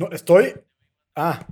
No, 0.00 0.08
estoy. 0.12 0.54
Ah. 1.14 1.46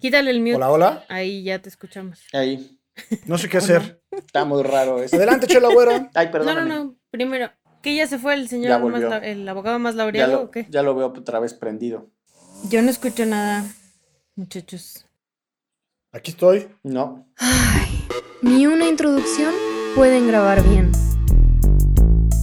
Quítale 0.00 0.30
el 0.30 0.38
mute. 0.38 0.54
Hola, 0.54 0.70
hola. 0.70 1.04
Ahí 1.08 1.42
ya 1.42 1.60
te 1.60 1.68
escuchamos. 1.68 2.22
Ahí. 2.32 2.78
No 3.26 3.38
sé 3.38 3.48
qué 3.48 3.56
hacer. 3.58 4.00
Está 4.12 4.44
muy 4.44 4.62
raro 4.62 5.02
eso. 5.02 5.16
Adelante, 5.16 5.48
Chela 5.48 5.68
Güero. 5.68 5.90
Ay, 6.14 6.26
No, 6.26 6.32
perdón. 6.32 6.54
no, 6.54 6.64
no. 6.84 6.96
Primero, 7.10 7.50
¿que 7.82 7.96
ya 7.96 8.06
se 8.06 8.20
fue 8.20 8.34
el 8.34 8.42
Ya 8.42 8.48
señor, 8.50 8.84
más 8.88 9.02
lau- 9.02 9.24
el 9.24 9.48
abogado 9.48 9.80
más 9.80 9.94
Ya 9.94 9.98
laureado 9.98 10.32
lo, 10.32 10.42
o 10.42 10.50
qué? 10.52 10.64
ya 10.70 10.82
lo 10.84 10.94
veo 10.94 11.08
otra 11.08 11.40
vez 11.40 11.54
prendido. 11.54 12.08
Yo 12.70 12.82
no 12.82 12.90
escucho 12.90 13.26
nada, 13.26 13.64
muchachos. 14.36 15.06
Aquí 16.12 16.30
estoy. 16.30 16.68
No. 16.84 17.26
Ni 18.42 18.68
una 18.68 18.86
introducción 18.86 19.52
pueden 19.96 20.28
grabar 20.28 20.62
bien. 20.62 20.92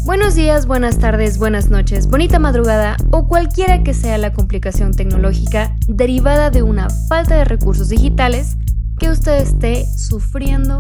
Buenos 0.04 0.34
días, 0.34 0.66
buenas 0.66 0.98
tardes, 0.98 1.38
buenas 1.38 1.70
noches, 1.70 2.08
bonita 2.08 2.40
madrugada 2.40 2.98
o 3.12 3.28
cualquiera 3.28 3.84
que 3.84 3.94
sea 3.94 4.18
la 4.18 4.34
complicación 4.34 4.94
tecnológica 4.94 5.76
derivada 5.88 6.50
de 6.50 6.64
una 6.64 6.90
falta 7.08 7.36
de 7.36 7.46
recursos 7.46 7.90
digitales 7.90 8.58
que 8.98 9.10
usted 9.10 9.38
esté 9.38 9.86
sufriendo 9.86 10.80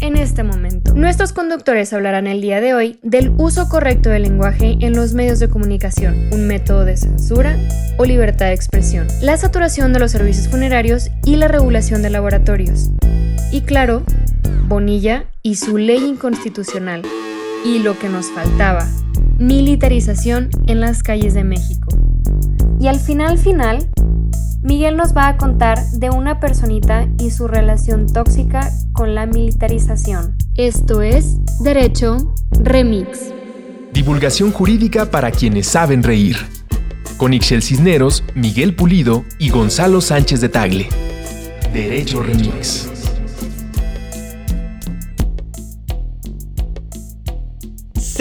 en 0.00 0.16
este 0.16 0.42
momento. 0.44 0.94
Nuestros 0.94 1.34
conductores 1.34 1.92
hablarán 1.92 2.26
el 2.26 2.40
día 2.40 2.62
de 2.62 2.72
hoy 2.72 2.98
del 3.02 3.34
uso 3.36 3.68
correcto 3.68 4.08
del 4.08 4.22
lenguaje 4.22 4.78
en 4.80 4.94
los 4.94 5.12
medios 5.12 5.40
de 5.40 5.50
comunicación, 5.50 6.30
un 6.32 6.46
método 6.46 6.86
de 6.86 6.96
censura 6.96 7.58
o 7.98 8.06
libertad 8.06 8.46
de 8.46 8.54
expresión, 8.54 9.06
la 9.20 9.36
saturación 9.36 9.92
de 9.92 9.98
los 9.98 10.10
servicios 10.10 10.48
funerarios 10.48 11.10
y 11.26 11.36
la 11.36 11.48
regulación 11.48 12.00
de 12.00 12.10
laboratorios. 12.10 12.90
Y 13.52 13.60
claro, 13.60 14.02
Bonilla 14.66 15.26
y 15.42 15.56
su 15.56 15.76
ley 15.76 16.02
inconstitucional. 16.02 17.02
Y 17.64 17.78
lo 17.78 17.98
que 17.98 18.10
nos 18.10 18.30
faltaba, 18.30 18.86
militarización 19.38 20.50
en 20.66 20.80
las 20.80 21.02
calles 21.02 21.32
de 21.32 21.44
México. 21.44 21.88
Y 22.78 22.88
al 22.88 23.00
final 23.00 23.38
final, 23.38 23.88
Miguel 24.62 24.96
nos 24.98 25.16
va 25.16 25.28
a 25.28 25.36
contar 25.38 25.82
de 25.92 26.10
una 26.10 26.40
personita 26.40 27.08
y 27.18 27.30
su 27.30 27.48
relación 27.48 28.06
tóxica 28.06 28.70
con 28.92 29.14
la 29.14 29.24
militarización. 29.24 30.36
Esto 30.56 31.00
es 31.00 31.38
Derecho 31.60 32.34
Remix. 32.50 33.32
Divulgación 33.94 34.52
jurídica 34.52 35.10
para 35.10 35.30
quienes 35.30 35.66
saben 35.66 36.02
reír. 36.02 36.36
Con 37.16 37.32
Ixel 37.32 37.62
Cisneros, 37.62 38.24
Miguel 38.34 38.74
Pulido 38.74 39.24
y 39.38 39.48
Gonzalo 39.48 40.02
Sánchez 40.02 40.42
de 40.42 40.50
Tagle. 40.50 40.88
Derecho 41.72 42.22
Remix. 42.22 42.93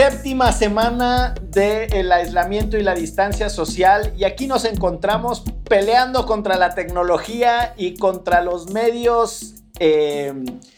Séptima 0.10 0.52
semana 0.52 1.34
del 1.44 2.12
aislamiento 2.12 2.78
y 2.78 2.84
la 2.84 2.94
distancia 2.94 3.48
social 3.48 4.12
y 4.18 4.26
aquí 4.26 4.48
nos 4.48 4.66
encontramos 4.66 5.46
peleando 5.70 6.26
contra 6.26 6.58
la 6.58 6.76
tecnología 6.76 7.74
y 7.78 7.96
contra 7.96 8.42
los 8.42 8.70
medios 8.70 9.64
eh, 9.80 10.34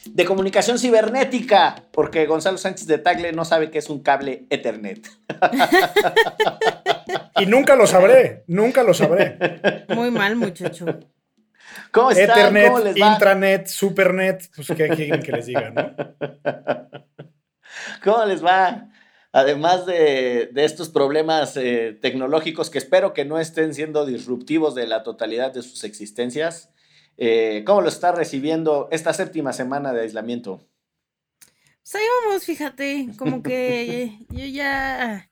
de 0.06 0.26
comunicación 0.26 0.78
cibernética, 0.78 1.86
porque 1.92 2.28
Gonzalo 2.28 2.60
Sánchez 2.60 2.86
de 2.86 3.00
Tagle 3.00 3.32
no 3.32 3.46
sabe 3.46 3.72
qué 3.72 3.80
es 3.80 3.90
un 3.90 4.04
cable 4.04 4.46
Ethernet. 4.52 5.10
Y 7.38 7.48
nunca 7.48 7.76
lo 7.76 7.88
sabré. 7.88 8.44
Nunca 8.48 8.84
lo 8.84 8.94
sabré. 8.94 9.86
Muy 9.90 10.12
mal, 10.12 10.36
muchacho. 10.36 10.86
¿Cómo 11.92 12.12
están? 12.12 12.30
Ethernet, 12.30 12.68
¿Cómo 12.68 12.80
les 12.80 13.02
va? 13.02 13.12
intranet, 13.12 13.68
supernet. 13.68 14.50
Pues, 14.56 14.68
¿qué 14.68 14.88
quieren 14.90 15.22
que 15.22 15.32
les 15.32 15.48
diga, 15.48 15.72
no? 15.72 15.94
¿Cómo 18.04 18.24
les 18.26 18.46
va? 18.46 18.88
Además 19.36 19.86
de, 19.86 20.50
estos 20.56 20.88
problemas 20.88 21.58
eh, 21.58 21.98
tecnológicos 22.02 22.70
que 22.70 22.78
espero 22.78 23.14
que 23.14 23.26
no 23.26 23.38
estén 23.38 23.74
siendo 23.74 24.06
disruptivos 24.06 24.76
de 24.76 24.88
la 24.88 25.04
totalidad 25.04 25.54
de 25.54 25.62
sus 25.62 25.84
existencias, 25.84 26.70
eh, 27.18 27.64
¿cómo 27.66 27.82
lo 27.82 27.90
está 27.90 28.14
recibiendo 28.14 28.88
esta 28.94 29.12
séptima 29.12 29.52
semana 29.52 29.92
de 29.92 30.04
aislamiento? 30.04 30.66
Pues 31.84 31.96
ahí 31.96 32.06
vamos, 32.24 32.46
fíjate, 32.46 33.10
como 33.18 33.44
que 33.44 34.20
yo 34.30 34.46
ya 34.46 35.30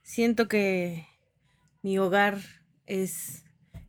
siento 0.00 0.46
que 0.46 1.08
mi 1.82 1.98
hogar 1.98 2.38
es 2.86 3.42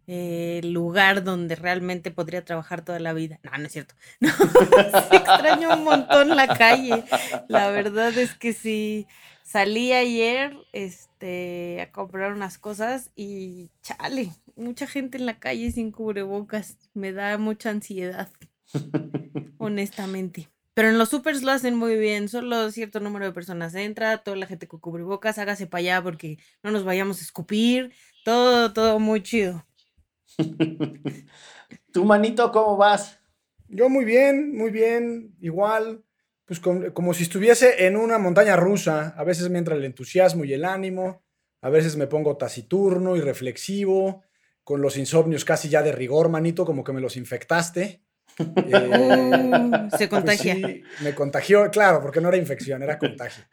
eh, 0.08 0.62
el 0.64 0.74
lugar 0.74 1.24
donde 1.24 1.56
realmente 1.56 2.10
podría 2.10 2.44
trabajar 2.44 2.84
toda 2.84 3.00
la 3.00 3.14
vida. 3.14 3.40
No, 3.44 3.56
no 3.56 3.68
es 3.68 3.72
cierto. 3.72 3.94
No, 4.22 4.32
sí 4.32 5.18
extraño 5.18 5.76
un 5.76 5.84
montón 5.84 6.36
la 6.36 6.48
calle. 6.48 7.04
La 7.48 7.70
verdad 7.70 8.18
es 8.18 8.34
que 8.34 8.54
sí. 8.54 9.06
Salí 9.52 9.92
ayer 9.92 10.56
este, 10.72 11.82
a 11.82 11.92
comprar 11.92 12.32
unas 12.32 12.58
cosas 12.58 13.12
y 13.18 13.70
chale, 13.82 14.32
mucha 14.56 14.88
gente 14.88 15.18
en 15.18 15.26
la 15.26 15.40
calle 15.40 15.70
sin 15.72 15.92
cubrebocas. 15.92 16.78
Me 16.94 17.12
da 17.12 17.38
mucha 17.38 17.70
ansiedad, 17.70 18.32
honestamente. 19.58 20.48
Pero 20.74 20.88
en 20.88 20.98
los 20.98 21.10
supers 21.10 21.44
lo 21.44 21.52
hacen 21.52 21.76
muy 21.76 21.98
bien, 21.98 22.30
solo 22.30 22.72
cierto 22.72 23.02
número 23.02 23.26
de 23.26 23.34
personas 23.34 23.76
entra, 23.76 24.20
toda 24.20 24.38
la 24.38 24.48
gente 24.48 24.70
con 24.70 24.80
cubrebocas, 24.80 25.38
hágase 25.38 25.68
para 25.68 25.80
allá 25.80 26.02
porque 26.02 26.38
no 26.64 26.72
nos 26.72 26.86
vayamos 26.86 27.20
a 27.20 27.24
escupir, 27.24 27.92
todo, 28.24 28.72
todo 28.72 29.00
muy 29.00 29.22
chido. 29.22 29.66
¿Tu 31.92 32.06
manito 32.06 32.54
cómo 32.54 32.78
vas? 32.78 33.20
Yo 33.68 33.90
muy 33.90 34.06
bien, 34.06 34.56
muy 34.56 34.72
bien. 34.72 35.36
Igual, 35.42 36.06
pues 36.52 36.60
con- 36.60 36.92
como 36.92 37.14
si 37.14 37.24
estuviese 37.24 37.86
en 37.86 37.96
una 37.96 38.18
montaña 38.18 38.58
rusa. 38.58 39.14
A 39.16 39.24
veces 39.24 39.50
me 39.50 39.58
entra 39.58 39.74
el 39.74 39.86
entusiasmo 39.86 40.44
y 40.44 40.52
el 40.54 40.66
ánimo. 40.66 41.24
A 41.62 41.70
veces 41.70 41.96
me 41.96 42.08
pongo 42.08 42.36
taciturno 42.36 43.16
y 43.16 43.22
reflexivo. 43.22 44.24
Con 44.66 44.82
los 44.82 44.98
insomnios 44.98 45.46
casi 45.46 45.70
ya 45.70 45.82
de 45.82 45.94
rigor, 45.94 46.28
manito, 46.28 46.66
como 46.66 46.84
que 46.84 46.92
me 46.92 47.00
los 47.00 47.16
infectaste. 47.16 48.02
Eh, 48.68 48.90
Uh, 48.90 49.90
se 49.92 50.08
Pues 50.08 50.10
contagia. 50.10 50.56
sí, 50.56 50.84
me 51.04 51.16
contagió, 51.16 51.70
claro, 51.72 52.02
porque 52.02 52.20
no 52.20 52.28
era 52.28 52.36
infección, 52.38 52.84
era 52.84 53.00
contagio. 53.00 53.46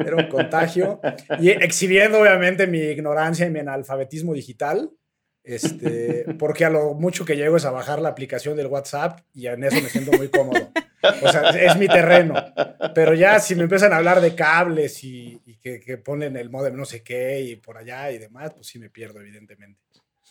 Era 0.00 0.16
un 0.16 0.28
contagio. 0.28 1.00
Y 1.38 1.50
exhibiendo, 1.50 2.20
obviamente, 2.20 2.66
mi 2.66 2.78
ignorancia 2.80 3.46
y 3.46 3.50
mi 3.50 3.60
analfabetismo 3.60 4.34
digital. 4.34 4.90
Este, 5.44 6.26
porque 6.38 6.64
a 6.64 6.70
lo 6.70 6.94
mucho 6.94 7.24
que 7.24 7.36
llego 7.36 7.56
es 7.56 7.64
a 7.64 7.70
bajar 7.70 8.00
la 8.02 8.08
aplicación 8.10 8.56
del 8.56 8.66
WhatsApp 8.66 9.20
y 9.34 9.46
en 9.46 9.62
eso 9.64 9.80
me 9.80 9.88
siento 9.88 10.10
muy 10.12 10.28
cómodo. 10.28 10.70
O 11.02 11.30
sea, 11.30 11.50
es 11.50 11.76
mi 11.76 11.88
terreno. 11.88 12.34
Pero 12.94 13.14
ya 13.14 13.40
si 13.40 13.54
me 13.54 13.62
empiezan 13.62 13.92
a 13.92 13.96
hablar 13.96 14.20
de 14.20 14.34
cables 14.34 15.02
y, 15.04 15.40
que, 15.62 15.80
que 15.80 15.98
ponen 15.98 16.36
el 16.36 16.50
modem 16.50 16.76
no 16.76 16.84
sé 16.84 17.02
qué 17.02 17.40
y 17.40 17.56
por 17.56 17.76
allá 17.78 18.10
y 18.10 18.18
demás, 18.18 18.52
pues 18.54 18.66
sí 18.66 18.78
me 18.78 18.90
pierdo, 18.90 19.20
evidentemente. 19.20 19.80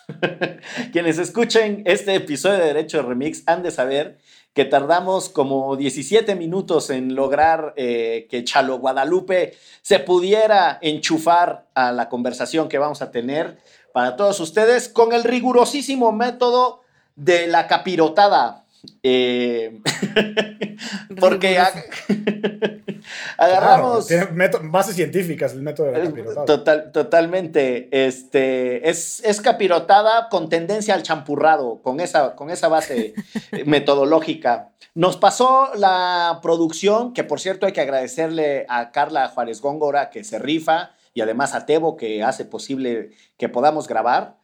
Quienes 0.92 1.18
escuchen 1.18 1.84
este 1.86 2.16
episodio 2.16 2.58
de 2.58 2.66
Derecho 2.66 3.02
Remix 3.02 3.44
han 3.46 3.64
de 3.64 3.72
saber 3.72 4.18
que 4.54 4.66
tardamos 4.66 5.30
como 5.30 5.76
17 5.76 6.36
minutos 6.36 6.90
en 6.90 7.16
lograr 7.16 7.74
eh, 7.78 8.28
que 8.30 8.44
Chalo 8.44 8.80
Guadalupe 8.80 9.54
se 9.82 10.00
pudiera 10.00 10.80
enchufar 10.82 11.68
a 11.76 11.92
la 11.92 12.10
conversación 12.10 12.68
que 12.68 12.78
vamos 12.78 13.02
a 13.02 13.12
tener 13.12 13.58
para 13.94 14.16
todos 14.16 14.40
ustedes 14.40 14.90
con 14.90 15.14
el 15.14 15.24
rigurosísimo 15.24 16.12
método 16.12 16.82
de 17.16 17.48
la 17.48 17.68
capirotada. 17.68 18.66
Eh, 19.04 19.82
porque 21.20 21.58
a- 21.58 21.72
agarramos... 23.38 24.08
Claro, 24.08 24.28
tiene 24.28 24.38
método- 24.46 24.70
bases 24.72 24.96
científicas 24.96 25.54
el 25.54 25.62
método 25.62 25.88
de 25.88 25.98
la 25.98 26.04
capirotada. 26.06 26.46
Total, 26.46 26.92
totalmente. 26.92 27.90
Este, 27.92 28.90
es, 28.90 29.22
es 29.24 29.42
capirotada 29.42 30.30
con 30.30 30.50
tendencia 30.50 30.94
al 30.94 31.04
champurrado, 31.04 31.82
con 31.82 32.00
esa, 32.00 32.36
con 32.36 32.50
esa 32.50 32.68
base 32.68 33.14
metodológica. 33.66 34.70
Nos 34.96 35.18
pasó 35.18 35.70
la 35.76 36.40
producción, 36.42 37.14
que 37.14 37.24
por 37.24 37.40
cierto 37.40 37.66
hay 37.66 37.74
que 37.74 37.82
agradecerle 37.82 38.66
a 38.70 38.92
Carla 38.92 39.28
Juárez 39.30 39.62
Góngora, 39.62 40.10
que 40.10 40.24
se 40.24 40.40
rifa, 40.40 40.92
y 41.14 41.22
además 41.22 41.54
a 41.54 41.66
Tebo, 41.66 41.96
que 41.98 42.24
hace 42.24 42.46
posible 42.46 43.12
que 43.38 43.50
podamos 43.50 43.88
grabar, 43.88 44.36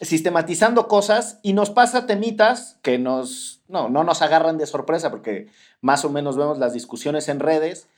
sistematizando 0.00 0.88
cosas, 0.88 1.38
y 1.42 1.52
nos 1.52 1.70
pasa 1.70 2.06
temitas 2.06 2.78
que 2.82 2.98
nos, 2.98 3.62
no, 3.68 3.88
no 3.88 4.04
nos 4.04 4.22
agarran 4.22 4.58
de 4.58 4.66
sorpresa, 4.66 5.10
porque 5.10 5.48
más 5.80 6.04
o 6.04 6.10
menos 6.10 6.36
vemos 6.36 6.58
las 6.58 6.72
discusiones 6.72 7.28
en 7.28 7.40
redes, 7.40 7.88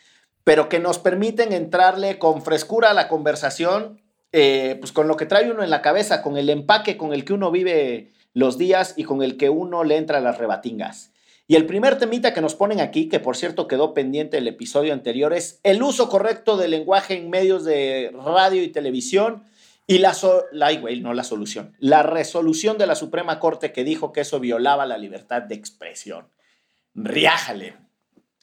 pero 0.44 0.68
que 0.68 0.78
nos 0.78 0.98
permiten 0.98 1.52
entrarle 1.52 2.18
con 2.18 2.42
frescura 2.42 2.90
a 2.90 2.94
la 2.94 3.08
conversación, 3.08 4.00
eh, 4.32 4.76
pues 4.78 4.92
con 4.92 5.08
lo 5.08 5.16
que 5.16 5.26
trae 5.26 5.50
uno 5.50 5.64
en 5.64 5.70
la 5.70 5.82
cabeza, 5.82 6.22
con 6.22 6.36
el 6.36 6.50
empaque 6.50 6.96
con 6.96 7.12
el 7.12 7.24
que 7.24 7.32
uno 7.32 7.50
vive 7.50 8.12
los 8.32 8.58
días 8.58 8.94
y 8.96 9.04
con 9.04 9.22
el 9.22 9.38
que 9.38 9.48
uno 9.48 9.82
le 9.82 9.96
entra 9.96 10.18
a 10.18 10.20
las 10.20 10.38
rebatingas. 10.38 11.10
Y 11.48 11.54
el 11.54 11.66
primer 11.66 11.98
temita 11.98 12.34
que 12.34 12.40
nos 12.40 12.54
ponen 12.54 12.80
aquí, 12.80 13.08
que 13.08 13.20
por 13.20 13.36
cierto 13.36 13.68
quedó 13.68 13.94
pendiente 13.94 14.36
del 14.36 14.48
episodio 14.48 14.92
anterior, 14.92 15.32
es 15.32 15.60
el 15.62 15.82
uso 15.82 16.08
correcto 16.08 16.56
del 16.56 16.72
lenguaje 16.72 17.16
en 17.16 17.30
medios 17.30 17.64
de 17.64 18.12
radio 18.12 18.62
y 18.62 18.68
televisión 18.68 19.44
y 19.86 19.98
la, 19.98 20.14
so- 20.14 20.44
la, 20.52 20.66
ay, 20.66 20.78
güey, 20.78 21.00
no 21.00 21.14
la 21.14 21.24
solución, 21.24 21.74
la 21.78 22.02
resolución 22.02 22.78
de 22.78 22.86
la 22.86 22.94
Suprema 22.96 23.38
Corte 23.38 23.72
que 23.72 23.84
dijo 23.84 24.12
que 24.12 24.22
eso 24.22 24.40
violaba 24.40 24.84
la 24.86 24.98
libertad 24.98 25.42
de 25.42 25.54
expresión. 25.54 26.28
Riájale. 26.94 27.76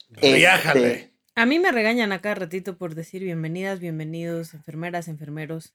Riájale. 0.10 0.92
Este, 0.94 1.14
A 1.36 1.46
mí 1.46 1.60
me 1.60 1.72
regañan 1.72 2.12
a 2.12 2.22
cada 2.22 2.36
ratito 2.36 2.78
por 2.78 2.96
decir 2.96 3.24
bienvenidas, 3.24 3.80
bienvenidos, 3.80 4.54
enfermeras, 4.54 5.08
enfermeros. 5.08 5.74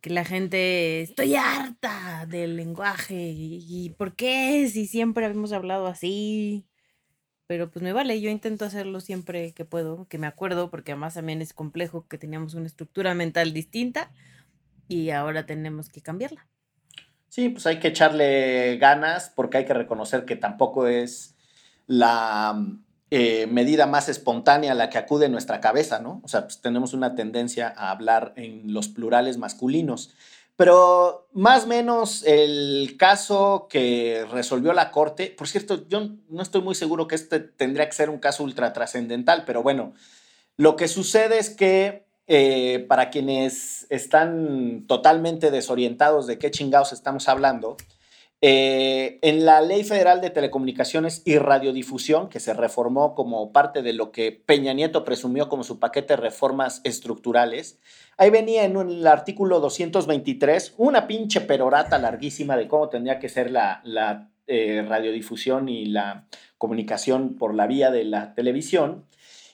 que 0.00 0.10
la 0.10 0.24
gente, 0.24 1.00
estoy 1.00 1.34
harta 1.34 2.26
del 2.28 2.56
lenguaje 2.56 3.32
y, 3.34 3.90
¿por 3.98 4.14
qué? 4.14 4.68
Si 4.70 4.86
siempre 4.86 5.24
habíamos 5.24 5.52
hablado 5.52 5.86
así. 5.86 6.64
Pero 7.48 7.70
pues 7.70 7.82
me 7.82 7.92
vale, 7.92 8.20
yo 8.20 8.30
intento 8.30 8.64
hacerlo 8.64 9.00
siempre 9.00 9.52
que 9.52 9.64
puedo, 9.64 10.06
que 10.08 10.18
me 10.18 10.26
acuerdo, 10.26 10.70
porque 10.70 10.92
además 10.92 11.14
también 11.14 11.42
es 11.42 11.52
complejo 11.52 12.06
que 12.08 12.18
teníamos 12.18 12.54
una 12.54 12.66
estructura 12.66 13.14
mental 13.14 13.52
distinta 13.52 14.10
y 14.88 15.10
ahora 15.10 15.46
tenemos 15.46 15.88
que 15.88 16.00
cambiarla. 16.00 16.46
Sí, 17.28 17.48
pues 17.48 17.66
hay 17.66 17.80
que 17.80 17.88
echarle 17.88 18.78
ganas 18.78 19.30
porque 19.34 19.58
hay 19.58 19.64
que 19.64 19.74
reconocer 19.74 20.24
que 20.24 20.36
tampoco 20.36 20.86
es 20.86 21.36
la 21.86 22.56
eh, 23.10 23.46
medida 23.46 23.86
más 23.86 24.08
espontánea 24.08 24.74
la 24.74 24.90
que 24.90 24.98
acude 24.98 25.28
nuestra 25.28 25.60
cabeza, 25.60 26.00
¿no? 26.00 26.20
O 26.24 26.28
sea, 26.28 26.44
pues 26.44 26.60
tenemos 26.60 26.92
una 26.92 27.14
tendencia 27.14 27.72
a 27.76 27.90
hablar 27.90 28.32
en 28.36 28.72
los 28.72 28.88
plurales 28.88 29.38
masculinos. 29.38 30.14
Pero 30.56 31.28
más 31.32 31.64
o 31.64 31.66
menos 31.66 32.24
el 32.24 32.96
caso 32.98 33.68
que 33.68 34.26
resolvió 34.32 34.72
la 34.72 34.90
Corte, 34.90 35.34
por 35.36 35.48
cierto, 35.48 35.86
yo 35.86 36.08
no 36.30 36.42
estoy 36.42 36.62
muy 36.62 36.74
seguro 36.74 37.06
que 37.06 37.14
este 37.14 37.40
tendría 37.40 37.86
que 37.86 37.94
ser 37.94 38.08
un 38.08 38.18
caso 38.18 38.42
ultra 38.42 38.72
trascendental, 38.72 39.44
pero 39.44 39.62
bueno, 39.62 39.92
lo 40.56 40.76
que 40.76 40.88
sucede 40.88 41.38
es 41.38 41.50
que 41.50 42.05
eh, 42.26 42.84
para 42.88 43.10
quienes 43.10 43.86
están 43.90 44.84
totalmente 44.86 45.50
desorientados 45.50 46.26
de 46.26 46.38
qué 46.38 46.50
chingados 46.50 46.92
estamos 46.92 47.28
hablando, 47.28 47.76
eh, 48.42 49.18
en 49.22 49.46
la 49.46 49.62
Ley 49.62 49.82
Federal 49.82 50.20
de 50.20 50.28
Telecomunicaciones 50.28 51.22
y 51.24 51.38
Radiodifusión, 51.38 52.28
que 52.28 52.38
se 52.38 52.52
reformó 52.52 53.14
como 53.14 53.50
parte 53.50 53.80
de 53.80 53.94
lo 53.94 54.12
que 54.12 54.30
Peña 54.30 54.74
Nieto 54.74 55.04
presumió 55.04 55.48
como 55.48 55.64
su 55.64 55.78
paquete 55.78 56.14
de 56.14 56.22
reformas 56.22 56.82
estructurales, 56.84 57.78
ahí 58.18 58.28
venía 58.28 58.64
en 58.64 58.76
el 58.76 59.06
artículo 59.06 59.58
223 59.60 60.74
una 60.76 61.06
pinche 61.06 61.40
perorata 61.40 61.98
larguísima 61.98 62.56
de 62.58 62.68
cómo 62.68 62.90
tendría 62.90 63.18
que 63.18 63.30
ser 63.30 63.50
la, 63.50 64.28
eh, 64.46 64.84
radiodifusión 64.86 65.70
y 65.70 65.86
la 65.86 66.26
comunicación 66.58 67.36
por 67.38 67.54
la 67.54 67.66
vía 67.66 67.90
de 67.90 68.04
la 68.04 68.34
televisión. 68.34 69.06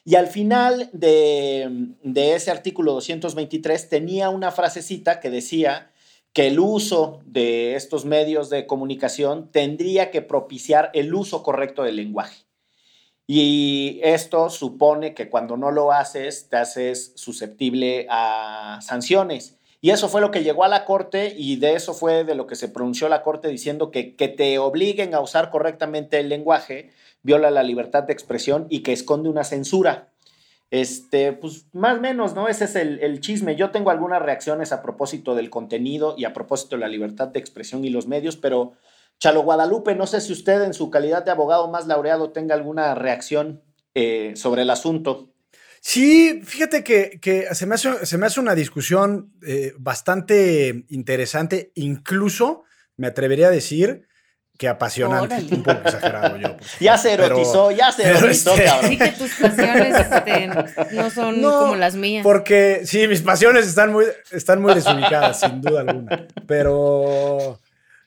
Y 0.04 0.16
al 0.16 0.26
final 0.26 0.90
de, 0.92 1.94
ese 2.34 2.50
artículo 2.50 2.92
223 2.94 3.88
tenía 3.88 4.30
una 4.30 4.50
frasecita 4.50 5.20
que 5.20 5.30
decía 5.30 5.92
que 6.32 6.48
el 6.48 6.58
uso 6.58 7.20
de 7.24 7.76
estos 7.76 8.04
medios 8.04 8.50
de 8.50 8.66
comunicación 8.66 9.50
tendría 9.52 10.10
que 10.10 10.22
propiciar 10.22 10.90
el 10.94 11.14
uso 11.14 11.42
correcto 11.42 11.84
del 11.84 11.96
lenguaje. 11.96 12.44
Y 13.28 14.00
esto 14.02 14.50
supone 14.50 15.14
que 15.14 15.30
cuando 15.30 15.56
no 15.56 15.70
lo 15.70 15.92
haces, 15.92 16.48
te 16.48 16.56
haces 16.56 17.12
susceptible 17.14 18.06
a 18.10 18.80
sanciones. 18.82 19.56
Y 19.80 19.90
eso 19.90 20.08
fue 20.08 20.20
lo 20.20 20.30
que 20.30 20.42
llegó 20.42 20.64
a 20.64 20.68
la 20.68 20.84
Corte 20.84 21.34
y 21.36 21.56
de 21.56 21.74
eso 21.74 21.94
fue 21.94 22.24
de 22.24 22.34
lo 22.34 22.46
que 22.46 22.56
se 22.56 22.68
pronunció 22.68 23.08
la 23.08 23.22
Corte 23.22 23.48
diciendo 23.48 23.90
que 23.90 24.16
que 24.16 24.28
te 24.28 24.58
obliguen 24.58 25.14
a 25.14 25.20
usar 25.20 25.50
correctamente 25.50 26.18
el 26.18 26.28
lenguaje 26.28 26.90
viola 27.22 27.50
la 27.50 27.62
libertad 27.62 28.04
de 28.04 28.12
expresión 28.12 28.66
y 28.68 28.80
que 28.80 28.92
esconde 28.92 29.28
una 29.28 29.44
censura. 29.44 30.08
Este, 30.70 31.34
pues 31.34 31.66
más 31.72 31.98
o 31.98 32.00
menos, 32.00 32.34
¿no? 32.34 32.48
Ese 32.48 32.64
es 32.64 32.76
el, 32.76 33.20
chisme. 33.20 33.56
Yo 33.56 33.70
tengo 33.70 33.90
algunas 33.90 34.22
reacciones 34.22 34.72
a 34.72 34.82
propósito 34.82 35.34
del 35.34 35.50
contenido 35.50 36.14
y 36.16 36.24
a 36.24 36.32
propósito 36.32 36.76
de 36.76 36.80
la 36.80 36.88
libertad 36.88 37.28
de 37.28 37.40
expresión 37.40 37.84
y 37.84 37.90
los 37.90 38.06
medios, 38.06 38.36
pero 38.36 38.72
Chalo 39.18 39.42
Guadalupe, 39.42 39.94
no 39.94 40.06
sé 40.06 40.22
si 40.22 40.32
usted 40.32 40.62
en 40.62 40.72
su 40.72 40.90
calidad 40.90 41.24
de 41.24 41.30
abogado 41.30 41.70
más 41.70 41.86
laureado 41.86 42.30
tenga 42.30 42.54
alguna 42.54 42.94
reacción 42.94 43.62
eh, 43.94 44.32
sobre 44.34 44.62
el 44.62 44.70
asunto. 44.70 45.28
Sí, 45.82 46.40
fíjate 46.42 46.82
que, 46.82 47.48
se, 47.52 47.66
me 47.66 47.74
hace, 47.74 48.06
se, 48.06 48.16
me 48.16 48.26
hace, 48.26 48.40
una 48.40 48.54
discusión 48.54 49.32
eh, 49.46 49.74
bastante 49.78 50.86
interesante, 50.88 51.72
incluso 51.74 52.62
me 52.96 53.08
atrevería 53.08 53.48
a 53.48 53.50
decir 53.50 54.06
Qué 54.62 54.68
apasionante. 54.68 55.56
Un 55.56 55.64
poco 55.64 55.80
exagerado 55.80 56.36
yo. 56.36 56.56
Ya 56.78 56.96
se 56.96 57.14
erotizó, 57.14 57.72
ya 57.72 57.90
se 57.90 58.08
erotizó, 58.08 58.52
este, 58.52 58.64
cabrón. 58.64 58.90
Sí 58.90 58.96
que 58.96 59.08
tus 59.08 59.34
pasiones 59.34 59.96
este, 59.98 60.46
no 60.92 61.10
son 61.10 61.42
como 61.42 61.74
las 61.74 61.96
mías. 61.96 62.22
Porque 62.22 62.82
sí, 62.84 63.08
mis 63.08 63.22
pasiones 63.22 63.66
están 63.66 63.90
muy, 63.90 64.04
están 64.30 64.62
muy 64.62 64.72
desubicadas, 64.74 65.40
sin 65.40 65.60
duda 65.60 65.80
alguna. 65.80 66.28
Pero. 66.46 67.58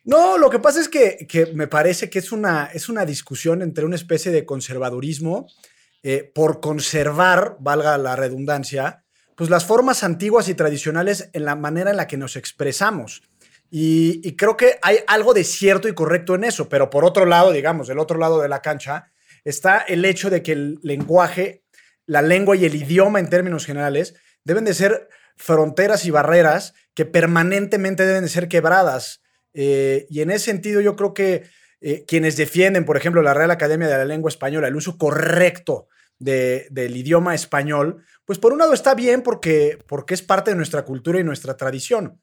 No, 0.05 0.37
lo 0.37 0.49
que 0.49 0.59
pasa 0.59 0.79
es 0.79 0.87
que, 0.87 1.27
que 1.27 1.47
me 1.47 1.67
parece 1.67 2.09
que 2.09 2.19
es 2.19 2.31
una, 2.31 2.69
es 2.73 2.87
una 2.87 3.05
discusión 3.05 3.61
entre 3.61 3.83
una 3.83 3.97
especie 3.97 4.31
de 4.31 4.45
conservadurismo 4.45 5.47
eh, 6.03 6.31
por 6.33 6.61
conservar, 6.61 7.57
valga 7.59 7.97
la 7.97 8.15
redundancia, 8.15 9.03
pues 9.35 9.49
las 9.49 9.65
formas 9.65 10.05
antiguas 10.05 10.47
y 10.47 10.55
tradicionales 10.55 11.29
en 11.33 11.43
la 11.43 11.57
manera 11.57 11.91
en 11.91 11.97
la 11.97 12.07
que 12.07 12.15
nos 12.15 12.37
expresamos. 12.37 13.23
Y, 13.69 14.35
creo 14.35 14.55
que 14.55 14.79
hay 14.81 14.99
algo 15.07 15.33
de 15.33 15.43
cierto 15.43 15.87
y 15.87 15.93
correcto 15.93 16.35
en 16.35 16.43
eso, 16.43 16.69
pero 16.69 16.89
por 16.89 17.03
otro 17.03 17.25
lado, 17.25 17.51
digamos, 17.51 17.87
del 17.87 17.99
otro 17.99 18.17
lado 18.17 18.41
de 18.41 18.47
la 18.47 18.61
cancha, 18.61 19.11
está 19.43 19.79
el 19.79 20.05
hecho 20.05 20.29
de 20.29 20.43
que 20.43 20.53
el 20.53 20.79
lenguaje, 20.81 21.63
la 22.05 22.21
lengua 22.21 22.55
y 22.55 22.65
el 22.65 22.75
idioma 22.75 23.19
en 23.19 23.29
términos 23.29 23.65
generales 23.65 24.15
deben 24.43 24.65
de 24.65 24.73
ser 24.73 25.09
fronteras 25.35 26.05
y 26.05 26.11
barreras 26.11 26.73
que 26.93 27.05
permanentemente 27.05 28.05
deben 28.05 28.23
de 28.23 28.29
ser 28.29 28.47
quebradas. 28.47 29.21
Eh, 29.53 30.05
y 30.09 30.21
en 30.21 30.31
ese 30.31 30.45
sentido 30.45 30.81
yo 30.81 30.95
creo 30.95 31.13
que 31.13 31.43
eh, 31.81 32.05
quienes 32.07 32.37
defienden, 32.37 32.85
por 32.85 32.97
ejemplo, 32.97 33.21
la 33.21 33.33
Real 33.33 33.51
Academia 33.51 33.87
de 33.87 33.97
la 33.97 34.05
Lengua 34.05 34.29
Española, 34.29 34.67
el 34.67 34.75
uso 34.75 34.97
correcto 34.97 35.87
del 36.17 36.95
idioma 36.95 37.35
español, 37.35 38.03
pues 38.23 38.39
por 38.39 38.53
un 38.53 38.59
lado 38.59 38.73
está 38.73 38.95
bien 38.95 39.21
porque, 39.21 39.77
porque 39.87 40.13
es 40.13 40.21
parte 40.21 40.51
de 40.51 40.57
nuestra 40.57 40.83
cultura 40.83 41.19
y 41.19 41.23
nuestra 41.23 41.57
tradición. 41.57 42.21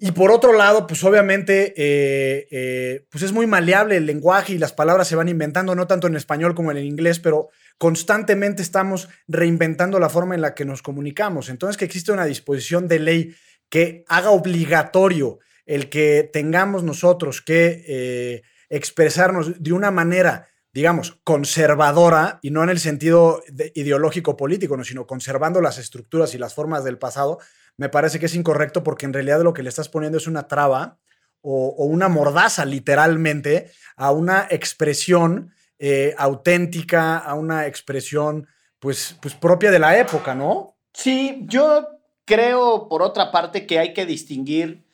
Y 0.00 0.12
por 0.12 0.30
otro 0.30 0.52
lado, 0.52 0.86
pues 0.86 1.02
obviamente, 1.02 1.74
eh, 1.76 2.46
eh, 2.52 3.04
pues 3.10 3.24
es 3.24 3.32
muy 3.32 3.48
maleable 3.48 3.96
el 3.96 4.06
lenguaje 4.06 4.52
y 4.52 4.58
las 4.58 4.72
palabras 4.72 5.08
se 5.08 5.16
van 5.16 5.28
inventando, 5.28 5.74
no 5.74 5.88
tanto 5.88 6.06
en 6.06 6.14
español 6.14 6.54
como 6.54 6.70
en 6.70 6.78
inglés, 6.78 7.18
pero 7.18 7.48
constantemente 7.78 8.62
estamos 8.62 9.08
reinventando 9.26 9.98
la 9.98 10.08
forma 10.08 10.36
en 10.36 10.40
la 10.40 10.54
que 10.54 10.64
nos 10.64 10.82
comunicamos. 10.82 11.48
Entonces, 11.48 11.76
que 11.76 11.84
existe 11.84 12.12
una 12.12 12.26
disposición 12.26 12.86
de 12.86 12.98
ley 13.00 13.34
que 13.68 14.04
haga 14.08 14.30
obligatorio 14.30 15.40
el 15.66 15.88
que 15.88 16.30
tengamos 16.32 16.84
nosotros 16.84 17.42
que 17.42 17.84
eh, 17.86 18.42
expresarnos 18.70 19.62
de 19.62 19.72
una 19.72 19.90
manera, 19.90 20.46
digamos, 20.72 21.18
conservadora, 21.24 22.38
y 22.42 22.50
no 22.50 22.62
en 22.62 22.70
el 22.70 22.78
sentido 22.78 23.42
ideológico 23.74 24.36
político, 24.36 24.76
no, 24.76 24.84
sino 24.84 25.06
conservando 25.06 25.60
las 25.60 25.78
estructuras 25.78 26.34
y 26.34 26.38
las 26.38 26.54
formas 26.54 26.84
del 26.84 26.98
pasado, 26.98 27.38
me 27.76 27.88
parece 27.88 28.18
que 28.18 28.26
es 28.26 28.34
incorrecto 28.34 28.82
porque 28.82 29.06
en 29.06 29.12
realidad 29.12 29.42
lo 29.42 29.54
que 29.54 29.62
le 29.62 29.68
estás 29.68 29.88
poniendo 29.88 30.18
es 30.18 30.26
una 30.26 30.48
traba 30.48 30.98
o, 31.40 31.84
una 31.84 32.08
mordaza 32.08 32.64
literalmente 32.64 33.70
a 33.96 34.10
una 34.10 34.46
expresión 34.50 35.52
eh, 35.78 36.14
auténtica, 36.18 37.18
a 37.18 37.34
una 37.34 37.66
expresión 37.66 38.48
pues, 38.78 39.16
pues 39.22 39.34
propia 39.34 39.70
de 39.70 39.78
la 39.78 39.98
época, 39.98 40.34
¿no? 40.34 40.76
Sí, 40.92 41.44
yo 41.46 41.88
creo 42.24 42.88
por 42.88 43.02
otra 43.02 43.30
parte 43.30 43.66
que 43.66 43.78
hay 43.78 43.94
que 43.94 44.06
distinguir 44.06 44.84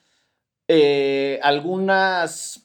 eh, 0.69 1.41
algunas 1.43 2.64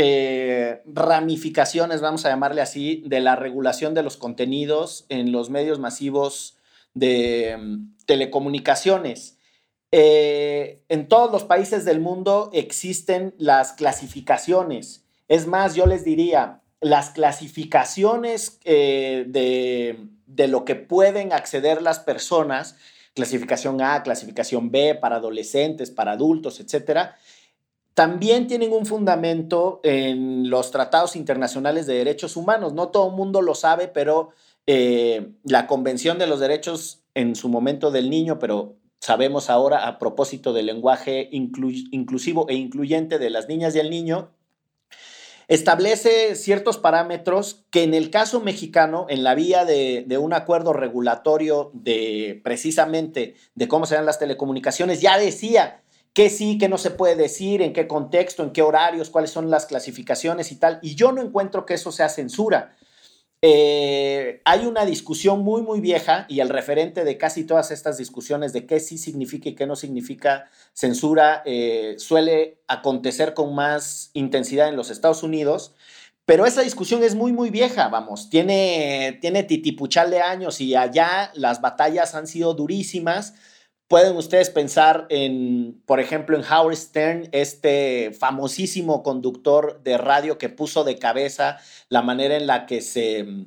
eh, 0.00 0.80
ramificaciones, 0.86 2.00
vamos 2.00 2.24
a 2.24 2.28
llamarle 2.28 2.60
así, 2.60 3.02
de 3.06 3.18
la 3.18 3.34
regulación 3.34 3.94
de 3.94 4.04
los 4.04 4.16
contenidos 4.16 5.06
en 5.08 5.32
los 5.32 5.50
medios 5.50 5.80
masivos 5.80 6.56
de 6.94 7.56
mm, 7.58 7.96
telecomunicaciones. 8.06 9.38
Eh, 9.90 10.84
en 10.88 11.08
todos 11.08 11.32
los 11.32 11.42
países 11.42 11.84
del 11.84 11.98
mundo 11.98 12.50
existen 12.52 13.34
las 13.38 13.72
clasificaciones. 13.72 15.04
Es 15.26 15.48
más, 15.48 15.74
yo 15.74 15.84
les 15.84 16.04
diría, 16.04 16.60
las 16.80 17.10
clasificaciones 17.10 18.60
eh, 18.64 19.24
de, 19.26 20.46
lo 20.46 20.64
que 20.64 20.76
pueden 20.76 21.32
acceder 21.32 21.82
las 21.82 21.98
personas, 21.98 22.76
clasificación 23.14 23.82
A, 23.82 24.04
clasificación 24.04 24.70
B 24.70 24.94
para 24.94 25.16
adolescentes, 25.16 25.90
para 25.90 26.12
adultos, 26.12 26.60
etcétera, 26.60 27.16
también 27.98 28.46
tienen 28.46 28.72
un 28.72 28.86
fundamento 28.86 29.80
en 29.82 30.48
los 30.50 30.70
tratados 30.70 31.16
internacionales 31.16 31.84
de 31.88 31.94
derechos 31.94 32.36
humanos. 32.36 32.72
No 32.72 32.90
todo 32.90 33.08
el 33.08 33.16
mundo 33.16 33.42
lo 33.42 33.56
sabe, 33.56 33.88
pero 33.88 34.28
eh, 34.68 35.32
la 35.42 35.66
Convención 35.66 36.16
de 36.16 36.28
los 36.28 36.38
Derechos 36.38 37.00
en 37.14 37.34
su 37.34 37.48
momento 37.48 37.90
del 37.90 38.08
niño, 38.08 38.38
pero 38.38 38.76
sabemos 39.00 39.50
ahora 39.50 39.88
a 39.88 39.98
propósito 39.98 40.52
del 40.52 40.66
lenguaje 40.66 41.28
inclusivo 41.32 42.48
e 42.48 42.54
incluyente 42.54 43.18
de 43.18 43.30
las 43.30 43.48
niñas 43.48 43.74
y 43.74 43.80
el 43.80 43.90
niño, 43.90 44.30
establece 45.48 46.36
ciertos 46.36 46.78
parámetros 46.78 47.64
que 47.70 47.82
en 47.82 47.94
el 47.94 48.10
caso 48.10 48.40
mexicano, 48.40 49.06
en 49.08 49.24
la 49.24 49.34
vía 49.34 49.64
de, 49.64 50.18
un 50.20 50.34
acuerdo 50.34 50.72
regulatorio 50.72 51.72
de 51.74 52.40
precisamente 52.44 53.34
de 53.56 53.66
cómo 53.66 53.86
se 53.86 53.96
dan 53.96 54.06
las 54.06 54.20
telecomunicaciones, 54.20 55.00
ya 55.00 55.18
decía 55.18 55.82
qué 56.18 56.30
sí, 56.30 56.58
qué 56.58 56.68
no 56.68 56.78
se 56.78 56.90
puede 56.90 57.14
decir, 57.14 57.62
en 57.62 57.72
qué 57.72 57.86
contexto, 57.86 58.42
en 58.42 58.50
qué 58.50 58.60
horarios, 58.60 59.08
cuáles 59.08 59.30
son 59.30 59.50
las 59.50 59.66
clasificaciones 59.66 60.50
y 60.50 60.56
tal. 60.56 60.80
Y 60.82 60.96
yo 60.96 61.12
no 61.12 61.22
encuentro 61.22 61.64
que 61.64 61.74
eso 61.74 61.92
sea 61.92 62.08
censura. 62.08 62.74
eh, 63.40 64.42
hay 64.44 64.66
una 64.66 64.84
discusión 64.84 65.44
muy, 65.44 65.62
muy 65.62 65.80
vieja 65.80 66.26
y 66.28 66.40
el 66.40 66.48
referente 66.48 67.04
de 67.04 67.18
casi 67.18 67.44
todas 67.44 67.70
estas 67.70 67.98
discusiones 67.98 68.52
de 68.52 68.66
qué 68.66 68.80
sí 68.80 68.98
significa 68.98 69.48
y 69.48 69.54
qué 69.54 69.64
no 69.64 69.76
significa 69.76 70.50
censura 70.72 71.44
eh, 71.46 71.94
suele 71.98 72.62
acontecer 72.66 73.32
con 73.32 73.54
más 73.54 74.10
intensidad 74.12 74.68
en 74.68 74.74
los 74.74 74.90
Estados 74.90 75.22
Unidos. 75.22 75.76
Pero 76.26 76.46
esa 76.46 76.62
discusión 76.62 77.04
es 77.04 77.14
muy, 77.14 77.32
muy 77.32 77.50
vieja, 77.50 77.86
vamos, 77.86 78.28
tiene, 78.28 79.18
tiene 79.20 79.44
titipuchal 79.44 80.10
de 80.10 80.20
años 80.20 80.60
y 80.60 80.74
allá 80.74 81.30
las 81.34 81.60
batallas 81.60 82.16
han 82.16 82.26
sido 82.26 82.54
durísimas. 82.54 83.34
Pueden 83.88 84.16
ustedes 84.18 84.50
pensar 84.50 85.06
en, 85.08 85.82
por 85.86 85.98
ejemplo, 85.98 86.36
en 86.36 86.44
Howard 86.44 86.76
Stern, 86.76 87.30
este 87.32 88.12
famosísimo 88.12 89.02
conductor 89.02 89.82
de 89.82 89.96
radio 89.96 90.36
que 90.36 90.50
puso 90.50 90.84
de 90.84 90.98
cabeza 90.98 91.56
la 91.88 92.02
manera 92.02 92.36
en 92.36 92.46
la 92.46 92.66
que 92.66 92.82
se, 92.82 93.46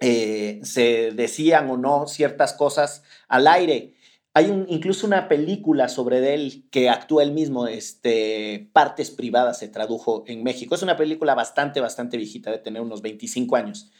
eh, 0.00 0.60
se 0.62 1.12
decían 1.12 1.68
o 1.68 1.76
no 1.76 2.06
ciertas 2.06 2.54
cosas 2.54 3.02
al 3.28 3.46
aire. 3.46 3.92
Hay 4.32 4.46
incluso 4.68 5.06
una 5.06 5.28
película 5.28 5.90
sobre 5.90 6.32
él 6.32 6.66
que 6.70 6.88
actúa 6.88 7.22
él 7.22 7.32
mismo, 7.32 7.66
este, 7.66 8.70
Partes 8.72 9.10
Privadas 9.10 9.58
se 9.58 9.68
tradujo 9.68 10.24
en 10.26 10.42
México. 10.42 10.74
Es 10.74 10.82
una 10.82 10.96
película 10.96 11.34
bastante, 11.34 11.82
bastante 11.82 12.16
viejita, 12.16 12.50
de 12.50 12.58
tener 12.58 12.80
unos 12.80 13.02
25 13.02 13.56
años. 13.56 13.90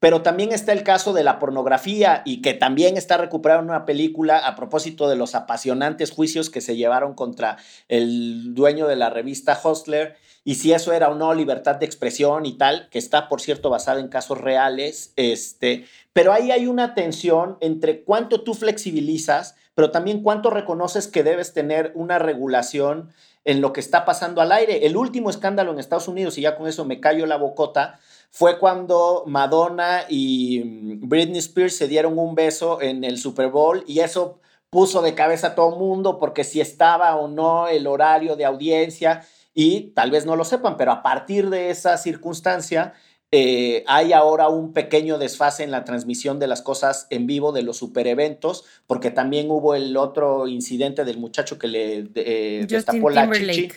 Pero 0.00 0.22
también 0.22 0.52
está 0.52 0.72
el 0.72 0.84
caso 0.84 1.12
de 1.12 1.24
la 1.24 1.38
pornografía 1.38 2.22
y 2.24 2.40
que 2.40 2.54
también 2.54 2.96
está 2.96 3.16
recuperando 3.16 3.72
una 3.72 3.84
película 3.84 4.38
a 4.38 4.54
propósito 4.54 5.08
de 5.08 5.16
los 5.16 5.34
apasionantes 5.34 6.12
juicios 6.12 6.50
que 6.50 6.60
se 6.60 6.76
llevaron 6.76 7.14
contra 7.14 7.56
el 7.88 8.54
dueño 8.54 8.86
de 8.86 8.96
la 8.96 9.10
revista 9.10 9.58
Hustler 9.62 10.16
y 10.48 10.54
si 10.54 10.72
eso 10.72 10.94
era 10.94 11.10
o 11.10 11.14
no 11.14 11.34
libertad 11.34 11.76
de 11.76 11.84
expresión 11.84 12.46
y 12.46 12.56
tal, 12.56 12.88
que 12.90 12.98
está 12.98 13.28
por 13.28 13.42
cierto 13.42 13.68
basada 13.68 14.00
en 14.00 14.08
casos 14.08 14.40
reales, 14.40 15.12
este, 15.16 15.84
pero 16.14 16.32
ahí 16.32 16.50
hay 16.50 16.66
una 16.66 16.94
tensión 16.94 17.58
entre 17.60 18.02
cuánto 18.02 18.42
tú 18.42 18.54
flexibilizas, 18.54 19.56
pero 19.74 19.90
también 19.90 20.22
cuánto 20.22 20.48
reconoces 20.48 21.06
que 21.06 21.22
debes 21.22 21.52
tener 21.52 21.92
una 21.94 22.18
regulación 22.18 23.10
en 23.44 23.60
lo 23.60 23.74
que 23.74 23.80
está 23.80 24.04
pasando 24.04 24.40
al 24.40 24.52
aire. 24.52 24.86
El 24.86 24.96
último 24.96 25.28
escándalo 25.28 25.70
en 25.70 25.78
Estados 25.78 26.08
Unidos, 26.08 26.38
y 26.38 26.40
ya 26.40 26.56
con 26.56 26.66
eso 26.66 26.84
me 26.84 26.98
callo 26.98 27.26
la 27.26 27.36
bocota, 27.36 28.00
fue 28.30 28.58
cuando 28.58 29.24
Madonna 29.26 30.04
y 30.08 30.62
mm, 30.64 31.08
Britney 31.08 31.38
Spears 31.38 31.76
se 31.76 31.88
dieron 31.88 32.18
un 32.18 32.34
beso 32.34 32.80
en 32.80 33.04
el 33.04 33.18
Super 33.18 33.48
Bowl 33.48 33.84
y 33.86 34.00
eso 34.00 34.40
puso 34.70 35.02
de 35.02 35.14
cabeza 35.14 35.48
a 35.48 35.54
todo 35.54 35.74
el 35.74 35.78
mundo 35.78 36.18
porque 36.18 36.44
si 36.44 36.60
estaba 36.60 37.16
o 37.16 37.28
no 37.28 37.68
el 37.68 37.86
horario 37.86 38.36
de 38.36 38.44
audiencia 38.44 39.26
y 39.54 39.92
tal 39.94 40.10
vez 40.10 40.26
no 40.26 40.36
lo 40.36 40.44
sepan, 40.44 40.76
pero 40.76 40.92
a 40.92 41.02
partir 41.02 41.50
de 41.50 41.70
esa 41.70 41.96
circunstancia 41.96 42.94
eh, 43.30 43.84
hay 43.86 44.12
ahora 44.14 44.48
un 44.48 44.72
pequeño 44.72 45.18
desfase 45.18 45.62
en 45.62 45.70
la 45.70 45.84
transmisión 45.84 46.38
de 46.38 46.46
las 46.46 46.62
cosas 46.62 47.06
en 47.10 47.26
vivo 47.26 47.52
de 47.52 47.62
los 47.62 47.76
super 47.76 48.06
eventos, 48.06 48.64
porque 48.86 49.10
también 49.10 49.50
hubo 49.50 49.74
el 49.74 49.96
otro 49.98 50.48
incidente 50.48 51.04
del 51.04 51.18
muchacho 51.18 51.58
que 51.58 51.68
le 51.68 52.08
eh, 52.14 52.64
destapó 52.66 53.10
la 53.10 53.30
chichi. 53.30 53.70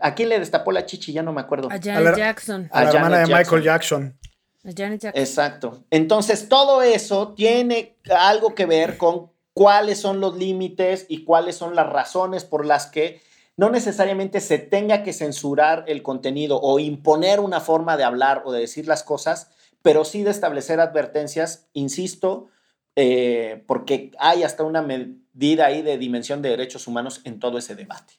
¿A 0.00 0.14
quién 0.14 0.28
le 0.28 0.38
destapó 0.38 0.72
la 0.72 0.86
chichi? 0.86 1.12
Ya 1.12 1.22
no 1.22 1.32
me 1.32 1.40
acuerdo. 1.40 1.68
A 1.70 1.78
Janet 1.80 2.16
Jackson. 2.16 2.68
A, 2.72 2.84
la 2.84 2.90
hermana 2.90 3.18
de 3.20 3.26
Michael 3.26 3.62
Jackson. 3.62 4.18
A 4.64 4.70
Janet 4.76 5.00
Jackson. 5.00 5.22
Exacto. 5.22 5.84
Entonces, 5.90 6.48
todo 6.48 6.82
eso 6.82 7.34
tiene 7.34 7.96
algo 8.10 8.54
que 8.54 8.66
ver 8.66 8.98
con 8.98 9.30
cuáles 9.54 9.98
son 9.98 10.20
los 10.20 10.36
límites 10.36 11.06
y 11.08 11.24
cuáles 11.24 11.56
son 11.56 11.74
las 11.74 11.88
razones 11.88 12.44
por 12.44 12.64
las 12.64 12.86
que 12.86 13.20
no 13.56 13.70
necesariamente 13.70 14.40
se 14.40 14.58
tenga 14.58 15.02
que 15.02 15.12
censurar 15.12 15.84
el 15.88 16.04
contenido 16.04 16.60
o 16.60 16.78
imponer 16.78 17.40
una 17.40 17.60
forma 17.60 17.96
de 17.96 18.04
hablar 18.04 18.42
o 18.44 18.52
de 18.52 18.60
decir 18.60 18.86
las 18.86 19.02
cosas, 19.02 19.50
pero 19.82 20.04
sí 20.04 20.22
de 20.22 20.30
establecer 20.30 20.78
advertencias, 20.78 21.66
insisto, 21.72 22.46
eh, 22.94 23.64
porque 23.66 24.12
hay 24.20 24.44
hasta 24.44 24.62
una 24.62 24.80
medida 24.80 25.66
ahí 25.66 25.82
de 25.82 25.98
dimensión 25.98 26.40
de 26.40 26.50
derechos 26.50 26.86
humanos 26.86 27.20
en 27.24 27.40
todo 27.40 27.58
ese 27.58 27.74
debate. 27.74 28.14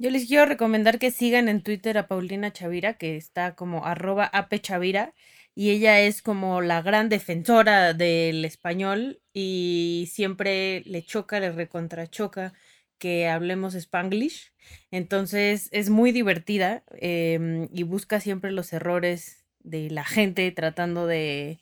Yo 0.00 0.10
les 0.10 0.26
quiero 0.28 0.46
recomendar 0.46 1.00
que 1.00 1.10
sigan 1.10 1.48
en 1.48 1.60
Twitter 1.60 1.98
a 1.98 2.06
Paulina 2.06 2.52
Chavira, 2.52 2.94
que 2.94 3.16
está 3.16 3.56
como 3.56 3.84
arroba 3.84 4.24
apechavira, 4.26 5.12
y 5.56 5.70
ella 5.70 6.00
es 6.00 6.22
como 6.22 6.60
la 6.60 6.82
gran 6.82 7.08
defensora 7.08 7.94
del 7.94 8.44
español 8.44 9.20
y 9.32 10.08
siempre 10.08 10.82
le 10.86 11.02
choca, 11.02 11.40
le 11.40 11.50
recontrachoca 11.50 12.54
que 12.98 13.26
hablemos 13.26 13.74
spanglish. 13.74 14.52
Entonces 14.92 15.68
es 15.72 15.90
muy 15.90 16.12
divertida 16.12 16.84
em, 16.92 17.68
y 17.72 17.82
busca 17.82 18.20
siempre 18.20 18.52
los 18.52 18.72
errores 18.72 19.46
de 19.58 19.90
la 19.90 20.04
gente 20.04 20.48
tratando 20.52 21.08
de, 21.08 21.58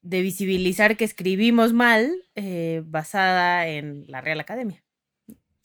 visibilizar 0.00 0.96
que 0.96 1.04
escribimos 1.04 1.74
mal 1.74 2.10
eh, 2.36 2.82
basada 2.86 3.68
en 3.68 4.06
la 4.08 4.22
Real 4.22 4.40
Academia. 4.40 4.82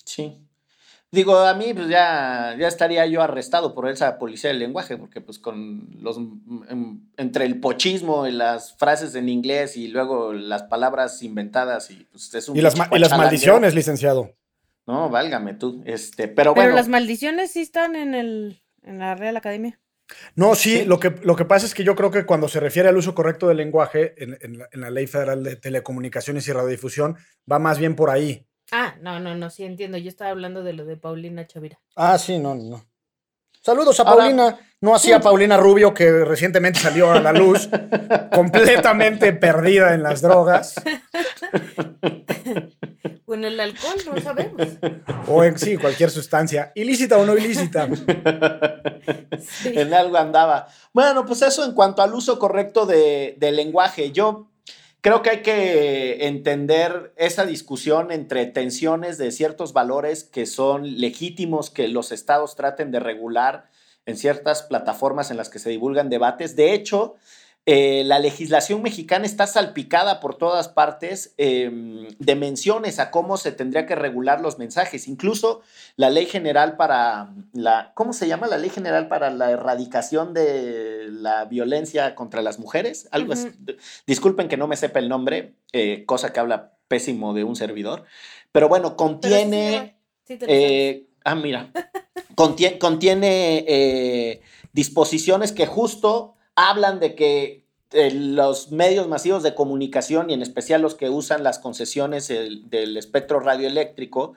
Sí, 0.03 0.39
Digo, 1.13 1.37
a 1.39 1.53
mí 1.55 1.73
pues 1.73 1.89
ya, 1.89 2.55
ya 2.57 2.69
estaría 2.69 3.05
yo 3.05 3.21
arrestado 3.21 3.75
por 3.75 3.89
esa 3.89 4.17
policía 4.17 4.49
del 4.49 4.59
lenguaje, 4.59 4.95
porque 4.95 5.19
pues 5.19 5.39
con 5.39 5.89
los, 5.99 6.15
em, 6.69 7.01
entre 7.17 7.43
el 7.43 7.59
pochismo 7.59 8.27
y 8.27 8.31
las 8.31 8.77
frases 8.77 9.13
en 9.15 9.27
inglés 9.27 9.75
y 9.75 9.89
luego 9.89 10.31
las 10.31 10.63
palabras 10.63 11.21
inventadas 11.21 11.91
y 11.91 12.07
pues 12.11 12.33
es 12.33 12.47
un... 12.47 12.55
Y 12.55 12.61
las, 12.61 12.75
y 12.75 12.99
las 12.99 13.17
maldiciones, 13.17 13.75
licenciado. 13.75 14.33
No, 14.87 15.09
válgame 15.09 15.53
tú, 15.53 15.83
este, 15.85 16.29
pero 16.29 16.53
bueno. 16.53 16.69
Pero 16.69 16.75
las 16.77 16.87
maldiciones 16.87 17.51
sí 17.51 17.61
están 17.61 17.97
en, 17.97 18.15
el, 18.15 18.63
en 18.81 18.99
la 18.99 19.13
Real 19.13 19.35
Academia. 19.35 19.81
No, 20.35 20.55
sí, 20.55 20.85
Lo, 20.85 20.99
que, 20.99 21.09
lo 21.23 21.35
que 21.35 21.45
pasa 21.45 21.65
es 21.65 21.73
que 21.73 21.83
yo 21.83 21.95
creo 21.95 22.11
que 22.11 22.25
cuando 22.25 22.47
se 22.47 22.61
refiere 22.61 22.87
al 22.87 22.97
uso 22.97 23.15
correcto 23.15 23.49
del 23.49 23.57
lenguaje 23.57 24.13
en, 24.17 24.37
en 24.41 24.81
la 24.81 24.89
Ley 24.89 25.07
Federal 25.07 25.43
de 25.43 25.57
Telecomunicaciones 25.57 26.47
y 26.47 26.53
Radiodifusión, 26.53 27.17
va 27.49 27.59
más 27.59 27.79
bien 27.79 27.95
por 27.95 28.09
ahí. 28.09 28.45
Ah, 28.71 28.95
no, 29.01 29.19
no, 29.19 29.35
no, 29.35 29.49
sí 29.49 29.63
entiendo. 29.63 29.97
Yo 29.97 30.09
estaba 30.09 30.31
hablando 30.31 30.63
de 30.63 30.73
lo 30.73 30.85
de 30.85 30.97
Paulina 30.97 31.45
Chavira. 31.45 31.79
Ah, 31.95 32.17
sí, 32.17 32.39
no, 32.39 32.55
no. 32.55 32.85
Saludos 33.63 33.99
a 33.99 34.05
Paulina, 34.05 34.57
no 34.79 34.95
así 34.95 35.11
a 35.11 35.19
Paulina 35.19 35.55
Rubio, 35.55 35.93
que 35.93 36.25
recientemente 36.25 36.79
salió 36.79 37.11
a 37.11 37.19
la 37.19 37.31
luz, 37.31 37.69
completamente 38.33 39.33
perdida 39.33 39.93
en 39.93 40.03
las 40.03 40.21
drogas. 40.21 40.75
O 43.25 43.33
en 43.33 43.45
el 43.45 43.57
alcohol, 43.61 43.95
no 44.13 44.21
sabemos. 44.21 44.67
O 45.25 45.41
en 45.45 45.57
sí, 45.57 45.77
cualquier 45.77 46.09
sustancia, 46.09 46.73
ilícita 46.75 47.17
o 47.17 47.25
no 47.25 47.37
ilícita. 47.37 47.87
En 49.63 49.93
algo 49.93 50.17
andaba. 50.17 50.67
Bueno, 50.91 51.25
pues 51.25 51.41
eso 51.41 51.63
en 51.63 51.71
cuanto 51.71 52.01
al 52.01 52.13
uso 52.13 52.37
correcto 52.37 52.85
de, 52.85 53.35
del 53.39 53.55
lenguaje. 53.55 54.11
Yo 54.11 54.50
creo 55.01 55.21
que 55.21 55.29
hay 55.31 55.41
que 55.41 56.27
entender 56.27 57.13
esa 57.17 57.45
discusión 57.45 58.11
entre 58.11 58.45
tensiones 58.45 59.17
de 59.17 59.31
ciertos 59.31 59.73
valores 59.73 60.23
que 60.23 60.45
son 60.45 60.99
legítimos 60.99 61.69
que 61.69 61.87
los 61.87 62.11
estados 62.11 62.55
traten 62.55 62.91
de 62.91 62.99
regular 62.99 63.69
en 64.05 64.17
ciertas 64.17 64.63
plataformas 64.63 65.31
en 65.31 65.37
las 65.37 65.49
que 65.49 65.59
se 65.59 65.69
divulgan 65.69 66.09
debates. 66.09 66.55
De 66.55 66.73
hecho, 66.73 67.15
eh, 67.67 68.03
la 68.05 68.17
legislación 68.17 68.81
mexicana 68.81 69.23
está 69.25 69.45
salpicada 69.45 70.19
por 70.19 70.35
todas 70.35 70.67
partes 70.67 71.35
em, 71.37 72.07
de 72.17 72.35
menciones 72.35 72.97
a 72.97 73.11
cómo 73.11 73.37
se 73.37 73.51
tendría 73.51 73.85
que 73.85 73.93
regular 73.93 74.41
los 74.41 74.57
mensajes. 74.57 75.07
Incluso 75.07 75.61
la 75.95 76.09
ley 76.09 76.25
general 76.25 76.75
para 76.75 77.31
la, 77.53 77.91
¿cómo 77.93 78.13
se 78.13 78.27
llama? 78.27 78.47
La 78.47 78.57
ley 78.57 78.71
general 78.71 79.07
para 79.07 79.29
la 79.29 79.51
erradicación 79.51 80.33
de 80.33 81.09
la 81.11 81.45
violencia 81.45 82.15
contra 82.15 82.41
las 82.41 82.57
mujeres. 82.57 83.07
Algo 83.11 83.35
Disculpen 84.07 84.47
que 84.47 84.57
no 84.57 84.67
me 84.67 84.75
sepa 84.75 84.97
el 84.97 85.07
nombre, 85.07 85.53
eh, 85.71 86.03
cosa 86.07 86.33
que 86.33 86.39
habla 86.39 86.73
pésimo 86.87 87.35
de 87.35 87.43
un 87.43 87.55
servidor. 87.55 88.05
Pero 88.51 88.69
bueno, 88.69 88.95
contiene... 88.95 89.97
Eh, 90.27 91.09
ah, 91.23 91.35
mira. 91.35 91.71
contiene, 92.35 92.79
contiene 92.79 94.41
disposiciones 94.73 95.51
que 95.51 95.67
justo 95.67 96.35
hablan 96.55 96.99
de 96.99 97.15
que 97.15 97.65
eh, 97.91 98.11
los 98.11 98.71
medios 98.71 99.07
masivos 99.07 99.43
de 99.43 99.53
comunicación 99.53 100.29
y 100.29 100.33
en 100.33 100.41
especial 100.41 100.81
los 100.81 100.95
que 100.95 101.09
usan 101.09 101.43
las 101.43 101.59
concesiones 101.59 102.27
del 102.27 102.97
espectro 102.97 103.39
radioeléctrico, 103.39 104.33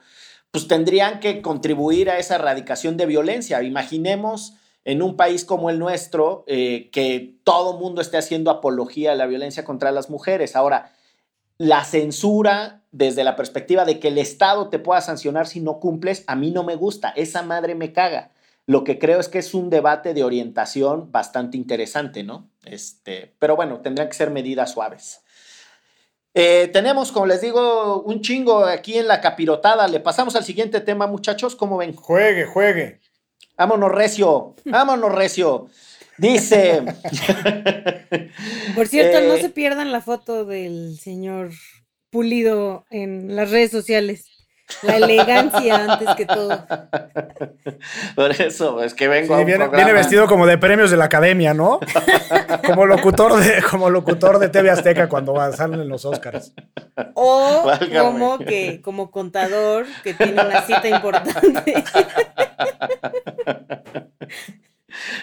pues 0.50 0.68
tendrían 0.68 1.20
que 1.20 1.42
contribuir 1.42 2.10
a 2.10 2.18
esa 2.18 2.36
erradicación 2.36 2.96
de 2.96 3.06
violencia. 3.06 3.62
Imaginemos 3.62 4.54
en 4.84 5.02
un 5.02 5.16
país 5.16 5.44
como 5.44 5.70
el 5.70 5.78
nuestro 5.78 6.44
eh, 6.46 6.90
que 6.92 7.36
todo 7.44 7.78
mundo 7.78 8.00
esté 8.00 8.18
haciendo 8.18 8.50
apología 8.50 9.12
a 9.12 9.16
la 9.16 9.26
violencia 9.26 9.64
contra 9.64 9.92
las 9.92 10.10
mujeres. 10.10 10.56
Ahora, 10.56 10.92
la 11.58 11.84
censura 11.84 12.82
desde 12.92 13.24
la 13.24 13.36
perspectiva 13.36 13.84
de 13.84 13.98
que 13.98 14.08
el 14.08 14.18
Estado 14.18 14.68
te 14.68 14.78
pueda 14.78 15.00
sancionar 15.00 15.46
si 15.46 15.60
no 15.60 15.80
cumples, 15.80 16.24
a 16.26 16.36
mí 16.36 16.50
no 16.50 16.62
me 16.62 16.76
gusta, 16.76 17.10
esa 17.10 17.42
madre 17.42 17.74
me 17.74 17.92
caga. 17.92 18.30
Lo 18.66 18.82
que 18.82 18.98
creo 18.98 19.20
es 19.20 19.28
que 19.28 19.38
es 19.38 19.52
un 19.52 19.68
debate 19.68 20.14
de 20.14 20.24
orientación 20.24 21.12
bastante 21.12 21.56
interesante, 21.56 22.22
¿no? 22.22 22.50
Este, 22.64 23.34
pero 23.38 23.56
bueno, 23.56 23.80
tendrán 23.80 24.08
que 24.08 24.14
ser 24.14 24.30
medidas 24.30 24.72
suaves. 24.72 25.20
Eh, 26.32 26.68
tenemos, 26.72 27.12
como 27.12 27.26
les 27.26 27.40
digo, 27.40 28.02
un 28.02 28.20
chingo 28.20 28.64
aquí 28.64 28.98
en 28.98 29.06
la 29.06 29.20
capirotada. 29.20 29.86
Le 29.86 30.00
pasamos 30.00 30.34
al 30.34 30.44
siguiente 30.44 30.80
tema, 30.80 31.06
muchachos. 31.06 31.54
¿Cómo 31.54 31.76
ven? 31.76 31.94
Juegue, 31.94 32.46
juegue. 32.46 33.00
Vámonos 33.56 33.92
recio, 33.92 34.56
vámonos 34.64 35.14
recio. 35.14 35.68
Dice. 36.18 36.82
Por 38.74 38.88
cierto, 38.88 39.20
no 39.20 39.34
Eh, 39.34 39.40
se 39.40 39.50
pierdan 39.50 39.92
la 39.92 40.00
foto 40.00 40.44
del 40.44 40.98
señor 40.98 41.50
Pulido 42.10 42.84
en 42.90 43.36
las 43.36 43.50
redes 43.50 43.70
sociales. 43.70 44.33
La 44.82 44.96
elegancia 44.96 45.76
antes 45.76 46.14
que 46.16 46.26
todo. 46.26 46.66
Por 48.14 48.30
eso, 48.32 48.82
es 48.82 48.94
que 48.94 49.08
vengo 49.08 49.34
a 49.34 49.38
un 49.38 49.46
viene, 49.46 49.68
viene 49.68 49.92
vestido 49.92 50.26
como 50.26 50.46
de 50.46 50.58
premios 50.58 50.90
de 50.90 50.96
la 50.96 51.04
academia, 51.06 51.54
¿no? 51.54 51.80
como 52.66 52.86
locutor 52.86 53.36
de, 53.36 53.62
como 53.70 53.90
locutor 53.90 54.38
de 54.38 54.48
TV 54.48 54.70
Azteca 54.70 55.08
cuando 55.08 55.32
va- 55.34 55.52
salen 55.52 55.80
en 55.80 55.88
los 55.88 56.04
Oscars. 56.04 56.52
O 57.14 57.62
Válgame. 57.64 57.98
como 58.10 58.38
que, 58.38 58.80
como 58.82 59.10
contador 59.10 59.86
que 60.02 60.14
tiene 60.14 60.32
una 60.42 60.62
cita 60.62 60.88
importante. 60.88 61.84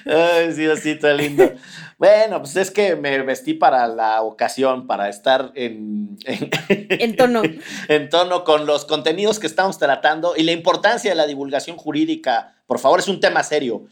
Ay, 0.05 0.53
sí, 0.53 0.65
así 0.65 0.91
está 0.91 1.13
lindo. 1.13 1.51
Bueno, 1.97 2.39
pues 2.39 2.55
es 2.55 2.71
que 2.71 2.95
me 2.95 3.21
vestí 3.21 3.53
para 3.53 3.87
la 3.87 4.21
ocasión, 4.21 4.87
para 4.87 5.09
estar 5.09 5.51
en, 5.55 6.17
en, 6.25 6.49
En 6.67 7.15
tono. 7.15 7.41
en 7.87 8.09
tono 8.09 8.43
con 8.43 8.65
los 8.65 8.85
contenidos 8.85 9.39
que 9.39 9.47
estamos 9.47 9.77
tratando 9.77 10.33
y 10.35 10.43
la 10.43 10.51
importancia 10.51 11.11
de 11.11 11.15
la 11.15 11.27
divulgación 11.27 11.77
jurídica. 11.77 12.55
Por 12.65 12.79
favor, 12.79 12.99
es 12.99 13.07
un 13.07 13.19
tema 13.19 13.43
serio. 13.43 13.85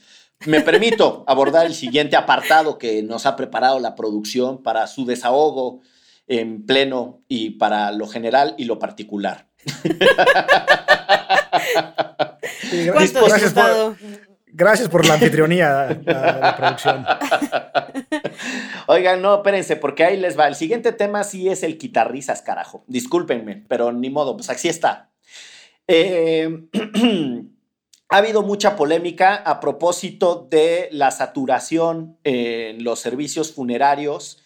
Me 0.46 0.62
permito 0.62 1.26
abordar 1.28 1.66
el 1.66 1.76
siguiente 1.76 2.16
apartado 2.16 2.78
que 2.78 3.04
nos 3.04 3.26
ha 3.26 3.36
preparado 3.36 3.80
la 3.80 3.96
producción 3.96 4.64
para 4.64 4.88
su 4.88 5.06
desahogo 5.06 5.82
en 6.28 6.66
pleno 6.66 7.22
y 7.28 7.52
para 7.52 7.92
lo 7.92 8.08
general 8.08 8.56
y 8.58 8.64
lo 8.64 8.80
particular. 8.80 9.50
¿Cuánto? 12.94 13.98
Gracias 14.52 14.90
por 14.90 15.06
la 15.06 15.16
anfitrionía, 15.16 16.02
la, 16.06 16.40
la 16.40 16.56
producción. 16.58 17.06
Oigan, 18.88 19.22
no, 19.22 19.36
espérense, 19.36 19.76
porque 19.76 20.04
ahí 20.04 20.18
les 20.18 20.38
va. 20.38 20.48
El 20.48 20.56
siguiente 20.56 20.92
tema 20.92 21.24
sí 21.24 21.50
es 21.50 21.64
el 21.64 21.78
quitarrisas, 21.78 22.42
carajo. 22.42 22.84
Discúlpenme, 22.88 23.64
pero 23.68 23.92
ni 23.92 24.10
modo, 24.10 24.36
pues 24.36 24.50
así 24.50 24.68
está. 24.68 25.12
Eh, 25.88 26.68
ha 28.10 28.18
habido 28.18 28.44
mucha 28.44 28.76
polémica 28.76 29.36
a 29.36 29.60
propósito 29.60 30.48
de 30.50 30.90
la 30.92 31.12
saturación 31.12 32.18
en 32.24 32.84
los 32.84 33.00
servicios 33.00 33.54
funerarios 33.54 34.39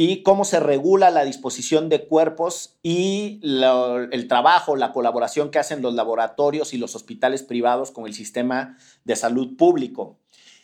y 0.00 0.22
cómo 0.22 0.44
se 0.44 0.60
regula 0.60 1.10
la 1.10 1.24
disposición 1.24 1.88
de 1.88 2.06
cuerpos 2.06 2.78
y 2.84 3.40
el 3.42 4.28
trabajo, 4.28 4.76
la 4.76 4.92
colaboración 4.92 5.50
que 5.50 5.58
hacen 5.58 5.82
los 5.82 5.92
laboratorios 5.92 6.72
y 6.72 6.78
los 6.78 6.94
hospitales 6.94 7.42
privados 7.42 7.90
con 7.90 8.06
el 8.06 8.14
sistema 8.14 8.78
de 9.02 9.16
salud 9.16 9.56
público. 9.56 10.16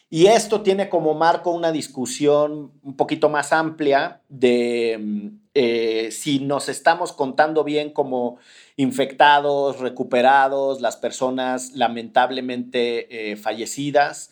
Y 0.09 0.27
esto 0.27 0.61
tiene 0.61 0.89
como 0.89 1.15
marco 1.15 1.51
una 1.51 1.73
discusión 1.73 2.71
un 2.85 2.97
poquito 2.97 3.29
más 3.29 3.53
amplia 3.53 4.21
de 4.29 4.99
mm, 5.01 5.29
eh, 5.55 6.11
si 6.13 6.39
nos 6.39 6.69
estamos 6.69 7.13
contando 7.13 7.65
bien 7.65 7.91
como 7.91 8.39
infectados, 8.77 9.81
recuperados, 9.81 10.81
las 10.81 10.97
personas 10.97 11.73
lamentablemente 11.73 13.33
eh, 13.33 13.35
fallecidas, 13.35 14.31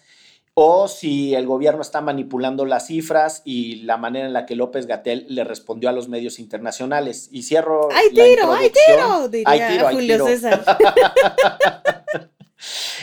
o 0.54 0.86
si 0.86 1.34
el 1.34 1.46
gobierno 1.46 1.80
está 1.80 2.00
manipulando 2.00 2.66
las 2.66 2.88
cifras 2.88 3.42
y 3.44 3.76
la 3.82 3.96
manera 3.96 4.26
en 4.26 4.32
la 4.32 4.44
que 4.44 4.56
López 4.56 4.86
Gatel 4.86 5.24
le 5.28 5.44
respondió 5.44 5.88
a 5.88 5.92
los 5.92 6.08
medios 6.08 6.38
internacionales. 6.38 7.28
Y 7.32 7.42
cierro. 7.42 7.88
¡Ay, 7.92 8.08
la 8.12 8.24
tiro! 8.24 8.52
¡Ay, 8.52 8.70
tiro! 8.70 9.28
Diría 9.28 9.48
Hay 9.48 9.72
tiro, 9.72 9.88
Julio 9.90 10.14
tiro. 10.14 10.26
César. 10.26 10.64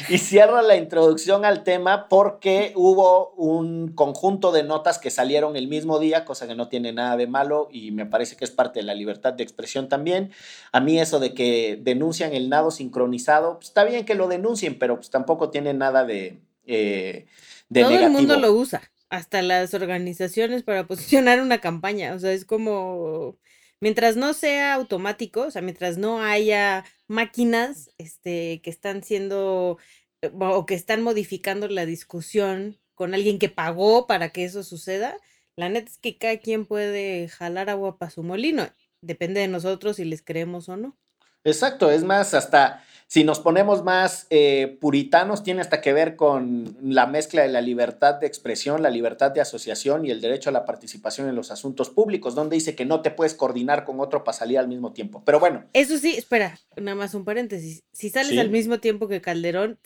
Y 0.07 0.17
cierro 0.17 0.61
la 0.61 0.77
introducción 0.77 1.43
al 1.43 1.63
tema 1.63 2.07
porque 2.07 2.71
hubo 2.75 3.31
un 3.31 3.89
conjunto 3.89 4.51
de 4.51 4.63
notas 4.63 4.97
que 4.97 5.11
salieron 5.11 5.55
el 5.55 5.67
mismo 5.67 5.99
día, 5.99 6.25
cosa 6.25 6.47
que 6.47 6.55
no 6.55 6.69
tiene 6.69 6.93
nada 6.93 7.17
de 7.17 7.27
malo 7.27 7.67
y 7.71 7.91
me 7.91 8.05
parece 8.05 8.35
que 8.35 8.45
es 8.45 8.51
parte 8.51 8.79
de 8.79 8.85
la 8.85 8.95
libertad 8.95 9.33
de 9.33 9.43
expresión 9.43 9.89
también. 9.89 10.31
A 10.71 10.79
mí 10.79 10.99
eso 10.99 11.19
de 11.19 11.33
que 11.33 11.77
denuncian 11.81 12.33
el 12.33 12.49
nado 12.49 12.71
sincronizado, 12.71 13.55
pues 13.55 13.67
está 13.67 13.83
bien 13.83 14.05
que 14.05 14.15
lo 14.15 14.27
denuncien, 14.27 14.79
pero 14.79 14.95
pues 14.95 15.09
tampoco 15.09 15.49
tiene 15.49 15.73
nada 15.73 16.05
de, 16.05 16.39
eh, 16.69 17.25
de 17.69 17.81
Todo 17.81 17.99
el 17.99 18.11
mundo 18.11 18.39
lo 18.39 18.53
usa, 18.53 18.91
hasta 19.09 19.41
las 19.41 19.73
organizaciones 19.73 20.61
para 20.61 20.85
posicionar 20.87 21.41
una 21.41 21.59
campaña. 21.59 22.13
O 22.13 22.19
sea, 22.19 22.31
es 22.31 22.45
como, 22.45 23.39
mientras 23.79 24.15
no 24.15 24.33
sea 24.33 24.75
automático, 24.75 25.41
o 25.47 25.51
sea, 25.51 25.63
mientras 25.63 25.97
no 25.97 26.21
haya 26.21 26.85
máquinas 27.07 27.89
este, 27.97 28.61
que 28.61 28.69
están 28.69 29.03
siendo 29.03 29.79
eh, 30.21 30.31
o 30.39 30.65
que 30.67 30.75
están 30.75 31.01
modificando 31.01 31.67
la 31.67 31.87
discusión 31.87 32.77
con 32.93 33.15
alguien 33.15 33.39
que 33.39 33.49
pagó 33.49 34.05
para 34.05 34.29
que 34.29 34.45
eso 34.45 34.61
suceda, 34.63 35.17
la 35.55 35.69
neta 35.69 35.89
es 35.89 35.97
que 35.97 36.19
cada 36.19 36.37
quien 36.37 36.67
puede 36.67 37.29
jalar 37.29 37.69
agua 37.71 37.97
para 37.97 38.11
su 38.11 38.21
molino. 38.21 38.69
Depende 39.01 39.41
de 39.41 39.47
nosotros 39.47 39.95
si 39.95 40.05
les 40.05 40.21
creemos 40.21 40.69
o 40.69 40.77
no. 40.77 40.97
Exacto, 41.43 41.91
es 41.91 42.03
más, 42.03 42.33
hasta 42.33 42.83
si 43.07 43.23
nos 43.23 43.39
ponemos 43.39 43.83
más 43.83 44.27
eh, 44.29 44.77
puritanos, 44.79 45.41
tiene 45.41 45.61
hasta 45.61 45.81
que 45.81 45.93
ver 45.93 46.15
con 46.15 46.77
la 46.79 47.07
mezcla 47.07 47.41
de 47.41 47.47
la 47.47 47.59
libertad 47.59 48.15
de 48.15 48.27
expresión, 48.27 48.83
la 48.83 48.91
libertad 48.91 49.31
de 49.31 49.41
asociación 49.41 50.05
y 50.05 50.11
el 50.11 50.21
derecho 50.21 50.51
a 50.51 50.53
la 50.53 50.63
participación 50.65 51.27
en 51.27 51.35
los 51.35 51.49
asuntos 51.49 51.89
públicos, 51.89 52.35
donde 52.35 52.55
dice 52.55 52.75
que 52.75 52.85
no 52.85 53.01
te 53.01 53.09
puedes 53.09 53.33
coordinar 53.33 53.83
con 53.83 53.99
otro 53.99 54.23
para 54.23 54.37
salir 54.37 54.59
al 54.59 54.67
mismo 54.67 54.93
tiempo. 54.93 55.23
Pero 55.25 55.39
bueno, 55.39 55.65
Eso 55.73 55.97
sí, 55.97 56.15
espera, 56.15 56.59
nada 56.75 56.93
más 56.93 57.15
un 57.15 57.25
paréntesis. 57.25 57.81
Si 57.91 58.11
sales 58.11 58.29
Sí. 58.33 58.39
al 58.39 58.51
mismo 58.51 58.79
tiempo 58.79 59.07
que 59.07 59.21
Calderón, 59.21 59.79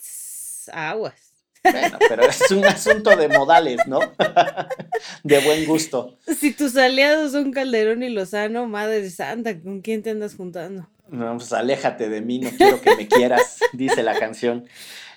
aguas. 0.72 1.33
Bueno, 1.64 1.98
pero 2.08 2.24
es 2.24 2.50
un 2.50 2.64
asunto 2.64 3.16
de 3.16 3.28
modales, 3.28 3.80
¿no? 3.86 3.98
de 5.22 5.40
buen 5.40 5.64
gusto. 5.64 6.16
Si 6.38 6.52
tus 6.52 6.76
aliados 6.76 7.32
son 7.32 7.52
Calderón 7.52 8.02
y 8.02 8.10
Lozano, 8.10 8.66
madre 8.66 9.08
santa, 9.10 9.60
¿con 9.60 9.80
quién 9.80 10.02
te 10.02 10.10
andas 10.10 10.34
juntando? 10.36 10.88
No, 11.08 11.36
pues 11.36 11.52
aléjate 11.52 12.08
de 12.08 12.20
mí, 12.20 12.38
no 12.38 12.50
quiero 12.50 12.80
que 12.80 12.96
me 12.96 13.08
quieras, 13.08 13.58
dice 13.72 14.02
la 14.02 14.18
canción. 14.18 14.66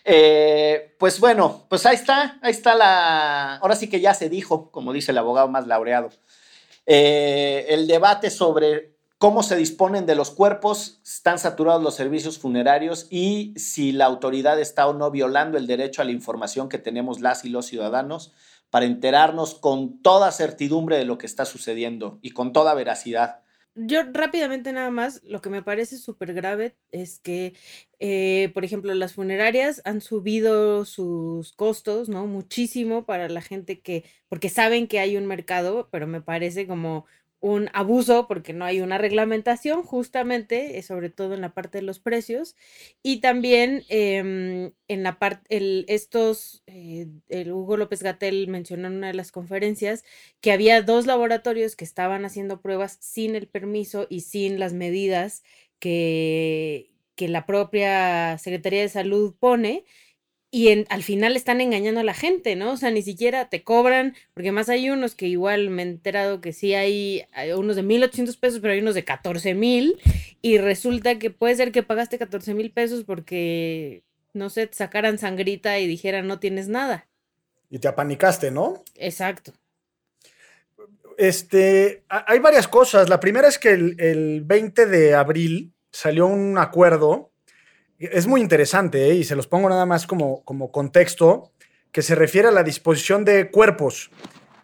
Eh, 0.03 0.95
pues 0.97 1.19
bueno, 1.19 1.65
pues 1.69 1.85
ahí 1.85 1.95
está, 1.95 2.39
ahí 2.41 2.51
está 2.51 2.75
la. 2.75 3.55
Ahora 3.57 3.75
sí 3.75 3.89
que 3.89 3.99
ya 3.99 4.13
se 4.13 4.29
dijo, 4.29 4.71
como 4.71 4.93
dice 4.93 5.11
el 5.11 5.17
abogado 5.17 5.47
más 5.47 5.67
laureado. 5.67 6.09
Eh, 6.85 7.65
el 7.69 7.87
debate 7.87 8.29
sobre 8.29 8.96
cómo 9.17 9.41
se 9.43 9.55
disponen 9.55 10.05
de 10.05 10.15
los 10.15 10.29
cuerpos, 10.31 11.01
están 11.03 11.39
saturados 11.39 11.81
los 11.81 11.95
servicios 11.95 12.37
funerarios 12.37 13.07
y 13.09 13.53
si 13.57 13.91
la 13.91 14.05
autoridad 14.05 14.59
está 14.59 14.87
o 14.87 14.93
no 14.93 15.09
violando 15.11 15.57
el 15.57 15.67
derecho 15.67 16.01
a 16.01 16.05
la 16.05 16.11
información 16.11 16.69
que 16.69 16.77
tenemos 16.77 17.19
las 17.19 17.43
y 17.43 17.49
los 17.49 17.65
ciudadanos 17.65 18.33
para 18.69 18.85
enterarnos 18.85 19.55
con 19.55 20.01
toda 20.01 20.31
certidumbre 20.31 20.97
de 20.97 21.05
lo 21.05 21.17
que 21.17 21.25
está 21.25 21.45
sucediendo 21.45 22.19
y 22.21 22.31
con 22.31 22.53
toda 22.53 22.73
veracidad. 22.73 23.41
Yo 23.79 24.01
rápidamente 24.11 24.73
nada 24.73 24.89
más, 24.89 25.21
lo 25.23 25.39
que 25.39 25.51
me 25.51 25.61
parece 25.61 25.97
súper 25.99 26.33
grave 26.33 26.75
es 26.91 27.19
que, 27.19 27.53
eh, 27.99 28.49
por 28.55 28.65
ejemplo, 28.65 28.91
las 28.95 29.13
funerarias 29.13 29.83
han 29.85 30.01
subido 30.01 30.83
sus 30.83 31.53
costos, 31.53 32.09
¿no? 32.09 32.25
Muchísimo 32.25 33.05
para 33.05 33.29
la 33.29 33.41
gente 33.41 33.79
que, 33.79 34.03
porque 34.29 34.49
saben 34.49 34.87
que 34.87 34.99
hay 34.99 35.15
un 35.15 35.27
mercado, 35.27 35.89
pero 35.91 36.07
me 36.07 36.21
parece 36.21 36.65
como 36.65 37.05
un 37.39 37.69
abuso 37.73 38.27
porque 38.27 38.53
no 38.53 38.65
hay 38.65 38.81
una 38.81 38.97
reglamentación 38.97 39.83
justamente, 39.83 40.77
eh, 40.79 40.81
sobre 40.83 41.09
todo 41.09 41.35
en 41.35 41.41
la 41.41 41.53
parte 41.53 41.77
de 41.79 41.83
los 41.83 41.99
precios 41.99 42.55
y 43.03 43.21
también 43.21 43.83
em, 43.89 44.71
en 44.87 45.03
la 45.03 45.19
parte, 45.19 45.45
estos, 45.93 46.63
eh, 46.67 47.07
el 47.29 47.51
Hugo 47.51 47.77
López 47.77 48.01
Gatel 48.03 48.47
mencionó 48.47 48.87
en 48.87 48.95
una 48.95 49.07
de 49.07 49.13
las 49.13 49.31
conferencias 49.31 50.03
que 50.41 50.51
había 50.51 50.81
dos 50.81 51.05
laboratorios 51.05 51.75
que 51.75 51.85
estaban 51.85 52.25
haciendo 52.25 52.61
pruebas 52.61 52.97
sin 53.01 53.35
el 53.35 53.47
permiso 53.47 54.07
y 54.09 54.21
sin 54.21 54.59
las 54.59 54.73
medidas 54.73 55.43
que, 55.79 56.91
que 57.15 57.27
la 57.27 57.45
propia 57.45 58.37
Secretaría 58.39 58.81
de 58.81 58.89
Salud 58.89 59.35
pone. 59.39 59.85
Y 60.49 60.69
en- 60.69 60.85
al 60.89 61.03
final 61.03 61.35
están 61.35 61.59
engañando 61.59 61.99
a 61.99 62.03
la 62.03 62.13
gente, 62.13 62.55
¿no? 62.55 62.71
O 62.71 62.77
sea, 62.77 62.89
ni 62.89 63.01
siquiera 63.01 63.49
te 63.49 63.63
cobran, 63.63 64.15
porque 64.33 64.51
más 64.53 64.69
hay 64.69 64.89
unos 64.89 65.13
que 65.13 65.27
igual 65.27 65.69
me 65.69 65.83
he 65.83 65.85
enterado 65.85 66.39
que 66.39 66.53
sí 66.53 66.73
hay, 66.73 67.25
hay 67.33 67.51
unos 67.51 67.75
de 67.75 67.83
1.800 67.83 68.37
pesos, 68.37 68.59
pero 68.61 68.73
hay 68.73 68.79
unos 68.79 68.95
de 68.95 69.03
14.000 69.03 69.99
y 70.41 70.57
resulta 70.57 71.19
que 71.19 71.31
puede 71.31 71.55
ser 71.55 71.71
que 71.73 71.83
pagaste 71.83 72.17
14 72.17 72.53
mil 72.53 72.71
pesos 72.71 73.03
porque, 73.03 74.03
no 74.33 74.49
sé, 74.49 74.67
te 74.67 74.75
sacaran 74.77 75.17
sangrita 75.17 75.79
y 75.79 75.87
dijeran 75.87 76.27
no 76.27 76.39
tienes 76.39 76.69
nada. 76.69 77.07
Y 77.69 77.79
te 77.79 77.89
apanicaste, 77.89 78.49
¿no? 78.49 78.83
Exacto. 78.95 79.51
Este, 81.17 82.03
ha- 82.09 82.25
hay 82.31 82.39
varias 82.39 82.67
cosas. 82.67 83.09
La 83.09 83.19
primera 83.19 83.47
es 83.47 83.57
que 83.59 83.71
el, 83.71 83.99
el 83.99 84.41
20 84.43 84.85
de 84.85 85.13
abril 85.15 85.73
salió 85.91 86.27
un 86.27 86.57
acuerdo. 86.57 87.31
Es 87.99 88.27
muy 88.27 88.41
interesante 88.41 89.09
¿eh? 89.09 89.15
y 89.15 89.23
se 89.23 89.35
los 89.35 89.47
pongo 89.47 89.69
nada 89.69 89.85
más 89.85 90.05
como, 90.05 90.43
como 90.43 90.71
contexto, 90.71 91.51
que 91.91 92.01
se 92.01 92.15
refiere 92.15 92.47
a 92.47 92.51
la 92.51 92.63
disposición 92.63 93.25
de 93.25 93.49
cuerpos. 93.49 94.11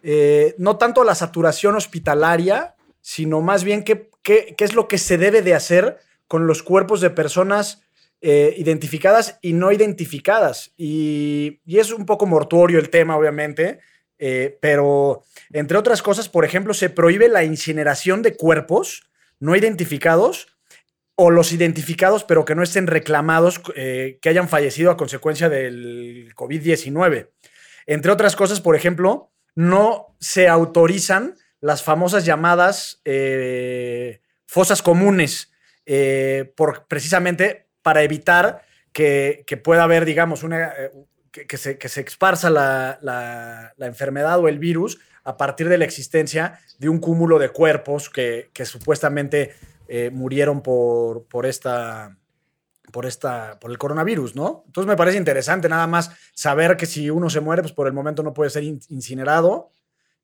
Eh, 0.03 0.53
no 0.57 0.77
tanto 0.77 1.01
a 1.01 1.05
la 1.05 1.15
saturación 1.15 1.75
hospitalaria, 1.75 2.75
sino 3.01 3.41
más 3.41 3.63
bien 3.63 3.83
qué, 3.83 4.09
qué- 4.21 4.53
qué 4.57 4.63
es 4.63 4.73
lo 4.75 4.87
que 4.87 4.97
se 4.97 5.17
debe 5.17 5.41
de 5.41 5.55
hacer 5.55 5.97
con 6.27 6.45
los 6.47 6.61
cuerpos 6.63 7.01
de 7.01 7.09
personas 7.09 7.81
eh, 8.21 8.53
identificadas 8.57 9.39
y 9.41 9.53
no 9.53 9.71
identificadas. 9.71 10.73
Y, 10.77 11.59
y 11.65 11.79
es 11.79 11.91
un 11.91 12.05
poco 12.05 12.25
mortuorio 12.25 12.79
el 12.79 12.89
tema, 12.89 13.17
obviamente, 13.17 13.79
pero 14.61 15.23
entre 15.51 15.77
otras 15.77 16.01
cosas, 16.01 16.29
por 16.29 16.45
ejemplo, 16.45 16.73
se 16.73 16.89
prohíbe 16.89 17.27
la 17.27 17.43
incineración 17.43 18.21
de 18.21 18.37
cuerpos 18.37 19.03
no 19.41 19.53
identificados 19.53 20.52
o 21.15 21.29
los 21.29 21.51
identificados 21.51 22.23
pero 22.23 22.45
que 22.45 22.55
no 22.55 22.63
estén 22.63 22.87
reclamados 22.87 23.61
eh, 23.75 24.17
que 24.21 24.29
hayan 24.29 24.49
fallecido 24.49 24.91
a 24.91 24.97
consecuencia 24.97 25.49
del 25.49 26.33
COVID-19. 26.35 27.29
Entre 27.85 28.11
otras 28.11 28.35
cosas, 28.35 28.61
por 28.61 28.75
ejemplo, 28.75 29.31
no 29.55 30.15
se 30.19 30.47
autorizan 30.47 31.35
las 31.59 31.83
famosas 31.83 32.25
llamadas 32.25 33.01
eh, 33.05 34.21
fosas 34.45 34.81
comunes, 34.81 35.51
por, 36.55 36.85
precisamente 36.87 37.67
para 37.81 38.03
evitar 38.03 38.63
que, 38.93 39.43
pueda 39.63 39.83
haber, 39.83 40.05
digamos, 40.05 40.43
una, 40.43 40.71
que, 41.33 41.57
se, 41.57 41.77
que 41.77 41.89
se, 41.89 42.01
esparza 42.01 42.49
la, 42.49 42.99
la, 43.01 43.87
enfermedad 43.87 44.39
o 44.39 44.47
el 44.47 44.59
virus 44.59 44.99
a 45.23 45.35
partir 45.35 45.67
de 45.67 45.77
la 45.77 45.85
existencia 45.85 46.59
de 46.77 46.89
un 46.89 46.99
cúmulo 46.99 47.39
de 47.39 47.49
cuerpos 47.49 48.09
que, 48.09 48.49
que 48.53 48.65
supuestamente 48.65 49.55
eh, 49.95 50.09
murieron 50.09 50.63
por, 50.63 51.25
por 51.25 51.45
esta 51.45 52.17
por 52.91 53.05
esta 53.05 53.59
por 53.59 53.69
el 53.69 53.77
coronavirus, 53.77 54.35
¿no? 54.35 54.63
Entonces 54.65 54.87
me 54.87 54.97
parece 54.97 55.19
interesante 55.19 55.69
nada 55.69 55.85
más 55.85 56.09
saber 56.33 56.77
que 56.77 56.87
si 56.87 57.11
uno 57.11 57.29
se 57.29 57.41
muere, 57.41 57.61
pues 57.61 57.73
por 57.73 57.85
el 57.85 57.93
momento 57.93 58.23
no 58.23 58.33
puede 58.33 58.49
ser 58.49 58.63
incinerado 58.63 59.69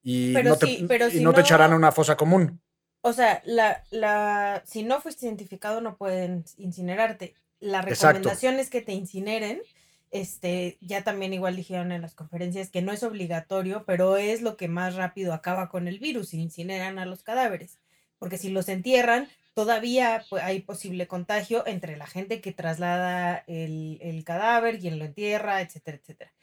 y 0.02 0.34
no, 0.44 0.58
te, 0.58 0.72
y 0.72 1.20
no, 1.22 1.34
te 1.34 1.42
echarán 1.42 1.74
a 1.74 1.76
una 1.76 1.92
fosa 1.92 2.18
común. 2.18 2.60
O 3.02 3.14
sea, 3.14 3.44
la, 3.46 3.84
la, 3.92 4.64
si 4.66 4.82
no 4.82 5.02
fuiste 5.02 5.28
identificado 5.28 5.82
no 5.82 5.98
pueden 5.98 6.46
incinerarte. 6.58 7.36
La 7.60 7.84
recomendación 7.84 8.56
es 8.56 8.72
que 8.72 8.82
te 8.82 8.94
incineren 8.94 9.62
este, 10.10 10.80
ya 10.82 11.04
también 11.04 11.34
igual 11.34 11.56
dijeron 11.56 11.92
en 11.92 12.02
las 12.02 12.16
conferencias 12.16 12.72
que 12.72 12.82
no 12.82 12.92
es 12.92 13.04
obligatorio, 13.04 13.84
pero 13.86 14.18
es 14.18 14.42
lo 14.42 14.58
que 14.58 14.68
más 14.68 14.96
rápido 14.96 15.32
acaba 15.34 15.70
con 15.70 15.88
el 15.88 16.00
virus, 16.00 16.34
incineran 16.34 16.98
a 16.98 17.06
los 17.06 17.22
cadáveres, 17.22 17.78
porque 18.18 18.40
si 18.40 18.50
los 18.50 18.68
entierran, 18.68 19.28
todavía 19.54 20.24
hay 20.42 20.62
posible 20.62 21.08
contagio 21.08 21.66
entre 21.68 21.98
la 21.98 22.08
gente 22.08 22.42
que 22.42 22.54
traslada 22.54 23.44
el, 23.48 24.00
el 24.02 24.24
cadáver, 24.24 24.80
quien 24.80 25.00
lo 25.00 25.06
entierra, 25.06 25.62
etcétera, 25.62 25.98
etcétera. 25.98 26.34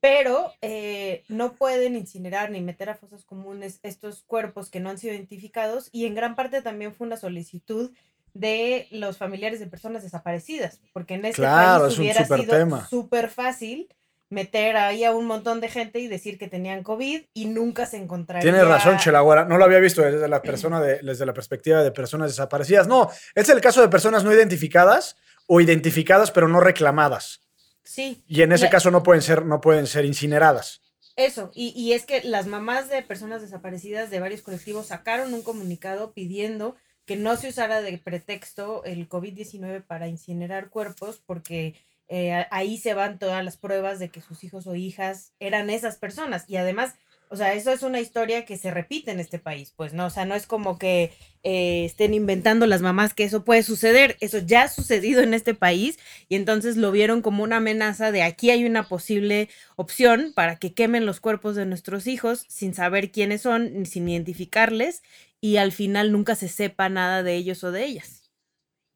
Pero 0.00 0.52
eh, 0.60 1.24
no 1.28 1.54
pueden 1.54 1.96
incinerar 1.96 2.50
ni 2.50 2.60
meter 2.60 2.90
a 2.90 2.94
fosas 2.94 3.24
comunes 3.24 3.80
estos 3.82 4.22
cuerpos 4.24 4.68
que 4.68 4.80
no 4.80 4.90
han 4.90 4.98
sido 4.98 5.14
identificados 5.14 5.88
y 5.92 6.04
en 6.04 6.14
gran 6.14 6.36
parte 6.36 6.60
también 6.60 6.92
fue 6.92 7.06
una 7.06 7.16
solicitud 7.16 7.90
de 8.34 8.86
los 8.90 9.16
familiares 9.16 9.60
de 9.60 9.66
personas 9.66 10.02
desaparecidas, 10.02 10.80
porque 10.92 11.14
en 11.14 11.24
este 11.24 11.42
país 11.42 11.98
hubiera 11.98 12.26
sido 12.26 12.84
súper 12.86 13.30
fácil 13.30 13.88
meter 14.30 14.76
ahí 14.76 15.04
a 15.04 15.12
un 15.12 15.26
montón 15.26 15.60
de 15.60 15.68
gente 15.68 15.98
y 16.00 16.08
decir 16.08 16.38
que 16.38 16.48
tenían 16.48 16.82
COVID 16.82 17.22
y 17.32 17.44
nunca 17.46 17.86
se 17.86 17.96
encontraría. 17.96 18.42
Tienes 18.42 18.66
razón, 18.66 18.98
Chelagüera. 18.98 19.44
No 19.44 19.58
lo 19.58 19.64
había 19.64 19.78
visto 19.78 20.02
desde 20.02 20.28
la 20.28 20.42
persona 20.42 20.80
de, 20.80 20.98
desde 20.98 21.26
la 21.26 21.34
perspectiva 21.34 21.82
de 21.82 21.92
personas 21.92 22.30
desaparecidas. 22.30 22.88
No, 22.88 23.10
es 23.34 23.48
el 23.48 23.60
caso 23.60 23.80
de 23.80 23.88
personas 23.88 24.24
no 24.24 24.32
identificadas 24.32 25.16
o 25.46 25.60
identificadas 25.60 26.30
pero 26.30 26.48
no 26.48 26.60
reclamadas. 26.60 27.42
Sí. 27.84 28.24
Y 28.26 28.42
en 28.42 28.52
ese 28.52 28.70
caso 28.70 28.90
no 28.90 29.02
pueden 29.02 29.22
ser, 29.22 29.44
no 29.44 29.60
pueden 29.60 29.86
ser 29.86 30.04
incineradas. 30.04 30.80
Eso, 31.16 31.52
y, 31.54 31.68
y 31.76 31.92
es 31.92 32.06
que 32.06 32.22
las 32.24 32.46
mamás 32.46 32.88
de 32.88 33.02
personas 33.02 33.40
desaparecidas 33.40 34.10
de 34.10 34.18
varios 34.18 34.42
colectivos 34.42 34.86
sacaron 34.86 35.32
un 35.32 35.42
comunicado 35.42 36.12
pidiendo 36.12 36.74
que 37.04 37.16
no 37.16 37.36
se 37.36 37.48
usara 37.48 37.82
de 37.82 37.98
pretexto 37.98 38.82
el 38.84 39.08
COVID-19 39.08 39.84
para 39.84 40.08
incinerar 40.08 40.70
cuerpos, 40.70 41.22
porque 41.24 41.74
eh, 42.08 42.46
ahí 42.50 42.78
se 42.78 42.94
van 42.94 43.18
todas 43.18 43.44
las 43.44 43.56
pruebas 43.56 43.98
de 43.98 44.10
que 44.10 44.20
sus 44.20 44.44
hijos 44.44 44.66
o 44.66 44.74
hijas 44.74 45.32
eran 45.40 45.70
esas 45.70 45.96
personas. 45.96 46.44
Y 46.48 46.56
además, 46.56 46.94
o 47.30 47.36
sea, 47.36 47.54
eso 47.54 47.72
es 47.72 47.82
una 47.82 48.00
historia 48.00 48.44
que 48.44 48.56
se 48.56 48.70
repite 48.70 49.10
en 49.10 49.20
este 49.20 49.38
país, 49.38 49.72
pues, 49.74 49.92
¿no? 49.92 50.06
O 50.06 50.10
sea, 50.10 50.24
no 50.24 50.34
es 50.34 50.46
como 50.46 50.78
que 50.78 51.12
eh, 51.42 51.84
estén 51.84 52.14
inventando 52.14 52.66
las 52.66 52.82
mamás 52.82 53.14
que 53.14 53.24
eso 53.24 53.44
puede 53.44 53.62
suceder, 53.62 54.16
eso 54.20 54.38
ya 54.38 54.62
ha 54.62 54.68
sucedido 54.68 55.22
en 55.22 55.34
este 55.34 55.54
país 55.54 55.98
y 56.28 56.36
entonces 56.36 56.76
lo 56.76 56.92
vieron 56.92 57.22
como 57.22 57.42
una 57.42 57.56
amenaza 57.56 58.12
de 58.12 58.22
aquí 58.22 58.50
hay 58.50 58.64
una 58.64 58.86
posible 58.86 59.48
opción 59.76 60.32
para 60.34 60.56
que 60.56 60.74
quemen 60.74 61.06
los 61.06 61.20
cuerpos 61.20 61.56
de 61.56 61.66
nuestros 61.66 62.06
hijos 62.06 62.44
sin 62.48 62.74
saber 62.74 63.10
quiénes 63.10 63.42
son, 63.42 63.84
sin 63.86 64.08
identificarles 64.08 65.02
y 65.40 65.56
al 65.56 65.72
final 65.72 66.12
nunca 66.12 66.34
se 66.36 66.48
sepa 66.48 66.88
nada 66.88 67.22
de 67.22 67.34
ellos 67.34 67.64
o 67.64 67.72
de 67.72 67.84
ellas. 67.84 68.30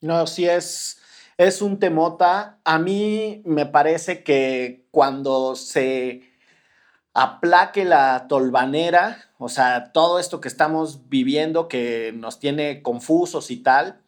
No, 0.01 0.27
sí 0.27 0.47
es, 0.47 1.01
es 1.39 1.63
un 1.63 1.79
temota. 1.79 2.59
A 2.65 2.79
mí 2.79 3.43
me 3.47 3.65
parece 3.65 4.23
que 4.23 4.87
cuando 4.91 5.57
se 5.57 6.23
aplaque 7.15 7.85
la 7.85 8.27
tolvanera, 8.29 9.31
o 9.39 9.49
sea, 9.49 9.93
todo 9.93 10.19
esto 10.19 10.41
que 10.41 10.49
estamos 10.49 11.09
viviendo 11.09 11.69
que 11.69 12.13
nos 12.15 12.39
tiene 12.39 12.83
confusos 12.83 13.51
y 13.51 13.57
tal, 13.63 14.03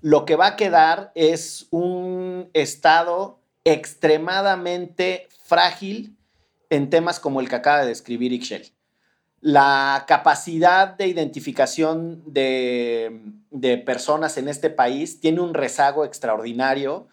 lo 0.00 0.24
que 0.24 0.36
va 0.36 0.48
a 0.48 0.56
quedar 0.56 1.12
es 1.14 1.68
un 1.70 2.50
estado 2.52 3.40
extremadamente 3.64 5.28
frágil 5.44 6.18
en 6.68 6.90
temas 6.90 7.20
como 7.20 7.40
el 7.40 7.48
que 7.48 7.56
acaba 7.56 7.82
de 7.82 7.88
describir 7.88 8.32
Ixchel 8.32 8.72
la 9.42 10.04
capacidad 10.06 10.96
de 10.96 11.08
identificación 11.08 12.22
de, 12.24 13.82
personas 13.84 14.38
en 14.38 14.48
este 14.48 14.70
país 14.70 15.20
tiene 15.20 15.40
un 15.40 15.52
rezago 15.52 16.04
extraordinario. 16.04 17.08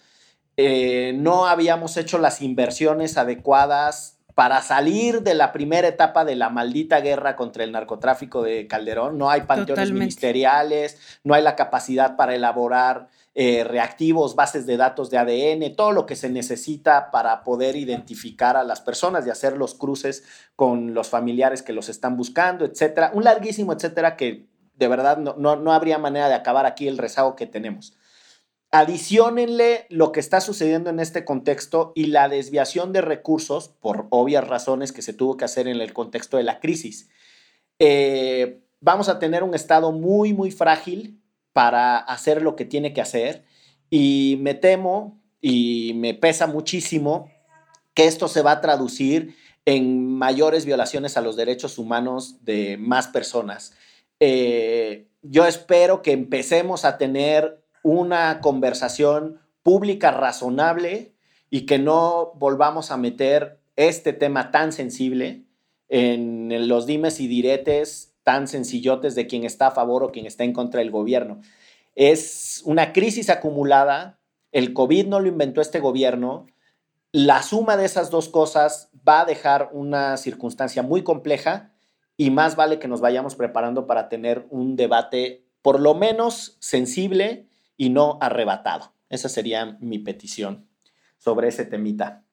Eh, 0.56 1.14
no 1.18 1.48
habíamos 1.48 1.98
hecho 1.98 2.20
las 2.20 2.42
inversiones 2.44 3.18
adecuadas 3.18 4.20
para 4.36 4.62
salir 4.62 5.24
de 5.24 5.34
la 5.34 5.52
primera 5.52 5.88
etapa 5.88 6.24
de 6.24 6.36
la 6.36 6.50
maldita 6.50 7.02
guerra 7.02 7.36
contra 7.36 7.64
el 7.64 7.72
narcotráfico 7.72 8.44
de 8.44 8.68
Calderón. 8.68 9.18
No 9.18 9.32
hay 9.32 9.42
panteones 9.42 9.92
ministeriales, 9.92 11.20
no 11.24 11.34
hay 11.34 11.42
la 11.42 11.56
capacidad 11.56 12.16
para 12.16 12.36
elaborar 12.36 13.08
eh, 13.42 13.64
reactivos, 13.64 14.36
bases 14.36 14.66
de 14.66 14.76
datos 14.76 15.10
de 15.10 15.18
ADN, 15.18 15.74
todo 15.74 15.94
lo 15.94 16.06
que 16.06 16.18
se 16.18 16.28
necesita 16.28 17.10
para 17.10 17.46
poder 17.46 17.78
identificar 17.78 18.58
a 18.58 18.66
las 18.66 18.82
personas 18.82 19.26
y 19.26 19.30
hacer 19.30 19.56
los 19.56 19.76
cruces 19.76 20.26
con 20.58 20.94
los 20.94 21.08
familiares 21.08 21.64
que 21.64 21.72
los 21.72 21.88
están 21.88 22.18
buscando, 22.18 22.66
etcétera. 22.66 23.12
Un 23.14 23.24
larguísimo 23.24 23.72
etcétera 23.72 24.18
que 24.18 24.50
de 24.74 24.88
verdad 24.90 25.20
no, 25.20 25.56
no, 25.56 25.72
habría 25.72 25.98
manera 25.98 26.28
de 26.28 26.34
acabar 26.34 26.66
aquí 26.66 26.90
el 26.90 26.98
rezago 26.98 27.38
que 27.38 27.46
tenemos. 27.46 27.96
Adiciónenle 28.72 29.86
lo 29.88 30.12
que 30.12 30.20
está 30.20 30.42
sucediendo 30.42 30.90
en 30.90 31.00
este 31.00 31.24
contexto 31.24 31.94
y 31.96 32.08
la 32.08 32.28
desviación 32.28 32.92
de 32.92 33.00
recursos, 33.00 33.70
por 33.70 34.08
obvias 34.10 34.46
razones 34.46 34.92
que 34.92 35.02
se 35.02 35.14
tuvo 35.14 35.38
que 35.38 35.46
hacer 35.46 35.70
en 35.70 35.80
el 35.80 35.94
contexto 35.94 36.36
de 36.36 36.44
la 36.44 36.60
crisis. 36.60 37.10
Eh, 37.80 38.60
vamos 38.82 39.08
a 39.08 39.18
tener 39.18 39.44
un 39.44 39.56
Estado 39.56 39.94
muy, 39.94 40.34
muy 40.34 40.52
frágil, 40.52 41.19
para 41.54 41.98
hacer 41.98 42.42
lo 42.42 42.56
que 42.56 42.66
tiene 42.66 42.94
que 42.94 43.02
hacer 43.02 43.46
y 43.90 44.38
me 44.42 44.54
temo 44.54 45.22
y 45.42 45.94
me 45.96 46.14
pesa 46.14 46.48
muchísimo 46.48 47.32
que 47.94 48.06
esto 48.06 48.28
se 48.28 48.42
va 48.42 48.52
a 48.54 48.62
traducir 48.62 49.36
en 49.66 50.06
mayores 50.16 50.66
violaciones 50.66 51.18
a 51.18 51.22
los 51.22 51.36
derechos 51.36 51.78
humanos 51.78 52.44
de 52.44 52.78
más 52.78 53.08
personas. 53.08 53.74
Eh, 54.20 55.08
yo 55.22 55.46
espero 55.46 56.02
que 56.02 56.12
empecemos 56.12 56.86
a 56.86 56.98
tener 56.98 57.62
una 57.84 58.42
conversación 58.42 59.40
pública 59.64 60.12
razonable 60.12 61.14
y 61.50 61.66
que 61.66 61.80
no 61.80 62.34
volvamos 62.36 62.92
a 62.92 62.98
meter 62.98 63.60
este 63.76 64.14
tema 64.14 64.52
tan 64.52 64.72
sensible 64.72 65.46
en 65.88 66.68
los 66.68 66.86
dimes 66.86 67.20
y 67.20 67.28
diretes 67.28 68.09
tan 68.30 68.48
sencillotes 68.48 69.16
de 69.16 69.26
quien 69.26 69.44
está 69.44 69.66
a 69.66 69.72
favor 69.72 70.04
o 70.04 70.12
quien 70.12 70.28
está 70.28 70.44
en 70.44 70.54
contra 70.54 70.82
del 70.82 70.92
gobierno. 70.92 71.42
Es 71.96 72.62
una 72.64 72.94
crisis 72.94 73.28
acumulada, 73.32 74.20
el 74.52 74.74
COVID 74.74 75.08
no 75.08 75.20
lo 75.20 75.28
inventó 75.28 75.62
este 75.62 75.80
gobierno, 75.80 76.46
la 77.12 77.42
suma 77.42 77.76
de 77.76 77.86
esas 77.86 78.12
dos 78.12 78.30
cosas 78.30 78.92
va 79.08 79.22
a 79.22 79.26
dejar 79.26 79.72
una 79.74 80.16
circunstancia 80.18 80.84
muy 80.84 81.02
compleja 81.02 81.74
y 82.18 82.30
más 82.30 82.56
vale 82.56 82.78
que 82.78 82.88
nos 82.88 83.02
vayamos 83.02 83.34
preparando 83.34 83.88
para 83.88 84.10
tener 84.10 84.46
un 84.52 84.76
debate 84.76 85.48
por 85.64 85.80
lo 85.80 85.96
menos 85.96 86.56
sensible 86.60 87.50
y 87.78 87.90
no 87.90 88.20
arrebatado. 88.22 88.94
Esa 89.10 89.28
sería 89.28 89.76
mi 89.80 89.98
petición 89.98 90.70
sobre 91.18 91.48
ese 91.48 91.66
temita. 91.66 92.26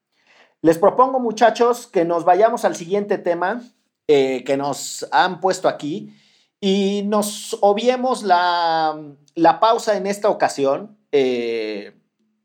Les 0.61 0.77
propongo, 0.77 1.21
muchachos, 1.21 1.87
que 1.87 2.05
nos 2.05 2.27
vayamos 2.27 2.67
al 2.67 2.77
siguiente 2.77 3.17
tema, 3.17 3.63
eh, 4.09 4.45
que 4.45 4.57
nos 4.57 5.07
han 5.11 5.41
puesto 5.41 5.69
aquí. 5.69 6.15
Y 6.61 7.03
nos 7.07 7.57
obviemos 7.61 8.23
la, 8.23 8.99
pausa 9.61 9.97
en 9.97 10.07
esta 10.07 10.31
ocasión 10.31 10.97
eh, 11.13 11.93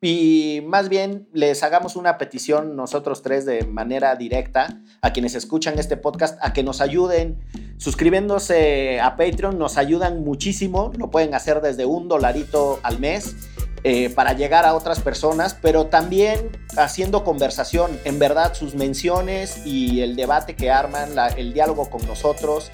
y 0.01 0.61
más 0.65 0.89
bien 0.89 1.29
les 1.31 1.61
hagamos 1.61 1.95
una 1.95 2.17
petición 2.17 2.75
nosotros 2.75 3.21
tres 3.21 3.45
de 3.45 3.65
manera 3.65 4.15
directa 4.15 4.81
a 5.01 5.13
quienes 5.13 5.35
escuchan 5.35 5.77
este 5.77 5.95
podcast 5.95 6.39
a 6.41 6.53
que 6.53 6.63
nos 6.63 6.81
ayuden 6.81 7.39
suscribiéndose 7.77 8.99
a 8.99 9.15
Patreon, 9.15 9.59
nos 9.59 9.77
ayudan 9.77 10.23
muchísimo, 10.23 10.91
lo 10.97 11.11
pueden 11.11 11.35
hacer 11.35 11.61
desde 11.61 11.85
un 11.85 12.07
dolarito 12.07 12.79
al 12.81 12.99
mes 12.99 13.35
eh, 13.83 14.09
para 14.09 14.33
llegar 14.33 14.65
a 14.65 14.75
otras 14.75 14.99
personas, 14.99 15.57
pero 15.59 15.87
también 15.87 16.51
haciendo 16.77 17.23
conversación. 17.23 17.99
En 18.05 18.19
verdad, 18.19 18.53
sus 18.53 18.75
menciones 18.75 19.65
y 19.65 20.01
el 20.01 20.15
debate 20.15 20.55
que 20.55 20.69
arman, 20.69 21.09
el 21.35 21.51
diálogo 21.53 21.89
con 21.89 22.05
nosotros. 22.05 22.69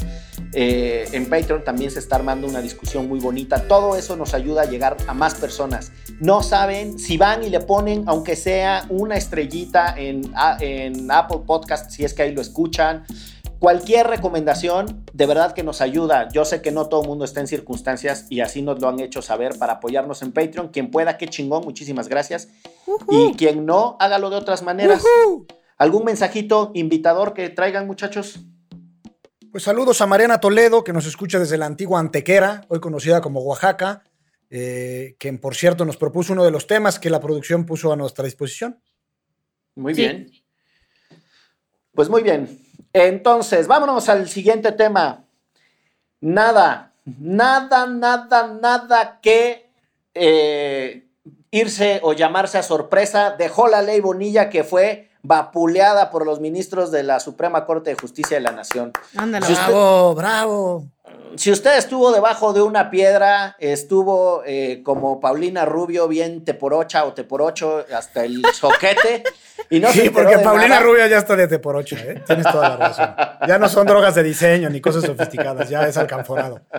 Eh, 0.53 1.07
en 1.11 1.29
Patreon 1.29 1.63
también 1.63 1.91
se 1.91 1.99
está 1.99 2.15
armando 2.17 2.47
una 2.47 2.61
discusión 2.61 3.07
muy 3.07 3.19
bonita. 3.19 3.67
Todo 3.67 3.95
eso 3.95 4.15
nos 4.17 4.33
ayuda 4.33 4.63
a 4.63 4.65
llegar 4.65 4.97
a 5.07 5.13
más 5.13 5.35
personas. 5.35 5.91
No 6.19 6.43
saben 6.43 6.99
si 6.99 7.17
van 7.17 7.43
y 7.43 7.49
le 7.49 7.61
ponen, 7.61 8.03
aunque 8.07 8.35
sea 8.35 8.85
una 8.89 9.15
estrellita 9.15 9.93
en, 9.97 10.33
en 10.59 11.09
Apple 11.11 11.41
Podcast, 11.45 11.91
si 11.91 12.03
es 12.03 12.13
que 12.13 12.23
ahí 12.23 12.33
lo 12.33 12.41
escuchan 12.41 13.05
Cualquier 13.59 14.05
recomendación 14.05 15.03
de 15.13 15.25
verdad 15.25 15.53
que 15.53 15.63
nos 15.63 15.81
ayuda. 15.81 16.27
Yo 16.31 16.45
sé 16.45 16.61
que 16.61 16.71
no 16.71 16.87
todo 16.87 17.01
el 17.01 17.07
mundo 17.07 17.25
está 17.25 17.39
en 17.39 17.47
circunstancias 17.47 18.27
y 18.29 18.41
así 18.41 18.61
nos 18.61 18.79
lo 18.79 18.87
han 18.87 18.99
hecho 18.99 19.23
saber 19.23 19.57
para 19.57 19.73
apoyarnos 19.73 20.21
en 20.21 20.31
Patreon. 20.31 20.67
Quien 20.69 20.91
pueda, 20.91 21.17
qué 21.17 21.27
chingón, 21.27 21.63
muchísimas 21.63 22.07
gracias. 22.07 22.49
Y 23.09 23.33
quien 23.33 23.65
no, 23.65 23.97
hágalo 23.99 24.29
de 24.29 24.35
otras 24.35 24.61
maneras. 24.61 25.03
¿Algún 25.77 26.05
mensajito 26.05 26.71
invitador 26.75 27.33
que 27.33 27.49
traigan, 27.49 27.87
muchachos? 27.87 28.39
Pues 29.51 29.63
saludos 29.63 30.01
a 30.01 30.05
Mariana 30.05 30.39
Toledo, 30.39 30.83
que 30.83 30.93
nos 30.93 31.07
escucha 31.07 31.39
desde 31.39 31.57
la 31.57 31.65
antigua 31.65 31.99
Antequera, 31.99 32.65
hoy 32.67 32.79
conocida 32.79 33.21
como 33.21 33.41
Oaxaca, 33.41 34.03
eh, 34.51 35.15
quien 35.17 35.39
por 35.39 35.55
cierto 35.55 35.83
nos 35.83 35.97
propuso 35.97 36.33
uno 36.33 36.43
de 36.43 36.51
los 36.51 36.67
temas 36.67 36.99
que 36.99 37.09
la 37.09 37.19
producción 37.19 37.65
puso 37.65 37.91
a 37.91 37.95
nuestra 37.95 38.25
disposición. 38.25 38.79
Muy 39.75 39.93
bien. 39.93 40.29
Pues 41.93 42.09
muy 42.09 42.21
bien. 42.21 42.66
Entonces, 42.93 43.67
vámonos 43.67 44.09
al 44.09 44.27
siguiente 44.27 44.71
tema. 44.71 45.25
Nada, 46.19 46.93
nada, 47.05 47.85
nada, 47.85 48.47
nada 48.47 49.19
que 49.21 49.69
eh, 50.13 51.07
irse 51.51 51.99
o 52.03 52.13
llamarse 52.13 52.57
a 52.57 52.63
sorpresa. 52.63 53.35
Dejó 53.37 53.67
la 53.67 53.81
ley 53.81 53.99
Bonilla 53.99 54.49
que 54.49 54.63
fue 54.63 55.09
vapuleada 55.21 56.09
por 56.09 56.25
los 56.25 56.39
ministros 56.39 56.91
de 56.91 57.03
la 57.03 57.19
Suprema 57.19 57.65
Corte 57.65 57.89
de 57.91 57.97
Justicia 57.97 58.37
de 58.37 58.41
la 58.41 58.51
Nación. 58.51 58.93
Ándale, 59.15 59.45
bravo, 59.47 60.15
bravo 60.15 60.87
si 61.37 61.51
usted 61.51 61.77
estuvo 61.77 62.11
debajo 62.11 62.51
de 62.51 62.61
una 62.61 62.89
piedra, 62.89 63.55
estuvo 63.59 64.43
eh, 64.45 64.81
como 64.83 65.19
Paulina 65.19 65.65
Rubio, 65.65 66.07
bien 66.07 66.43
teporocha 66.43 67.05
o 67.05 67.13
teporocho 67.13 67.85
hasta 67.95 68.25
el 68.25 68.43
soquete. 68.53 69.23
Y 69.69 69.79
no 69.79 69.91
sí, 69.93 70.09
porque 70.09 70.39
Paulina 70.39 70.79
Rubio 70.79 71.05
ya 71.07 71.17
está 71.17 71.35
de 71.35 71.47
teporocha, 71.47 71.97
¿eh? 71.97 72.23
Tienes 72.25 72.45
toda 72.51 72.69
la 72.69 72.77
razón. 72.77 73.15
Ya 73.47 73.59
no 73.59 73.69
son 73.69 73.85
drogas 73.85 74.15
de 74.15 74.23
diseño 74.23 74.69
ni 74.69 74.81
cosas 74.81 75.03
sofisticadas, 75.03 75.69
ya 75.69 75.87
es 75.87 75.97
alcanforado. 75.97 76.61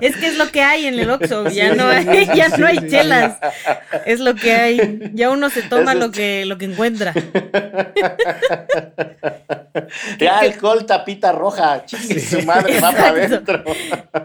Es 0.00 0.16
que 0.16 0.28
es 0.28 0.38
lo 0.38 0.50
que 0.50 0.62
hay 0.62 0.86
en 0.86 0.98
el 0.98 1.10
Oxxo, 1.10 1.48
ya 1.48 1.74
no 1.74 1.86
hay, 1.86 2.26
ya 2.34 2.48
no 2.56 2.66
hay 2.66 2.88
chelas. 2.88 3.38
Es 4.06 4.20
lo 4.20 4.34
que 4.34 4.52
hay. 4.52 5.10
Ya 5.14 5.30
uno 5.30 5.50
se 5.50 5.62
toma 5.62 5.94
lo 5.94 6.10
que, 6.10 6.44
lo 6.46 6.58
que 6.58 6.64
encuentra. 6.66 7.12
Ya 10.18 10.38
alcohol 10.38 10.86
tapita 11.00 11.32
roja, 11.32 11.84
su 11.86 12.42
madre 12.42 12.80
va 12.80 12.92
para 12.92 13.08
adentro. 13.08 13.64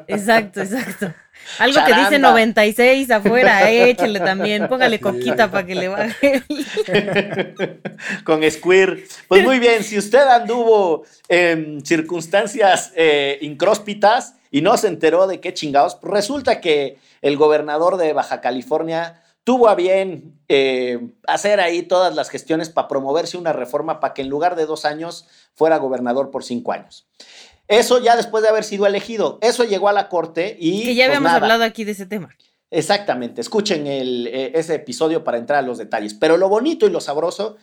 Exacto, 0.07 0.61
exacto. 0.61 1.13
Algo 1.59 1.85
que 1.85 1.93
dice 1.93 2.19
96 2.19 3.11
afuera, 3.11 3.69
échale 3.71 4.19
también, 4.19 4.67
póngale 4.67 4.99
coquita 4.99 5.49
para 5.49 5.65
que 5.65 5.75
le 5.75 5.87
baje. 5.87 6.43
Con 8.23 8.49
Squir. 8.49 9.07
Pues 9.27 9.43
muy 9.43 9.59
bien, 9.59 9.83
si 9.83 9.97
usted 9.97 10.27
anduvo 10.27 11.05
en 11.29 11.85
circunstancias 11.85 12.91
eh, 12.95 13.37
incróspitas 13.41 14.35
y 14.51 14.61
no 14.61 14.77
se 14.77 14.87
enteró 14.87 15.27
de 15.27 15.39
qué 15.39 15.53
chingados, 15.53 15.95
pues 15.95 16.11
resulta 16.13 16.61
que 16.61 16.97
el 17.21 17.37
gobernador 17.37 17.97
de 17.97 18.13
Baja 18.13 18.41
California 18.41 19.21
tuvo 19.45 19.69
a 19.69 19.75
bien 19.75 20.37
eh, 20.49 20.99
hacer 21.27 21.61
ahí 21.61 21.83
todas 21.83 22.13
las 22.15 22.29
gestiones 22.29 22.69
para 22.69 22.89
promoverse 22.89 23.37
una 23.37 23.53
reforma 23.53 24.01
para 24.01 24.13
que 24.13 24.23
en 24.23 24.29
lugar 24.29 24.57
de 24.57 24.65
dos 24.65 24.83
años 24.83 25.27
fuera 25.53 25.77
gobernador 25.77 26.31
por 26.31 26.43
cinco 26.43 26.73
años. 26.73 27.07
Eso 27.67 27.99
ya 27.99 28.15
después 28.15 28.43
de 28.43 28.49
haber 28.49 28.63
sido 28.63 28.85
elegido, 28.85 29.37
eso 29.41 29.63
llegó 29.63 29.87
a 29.87 29.93
la 29.93 30.09
corte 30.09 30.57
y... 30.59 30.83
Que 30.83 30.95
ya 30.95 31.05
pues 31.05 31.17
habíamos 31.17 31.31
hablado 31.31 31.63
aquí 31.63 31.83
de 31.83 31.91
ese 31.91 32.05
tema. 32.05 32.35
Exactamente, 32.71 33.39
escuchen 33.39 33.85
eh, 33.87 34.51
ese 34.55 34.75
episodio 34.75 35.23
para 35.23 35.37
entrar 35.37 35.59
a 35.59 35.67
los 35.67 35.77
detalles. 35.77 36.15
Pero 36.15 36.37
lo 36.37 36.49
bonito 36.49 36.87
y 36.87 36.89
lo 36.89 36.99
sabroso 36.99 37.55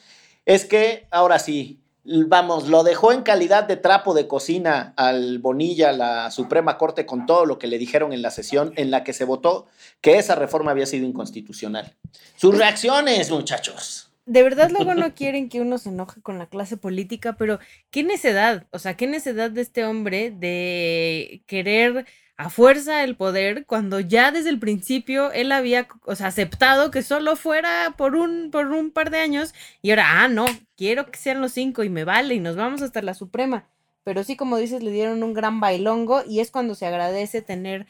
es 0.46 0.64
que 0.64 1.08
ahora 1.10 1.40
sí, 1.40 1.80
vamos, 2.04 2.68
lo 2.68 2.82
dejó 2.82 3.12
en 3.12 3.22
calidad 3.22 3.64
de 3.64 3.76
trapo 3.76 4.14
de 4.14 4.26
cocina 4.26 4.92
al 4.96 5.38
Bonilla, 5.38 5.92
la 5.92 6.30
Suprema 6.30 6.78
Corte, 6.78 7.06
con 7.06 7.26
todo 7.26 7.46
lo 7.46 7.58
que 7.58 7.66
le 7.66 7.78
dijeron 7.78 8.12
en 8.12 8.22
la 8.22 8.30
sesión 8.30 8.72
en 8.76 8.90
la 8.90 9.04
que 9.04 9.12
se 9.12 9.24
votó 9.24 9.66
que 10.00 10.18
esa 10.18 10.34
reforma 10.34 10.72
había 10.72 10.86
sido 10.86 11.06
inconstitucional. 11.06 11.94
Sus 12.36 12.56
reacciones, 12.56 13.30
muchachos. 13.30 14.08
De 14.24 14.42
verdad 14.44 14.70
luego 14.70 14.94
no 14.94 15.14
quieren 15.14 15.48
que 15.48 15.60
uno 15.60 15.78
se 15.78 15.88
enoje 15.88 16.20
con 16.22 16.38
la 16.38 16.46
clase 16.46 16.76
política, 16.76 17.36
pero 17.36 17.58
qué 17.90 18.04
necedad, 18.04 18.66
o 18.70 18.78
sea, 18.78 18.96
qué 18.96 19.08
necedad 19.08 19.50
de 19.50 19.62
este 19.62 19.84
hombre 19.84 20.30
de 20.30 21.42
querer 21.46 22.06
a 22.36 22.50
fuerza 22.50 23.04
el 23.04 23.16
poder 23.16 23.66
cuando 23.66 24.00
ya 24.00 24.32
desde 24.32 24.50
el 24.50 24.58
principio 24.58 25.30
él 25.32 25.52
había 25.52 25.86
o 26.04 26.14
sea, 26.16 26.28
aceptado 26.28 26.90
que 26.90 27.02
solo 27.02 27.36
fuera 27.36 27.94
por 27.96 28.16
un, 28.16 28.50
por 28.50 28.66
un 28.68 28.90
par 28.90 29.10
de 29.10 29.18
años 29.18 29.54
y 29.82 29.90
ahora, 29.90 30.22
ah, 30.22 30.28
no, 30.28 30.46
quiero 30.76 31.10
que 31.10 31.18
sean 31.18 31.40
los 31.40 31.52
cinco 31.52 31.84
y 31.84 31.88
me 31.88 32.04
vale 32.04 32.34
y 32.34 32.40
nos 32.40 32.56
vamos 32.56 32.82
hasta 32.82 33.02
la 33.02 33.14
Suprema. 33.14 33.68
Pero 34.04 34.24
sí, 34.24 34.36
como 34.36 34.56
dices, 34.56 34.82
le 34.82 34.90
dieron 34.90 35.22
un 35.22 35.32
gran 35.32 35.60
bailongo 35.60 36.24
y 36.26 36.40
es 36.40 36.50
cuando 36.50 36.74
se 36.74 36.86
agradece 36.86 37.40
tener 37.40 37.86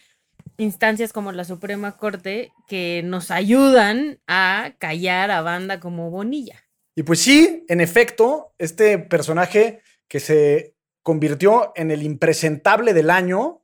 instancias 0.59 1.13
como 1.13 1.33
la 1.33 1.45
Suprema 1.45 1.97
Corte 1.97 2.53
que 2.69 3.03
nos 3.05 3.31
ayudan 3.31 4.21
a 4.27 4.75
callar 4.79 5.31
a 5.31 5.41
banda 5.41 5.81
como 5.81 6.11
Bonilla. 6.11 6.63
Y 6.95 7.05
pues 7.05 7.21
sí, 7.21 7.65
en 7.69 7.81
efecto, 7.81 8.53
este 8.59 8.99
personaje 8.99 9.81
que 10.09 10.21
se 10.21 10.75
convirtió 11.03 11.73
en 11.75 11.91
el 11.91 12.03
impresentable 12.03 12.93
del 12.93 13.09
año 13.09 13.62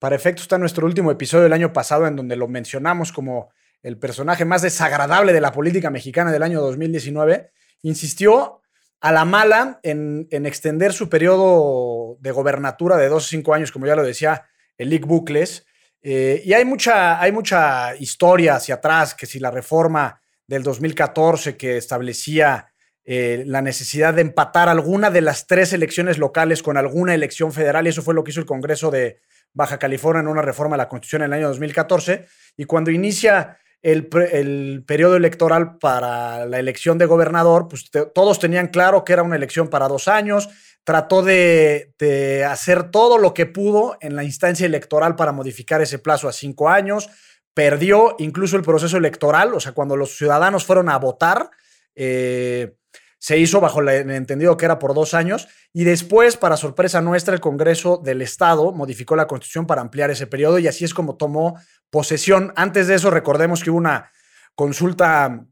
para 0.00 0.16
efecto 0.16 0.42
está 0.42 0.56
nuestro 0.56 0.86
último 0.86 1.10
episodio 1.10 1.44
del 1.44 1.52
año 1.52 1.74
pasado 1.74 2.06
en 2.06 2.16
donde 2.16 2.34
lo 2.34 2.48
mencionamos 2.48 3.12
como 3.12 3.50
el 3.82 3.98
personaje 3.98 4.46
más 4.46 4.62
desagradable 4.62 5.34
de 5.34 5.42
la 5.42 5.52
política 5.52 5.90
mexicana 5.90 6.32
del 6.32 6.42
año 6.42 6.62
2019. 6.62 7.50
Insistió 7.82 8.62
a 9.00 9.12
la 9.12 9.26
mala 9.26 9.78
en, 9.82 10.26
extender 10.30 10.94
su 10.94 11.10
periodo 11.10 12.16
de 12.18 12.30
gobernatura 12.30 12.96
de 12.96 13.08
dos 13.08 13.26
o 13.26 13.28
cinco 13.28 13.52
años, 13.52 13.70
como 13.70 13.86
ya 13.86 13.94
lo 13.94 14.02
decía 14.02 14.46
Elic 14.78 15.04
Bucles. 15.04 15.66
Eh, 16.00 16.40
y 16.46 16.54
hay 16.54 16.64
mucha, 16.64 17.20
hay 17.20 17.30
mucha 17.30 17.94
historia 17.96 18.56
hacia 18.56 18.76
atrás, 18.76 19.14
que 19.14 19.26
si 19.26 19.38
la 19.38 19.50
reforma 19.50 20.18
del 20.46 20.62
2014 20.62 21.58
que 21.58 21.76
establecía 21.76 22.72
eh, 23.04 23.44
la 23.46 23.60
necesidad 23.60 24.14
de 24.14 24.22
empatar 24.22 24.70
alguna 24.70 25.10
de 25.10 25.20
las 25.20 25.46
tres 25.46 25.74
elecciones 25.74 26.16
locales 26.16 26.62
con 26.62 26.78
alguna 26.78 27.14
elección 27.14 27.52
federal, 27.52 27.84
y 27.84 27.90
eso 27.90 28.00
fue 28.00 28.14
lo 28.14 28.24
que 28.24 28.30
hizo 28.30 28.40
el 28.40 28.46
Congreso 28.46 28.90
de, 28.90 29.20
Baja 29.52 29.78
California 29.78 30.20
en 30.20 30.28
una 30.28 30.42
reforma 30.42 30.76
de 30.76 30.78
la 30.78 30.88
Constitución 30.88 31.22
en 31.22 31.26
el 31.26 31.38
año 31.38 31.48
2014 31.48 32.26
y 32.56 32.64
cuando 32.64 32.90
inicia 32.90 33.58
el, 33.82 34.84
periodo 34.86 35.16
electoral 35.16 35.78
para 35.78 36.46
la 36.46 36.58
elección 36.58 36.98
de 36.98 37.06
gobernador, 37.06 37.68
pues 37.68 37.90
todos 38.14 38.38
tenían 38.38 38.68
claro 38.68 39.04
que 39.04 39.12
era 39.12 39.22
una 39.22 39.36
elección 39.36 39.68
para 39.68 39.88
dos 39.88 40.08
años, 40.08 40.48
trató 40.84 41.22
de, 41.22 41.94
de, 41.98 42.44
hacer 42.44 42.90
todo 42.90 43.18
lo 43.18 43.32
que 43.32 43.46
pudo 43.46 43.96
en 44.00 44.16
la 44.16 44.24
instancia 44.24 44.66
electoral 44.66 45.16
para 45.16 45.32
modificar 45.32 45.80
ese 45.80 45.98
plazo 45.98 46.28
a 46.28 46.32
cinco 46.32 46.68
años, 46.68 47.08
perdió 47.54 48.16
incluso 48.18 48.56
el 48.56 48.62
proceso 48.62 48.96
electoral, 48.96 49.54
o 49.54 49.60
sea, 49.60 49.72
cuando 49.72 49.96
los 49.96 50.16
ciudadanos 50.16 50.64
fueron 50.64 50.88
a 50.88 50.98
votar, 50.98 51.50
eh, 51.94 52.76
se 53.20 53.36
hizo 53.36 53.60
bajo 53.60 53.80
el 53.80 54.10
entendido 54.10 54.56
que 54.56 54.64
era 54.64 54.78
por 54.78 54.94
dos 54.94 55.12
años 55.12 55.46
y 55.74 55.84
después, 55.84 56.38
para 56.38 56.56
sorpresa 56.56 57.02
nuestra, 57.02 57.34
el 57.34 57.40
Congreso 57.40 57.98
del 57.98 58.22
Estado 58.22 58.72
modificó 58.72 59.14
la 59.14 59.26
Constitución 59.26 59.66
para 59.66 59.82
ampliar 59.82 60.10
ese 60.10 60.26
periodo 60.26 60.58
y 60.58 60.66
así 60.66 60.86
es 60.86 60.94
como 60.94 61.16
tomó 61.16 61.60
posesión. 61.90 62.52
Antes 62.56 62.88
de 62.88 62.94
eso, 62.94 63.10
recordemos 63.10 63.62
que 63.62 63.70
hubo 63.70 63.78
una 63.78 64.10
consulta 64.54 65.46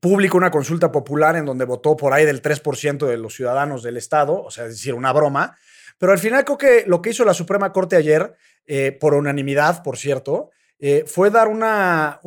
pública, 0.00 0.36
una 0.36 0.50
consulta 0.50 0.90
popular 0.90 1.36
en 1.36 1.46
donde 1.46 1.64
votó 1.64 1.96
por 1.96 2.12
ahí 2.12 2.24
del 2.24 2.42
3% 2.42 3.06
de 3.06 3.16
los 3.16 3.34
ciudadanos 3.36 3.84
del 3.84 3.96
Estado, 3.96 4.42
o 4.42 4.50
sea, 4.50 4.64
es 4.64 4.72
decir, 4.72 4.92
una 4.92 5.12
broma. 5.12 5.56
Pero 5.98 6.10
al 6.10 6.18
final 6.18 6.44
creo 6.44 6.58
que 6.58 6.84
lo 6.88 7.00
que 7.00 7.10
hizo 7.10 7.24
la 7.24 7.34
Suprema 7.34 7.72
Corte 7.72 7.94
ayer, 7.94 8.34
eh, 8.66 8.90
por 8.90 9.14
unanimidad, 9.14 9.84
por 9.84 9.96
cierto, 9.96 10.50
eh, 10.78 11.04
fue 11.06 11.30
dar 11.30 11.48
una, 11.48 12.20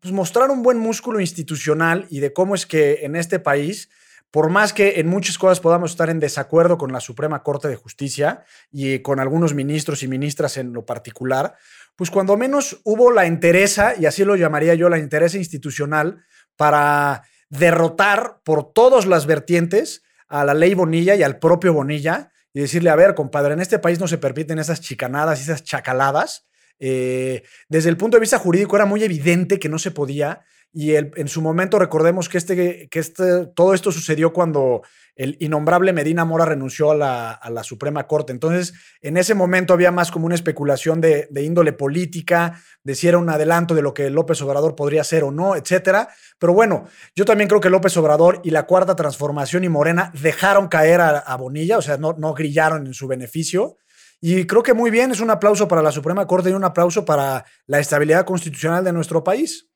pues 0.00 0.12
mostrar 0.12 0.50
un 0.50 0.62
buen 0.62 0.78
músculo 0.78 1.20
institucional 1.20 2.06
y 2.10 2.20
de 2.20 2.32
cómo 2.32 2.54
es 2.54 2.66
que 2.66 3.04
en 3.04 3.16
este 3.16 3.38
país, 3.38 3.88
por 4.30 4.50
más 4.50 4.74
que 4.74 5.00
en 5.00 5.06
muchas 5.06 5.38
cosas 5.38 5.60
podamos 5.60 5.92
estar 5.92 6.10
en 6.10 6.20
desacuerdo 6.20 6.76
con 6.76 6.92
la 6.92 7.00
Suprema 7.00 7.42
Corte 7.42 7.68
de 7.68 7.76
Justicia 7.76 8.44
y 8.70 8.98
con 8.98 9.20
algunos 9.20 9.54
ministros 9.54 10.02
y 10.02 10.08
ministras 10.08 10.58
en 10.58 10.74
lo 10.74 10.84
particular, 10.84 11.56
pues 11.96 12.10
cuando 12.10 12.36
menos 12.36 12.80
hubo 12.84 13.10
la 13.10 13.26
interesa, 13.26 13.94
y 13.98 14.04
así 14.04 14.22
lo 14.24 14.36
llamaría 14.36 14.74
yo, 14.74 14.90
la 14.90 14.98
interesa 14.98 15.38
institucional 15.38 16.24
para 16.56 17.22
derrotar 17.48 18.40
por 18.44 18.72
todas 18.74 19.06
las 19.06 19.24
vertientes 19.24 20.02
a 20.28 20.44
la 20.44 20.52
ley 20.52 20.74
Bonilla 20.74 21.14
y 21.14 21.22
al 21.22 21.38
propio 21.38 21.72
Bonilla 21.72 22.32
y 22.52 22.60
decirle, 22.60 22.90
a 22.90 22.96
ver, 22.96 23.14
compadre, 23.14 23.54
en 23.54 23.60
este 23.60 23.78
país 23.78 23.98
no 23.98 24.08
se 24.08 24.18
permiten 24.18 24.58
esas 24.58 24.82
chicanadas 24.82 25.38
y 25.38 25.42
esas 25.44 25.62
chacaladas 25.62 26.46
Eh, 26.78 27.42
desde 27.68 27.88
el 27.88 27.96
punto 27.96 28.16
de 28.16 28.20
vista 28.20 28.38
jurídico 28.38 28.76
era 28.76 28.86
muy 28.86 29.02
evidente 29.02 29.58
que 29.58 29.68
no 29.68 29.78
se 29.78 29.90
podía 29.90 30.42
y 30.78 30.94
en 30.94 31.28
su 31.28 31.40
momento 31.40 31.78
recordemos 31.78 32.28
que, 32.28 32.36
este, 32.36 32.88
que 32.90 32.98
este, 32.98 33.46
todo 33.54 33.72
esto 33.72 33.90
sucedió 33.90 34.34
cuando 34.34 34.82
el 35.14 35.38
innombrable 35.40 35.94
Medina 35.94 36.26
Mora 36.26 36.44
renunció 36.44 36.90
a 36.90 36.94
la, 36.94 37.62
Suprema 37.64 38.06
Corte. 38.06 38.34
Entonces, 38.34 38.74
en 39.00 39.16
ese 39.16 39.34
momento 39.34 39.72
había 39.72 39.90
más 39.90 40.10
como 40.10 40.26
una 40.26 40.34
especulación 40.34 41.00
de, 41.00 41.28
índole 41.34 41.72
política, 41.72 42.60
de 42.84 42.94
si 42.94 43.08
era 43.08 43.16
un 43.16 43.30
adelanto 43.30 43.74
de 43.74 43.80
lo 43.80 43.94
que 43.94 44.10
López 44.10 44.42
Obrador 44.42 44.76
podría 44.76 45.02
ser 45.02 45.24
o 45.24 45.30
no, 45.30 45.56
etcétera. 45.56 46.10
Pero 46.38 46.52
bueno, 46.52 46.84
yo 47.14 47.24
también 47.24 47.48
creo 47.48 47.62
que 47.62 47.70
López 47.70 47.96
Obrador 47.96 48.42
y 48.44 48.50
la 48.50 48.66
Cuarta 48.66 48.94
Transformación 48.94 49.64
y 49.64 49.70
Morena 49.70 50.12
dejaron 50.20 50.68
caer 50.68 51.00
a, 51.00 51.36
Bonilla, 51.38 51.78
o 51.78 51.82
sea, 51.82 51.96
no, 51.96 52.14
no 52.18 52.34
grillaron 52.34 52.86
en 52.86 52.92
su 52.92 53.08
beneficio. 53.08 53.78
Y 54.20 54.46
creo 54.46 54.62
que 54.62 54.74
muy 54.74 54.90
bien, 54.90 55.10
es 55.10 55.20
un 55.20 55.30
aplauso 55.30 55.68
para 55.68 55.82
la 55.82 55.92
Suprema 55.92 56.26
Corte 56.26 56.50
y 56.50 56.54
un 56.54 56.64
aplauso 56.64 57.04
para 57.04 57.44
la 57.66 57.80
estabilidad 57.80 58.24
constitucional 58.24 58.82
de 58.84 58.92
nuestro 58.92 59.22
país. 59.22 59.68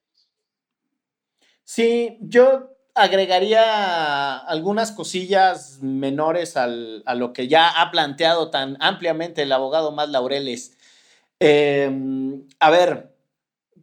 Sí, 1.64 2.18
yo 2.20 2.70
agregaría 2.94 4.36
algunas 4.36 4.92
cosillas 4.92 5.78
menores 5.82 6.56
a 6.56 6.66
lo 6.66 7.32
que 7.32 7.48
ya 7.48 7.68
ha 7.68 7.90
planteado 7.90 8.50
tan 8.50 8.76
ampliamente 8.80 9.42
el 9.42 9.52
abogado 9.52 9.92
más 9.92 10.08
Laureles. 10.08 10.76
Em, 11.38 12.46
a 12.58 12.70
ver, 12.70 13.14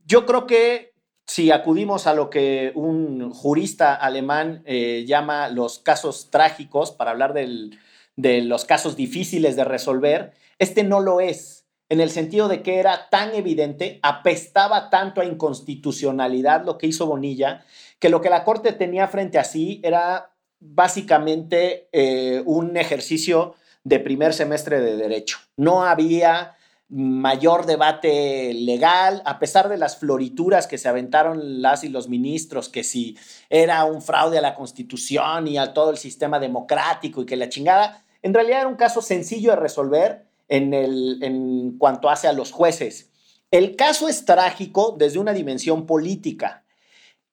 yo 0.06 0.26
creo 0.26 0.46
que 0.46 0.94
si 1.26 1.52
acudimos 1.52 2.08
a 2.08 2.14
lo 2.14 2.30
que 2.30 2.72
un 2.76 3.32
jurista 3.32 3.96
alemán 3.96 4.64
eh, 4.66 5.06
llama 5.08 5.50
los 5.50 5.80
casos 5.80 6.30
trágicos, 6.30 6.92
para 6.92 7.12
hablar 7.12 7.34
de 7.34 8.42
los 8.42 8.66
casos 8.66 8.96
difíciles 8.96 9.56
de 9.56 9.64
resolver, 9.64 10.34
este 10.60 10.84
no 10.84 11.00
lo 11.00 11.20
es 11.22 11.58
en 11.90 12.02
el 12.02 12.10
sentido 12.10 12.48
de 12.48 12.62
que 12.64 12.80
era 12.80 13.10
tan 13.10 13.34
evidente, 13.34 14.00
apestaba 14.04 14.90
tanto 14.90 15.22
a 15.22 15.26
inconstitucionalidad 15.26 16.66
lo 16.66 16.78
que 16.78 16.88
hizo 16.88 17.06
Bonilla, 17.06 17.64
que 18.00 18.10
lo 18.10 18.22
que 18.22 18.30
la 18.30 18.44
Corte 18.44 18.74
tenía 18.74 19.08
frente 19.08 19.40
a 19.40 19.44
sí 19.44 19.80
era 19.84 20.34
básicamente 20.60 21.88
eh, 21.92 22.44
un 22.46 22.76
ejercicio 22.78 23.56
de 23.84 24.00
primer 24.00 24.34
semestre 24.34 24.82
de 24.82 24.98
derecho. 24.98 25.38
No 25.56 25.86
había 25.86 26.56
mayor 26.90 27.66
debate 27.66 28.54
legal, 28.54 29.22
a 29.26 29.40
pesar 29.40 29.70
de 29.70 29.78
las 29.78 29.98
florituras 29.98 30.68
que 30.68 30.78
se 30.78 30.90
aventaron 30.90 31.62
las 31.62 31.84
y 31.84 31.90
los 31.90 32.10
ministros, 32.10 32.70
que 32.70 32.84
si 32.84 33.18
era 33.50 33.84
un 33.86 34.02
fraude 34.02 34.38
a 34.38 34.42
la 34.42 34.56
constitución 34.56 35.48
y 35.48 35.58
a 35.58 35.74
todo 35.74 35.92
el 35.92 35.98
sistema 35.98 36.40
democrático 36.40 37.22
y 37.22 37.26
que 37.26 37.36
la 37.38 37.50
chingada, 37.50 38.04
en 38.22 38.34
realidad 38.34 38.62
era 38.62 38.70
un 38.70 38.76
caso 38.76 39.02
sencillo 39.02 39.52
de 39.52 39.58
resolver 39.58 40.27
en, 40.48 40.74
el, 40.74 41.20
en 41.22 41.78
cuanto 41.78 42.10
hace 42.10 42.28
a 42.28 42.34
los 42.34 42.52
jueces. 42.52 43.12
El 43.52 43.76
caso 43.76 44.10
es 44.10 44.26
trágico 44.26 44.96
desde 44.98 45.20
una 45.20 45.34
dimensión 45.34 45.86
política. 45.86 46.64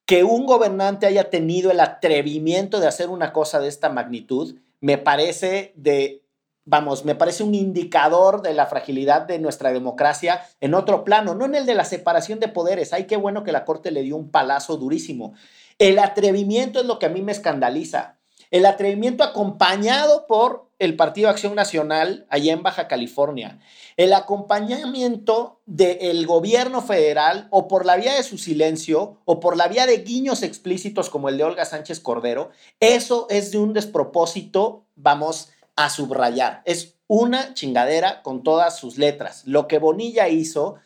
Que 0.06 0.22
un 0.22 0.44
gobernante 0.44 1.06
haya 1.06 1.30
tenido 1.30 1.70
el 1.70 1.80
atrevimiento 1.80 2.78
de 2.78 2.86
hacer 2.86 3.08
una 3.08 3.32
cosa 3.32 3.58
de 3.58 3.68
esta 3.68 3.88
magnitud, 3.88 4.56
me 4.80 4.98
parece 4.98 5.72
de, 5.76 6.22
vamos, 6.66 7.06
me 7.06 7.14
parece 7.14 7.42
un 7.42 7.54
indicador 7.54 8.42
de 8.42 8.52
la 8.52 8.66
fragilidad 8.66 9.22
de 9.22 9.38
nuestra 9.38 9.72
democracia 9.72 10.42
en 10.60 10.74
otro 10.74 11.04
plano, 11.04 11.34
no 11.34 11.46
en 11.46 11.54
el 11.54 11.66
de 11.66 11.74
la 11.74 11.86
separación 11.86 12.38
de 12.38 12.48
poderes. 12.48 12.92
Ay, 12.92 13.04
qué 13.04 13.16
bueno 13.16 13.44
que 13.44 13.52
la 13.52 13.64
Corte 13.64 13.90
le 13.90 14.02
dio 14.02 14.16
un 14.16 14.30
palazo 14.30 14.76
durísimo. 14.76 15.32
El 15.78 15.98
atrevimiento 15.98 16.80
es 16.80 16.86
lo 16.86 16.98
que 16.98 17.06
a 17.06 17.10
mí 17.10 17.22
me 17.22 17.32
escandaliza. 17.32 18.18
El 18.50 18.66
atrevimiento 18.66 19.24
acompañado 19.24 20.26
por 20.26 20.68
el 20.84 20.96
Partido 20.96 21.28
Acción 21.28 21.54
Nacional 21.54 22.26
allá 22.28 22.52
en 22.52 22.62
Baja 22.62 22.88
California. 22.88 23.58
El 23.96 24.12
acompañamiento 24.12 25.60
del 25.66 26.26
gobierno 26.26 26.82
federal 26.82 27.48
o 27.50 27.68
por 27.68 27.86
la 27.86 27.96
vía 27.96 28.14
de 28.14 28.22
su 28.22 28.38
silencio 28.38 29.20
o 29.24 29.40
por 29.40 29.56
la 29.56 29.68
vía 29.68 29.86
de 29.86 29.98
guiños 29.98 30.42
explícitos 30.42 31.10
como 31.10 31.28
el 31.28 31.38
de 31.38 31.44
Olga 31.44 31.64
Sánchez 31.64 32.00
Cordero, 32.00 32.50
eso 32.80 33.26
es 33.30 33.50
de 33.50 33.58
un 33.58 33.72
despropósito, 33.72 34.84
vamos 34.94 35.50
a 35.76 35.90
subrayar. 35.90 36.62
Es 36.64 36.94
una 37.06 37.54
chingadera 37.54 38.22
con 38.22 38.42
todas 38.42 38.78
sus 38.78 38.98
letras. 38.98 39.42
Lo 39.46 39.68
que 39.68 39.78
Bonilla 39.78 40.28
hizo 40.28 40.76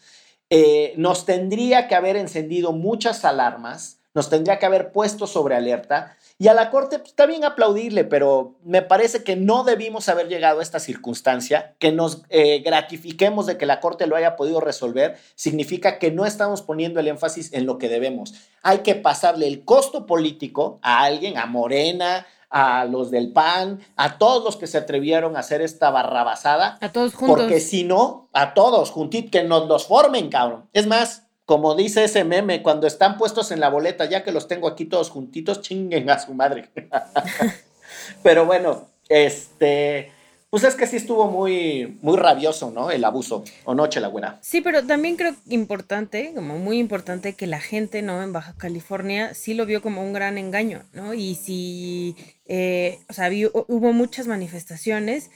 eh, 0.51 0.95
nos 0.97 1.27
tendría 1.27 1.89
que 1.89 1.95
haber 1.95 2.17
encendido 2.17 2.73
muchas 2.73 3.25
alarmas, 3.25 3.98
nos 4.15 4.31
tendría 4.31 4.59
que 4.59 4.67
haber 4.67 4.93
puesto 4.93 5.27
sobre 5.27 5.55
alerta 5.55 6.17
y 6.41 6.47
a 6.47 6.55
la 6.55 6.71
Corte 6.71 6.99
pues, 7.01 7.11
está 7.11 7.27
bien 7.27 7.45
aplaudirle, 7.45 8.05
pero 8.05 8.55
me 8.63 8.81
parece 8.81 9.25
que 9.25 9.35
no 9.35 9.65
debimos 9.65 10.09
haber 10.09 10.29
llegado 10.29 10.61
a 10.61 10.63
esta 10.63 10.79
circunstancia, 10.79 11.75
que 11.81 11.91
nos 11.91 12.23
eh, 12.29 12.61
gratifiquemos 12.61 13.47
de 13.47 13.59
que 13.59 13.67
la 13.67 13.81
Corte 13.81 14.07
lo 14.07 14.15
haya 14.15 14.37
podido 14.37 14.61
resolver, 14.61 15.19
significa 15.35 15.99
que 15.99 16.13
no 16.13 16.27
estamos 16.27 16.63
poniendo 16.63 17.01
el 17.01 17.09
énfasis 17.09 17.53
en 17.53 17.67
lo 17.67 17.79
que 17.79 17.89
debemos. 17.89 18.35
Hay 18.63 18.79
que 18.79 18.95
pasarle 18.95 19.49
el 19.49 19.65
costo 19.65 20.07
político 20.07 20.79
a 20.81 21.03
alguien, 21.03 21.39
a 21.39 21.47
Morena, 21.47 22.25
a 22.51 22.85
los 22.85 23.11
del 23.11 23.33
PAN, 23.33 23.81
a 23.97 24.19
todos 24.19 24.45
los 24.45 24.57
que 24.57 24.69
se 24.69 24.79
atrevieron 24.79 25.37
a 25.37 25.41
hacer 25.41 25.61
esta 25.61 25.91
barrabasada. 25.91 26.79
A 26.81 26.93
todos 26.93 27.15
juntos. 27.15 27.37
Porque 27.37 27.59
si 27.59 27.83
no, 27.83 28.29
a 28.33 28.55
todos 28.55 28.91
juntitos, 28.91 29.33
que 29.33 29.43
nos 29.43 29.67
los 29.67 29.87
formen, 29.87 30.29
cabrón. 30.29 30.69
Es 30.73 30.87
más, 30.87 31.28
como 31.49 31.75
dice 31.75 32.05
ese 32.05 32.25
meme, 32.25 32.63
cuando 32.63 32.87
están 32.87 33.17
puestos 33.17 33.53
en 33.53 33.61
la 33.61 33.71
boleta, 33.71 34.05
ya 34.05 34.23
que 34.23 34.33
los 34.33 34.49
tengo 34.49 34.69
aquí 34.69 34.85
todos 34.85 35.09
juntitos, 35.09 35.63
chinguen 35.63 36.11
a 36.11 36.19
su 36.19 36.35
madre. 36.35 36.69
Pero 38.23 38.45
bueno, 38.45 38.87
este, 39.09 40.13
pues 40.51 40.65
es 40.65 40.75
que 40.75 40.87
sí 40.87 40.97
estuvo 40.97 41.31
muy, 41.31 41.97
muy 42.03 42.19
rabioso, 42.19 42.71
¿no? 42.71 42.91
El 42.91 43.03
abuso, 43.03 43.45
o 43.65 43.75
la 43.75 44.09
buena. 44.09 44.39
Sí, 44.43 44.61
pero 44.61 44.85
también 44.85 45.17
creo 45.17 45.35
importante, 45.49 46.33
como 46.35 46.59
muy 46.59 46.79
importante, 46.79 47.33
que 47.33 47.47
la 47.47 47.61
gente, 47.61 48.03
¿no? 48.03 48.23
En 48.23 48.35
Baja 48.35 48.55
California 48.59 49.33
sí 49.33 49.55
lo 49.55 49.65
vio 49.65 49.81
como 49.81 50.03
un 50.03 50.13
gran 50.13 50.37
engaño, 50.37 50.83
¿no? 50.93 51.15
Y 51.15 51.35
sí, 51.35 52.15
eh, 52.45 52.99
o 53.09 53.15
sea, 53.15 53.31
hubo 53.31 53.95
muchas 53.95 54.27
manifestaciones 54.27 55.31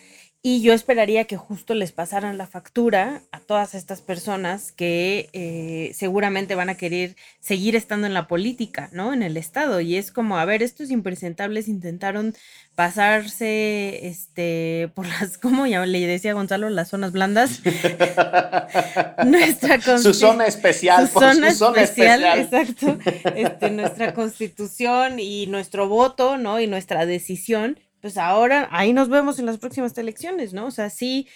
y 0.44 0.60
yo 0.60 0.72
esperaría 0.72 1.26
que 1.26 1.36
justo 1.36 1.72
les 1.72 1.92
pasaran 1.92 2.36
la 2.36 2.48
factura 2.48 3.22
a 3.30 3.38
todas 3.38 3.76
estas 3.76 4.00
personas 4.00 4.72
que 4.72 5.30
eh, 5.32 5.92
seguramente 5.94 6.56
van 6.56 6.68
a 6.68 6.74
querer 6.74 7.14
seguir 7.38 7.76
estando 7.76 8.08
en 8.08 8.14
la 8.14 8.26
política, 8.26 8.88
¿no? 8.90 9.14
En 9.14 9.22
el 9.22 9.36
Estado. 9.36 9.80
Y 9.80 9.96
es 9.96 10.10
como, 10.10 10.38
a 10.38 10.44
ver, 10.44 10.64
estos 10.64 10.90
impresentables 10.90 11.68
intentaron 11.68 12.34
pasarse 12.74 14.08
este, 14.08 14.90
por 14.96 15.06
las, 15.06 15.38
¿cómo 15.38 15.64
ya 15.68 15.86
le 15.86 16.04
decía 16.08 16.34
Gonzalo? 16.34 16.70
Las 16.70 16.88
zonas 16.88 17.12
blandas. 17.12 17.60
nuestra 19.24 19.80
su 19.98 20.12
zona 20.12 20.46
especial, 20.46 21.08
su 21.08 21.20
zona, 21.20 21.50
especial, 21.50 22.24
exacto. 22.40 22.98
Este, 23.36 23.70
nuestra 23.70 24.12
constitución 24.12 25.20
y 25.20 25.46
nuestro 25.46 25.88
voto, 25.88 26.36
¿no? 26.36 26.58
Y 26.58 26.66
nuestra 26.66 27.06
decisión 27.06 27.78
pues 28.02 28.18
ahora 28.18 28.68
ahí 28.72 28.92
nos 28.92 29.08
vemos 29.08 29.38
en 29.38 29.46
las 29.46 29.58
próximas 29.58 29.96
elecciones, 29.96 30.52
¿no? 30.52 30.66
O 30.66 30.70
sea, 30.72 30.90
sí 30.90 31.28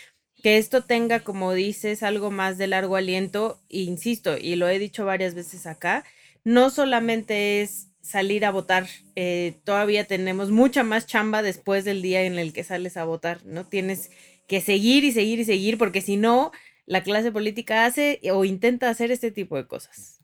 que 0.42 0.58
esto 0.58 0.82
tenga, 0.84 1.20
como 1.20 1.54
dices, 1.54 2.02
algo 2.02 2.30
más 2.30 2.58
de 2.58 2.66
largo 2.66 2.96
aliento, 2.96 3.62
insisto, 3.68 4.36
y 4.36 4.56
lo 4.56 4.68
he 4.68 4.78
dicho 4.78 5.06
varias 5.06 5.34
veces 5.34 5.66
acá, 5.66 6.04
no 6.44 6.70
solamente 6.70 7.62
es 7.62 7.88
salir 8.02 8.44
a 8.44 8.50
votar, 8.50 8.86
eh, 9.14 9.58
todavía 9.64 10.04
tenemos 10.04 10.50
mucha 10.50 10.82
más 10.82 11.06
chamba 11.06 11.42
después 11.42 11.84
del 11.84 12.02
día 12.02 12.22
en 12.22 12.38
el 12.38 12.52
que 12.52 12.64
sales 12.64 12.96
a 12.96 13.04
votar, 13.04 13.44
¿no? 13.46 13.64
Tienes 13.66 14.10
que 14.48 14.60
seguir 14.60 15.04
y 15.04 15.12
seguir 15.12 15.40
y 15.40 15.44
seguir, 15.44 15.78
porque 15.78 16.00
si 16.02 16.16
no, 16.16 16.52
la 16.84 17.02
clase 17.02 17.32
política 17.32 17.86
hace 17.86 18.20
o 18.32 18.44
intenta 18.44 18.90
hacer 18.90 19.10
este 19.12 19.30
tipo 19.30 19.56
de 19.56 19.66
cosas. 19.66 20.15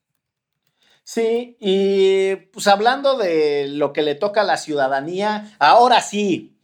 Sí, 1.05 1.57
y 1.61 2.37
pues 2.53 2.67
hablando 2.67 3.17
de 3.17 3.67
lo 3.69 3.93
que 3.93 4.03
le 4.03 4.15
toca 4.15 4.43
a 4.43 4.45
la 4.45 4.57
ciudadanía, 4.57 5.55
ahora 5.59 6.01
sí, 6.01 6.57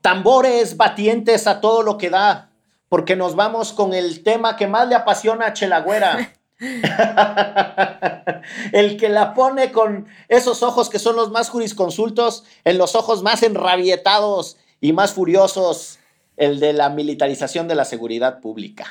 tambores 0.00 0.76
batientes 0.76 1.46
a 1.46 1.60
todo 1.60 1.82
lo 1.82 1.96
que 1.96 2.10
da, 2.10 2.50
porque 2.88 3.16
nos 3.16 3.36
vamos 3.36 3.72
con 3.72 3.94
el 3.94 4.22
tema 4.22 4.56
que 4.56 4.66
más 4.66 4.88
le 4.88 4.96
apasiona 4.96 5.46
a 5.46 5.52
Chelagüera. 5.52 6.32
el 8.72 8.96
que 8.96 9.08
la 9.08 9.34
pone 9.34 9.72
con 9.72 10.06
esos 10.28 10.62
ojos 10.62 10.88
que 10.88 10.98
son 10.98 11.16
los 11.16 11.30
más 11.30 11.48
jurisconsultos, 11.48 12.44
en 12.64 12.78
los 12.78 12.94
ojos 12.94 13.22
más 13.22 13.42
enrabietados 13.42 14.56
y 14.80 14.92
más 14.92 15.12
furiosos, 15.12 15.98
el 16.36 16.60
de 16.60 16.72
la 16.72 16.90
militarización 16.90 17.68
de 17.68 17.74
la 17.74 17.84
seguridad 17.84 18.40
pública. 18.40 18.86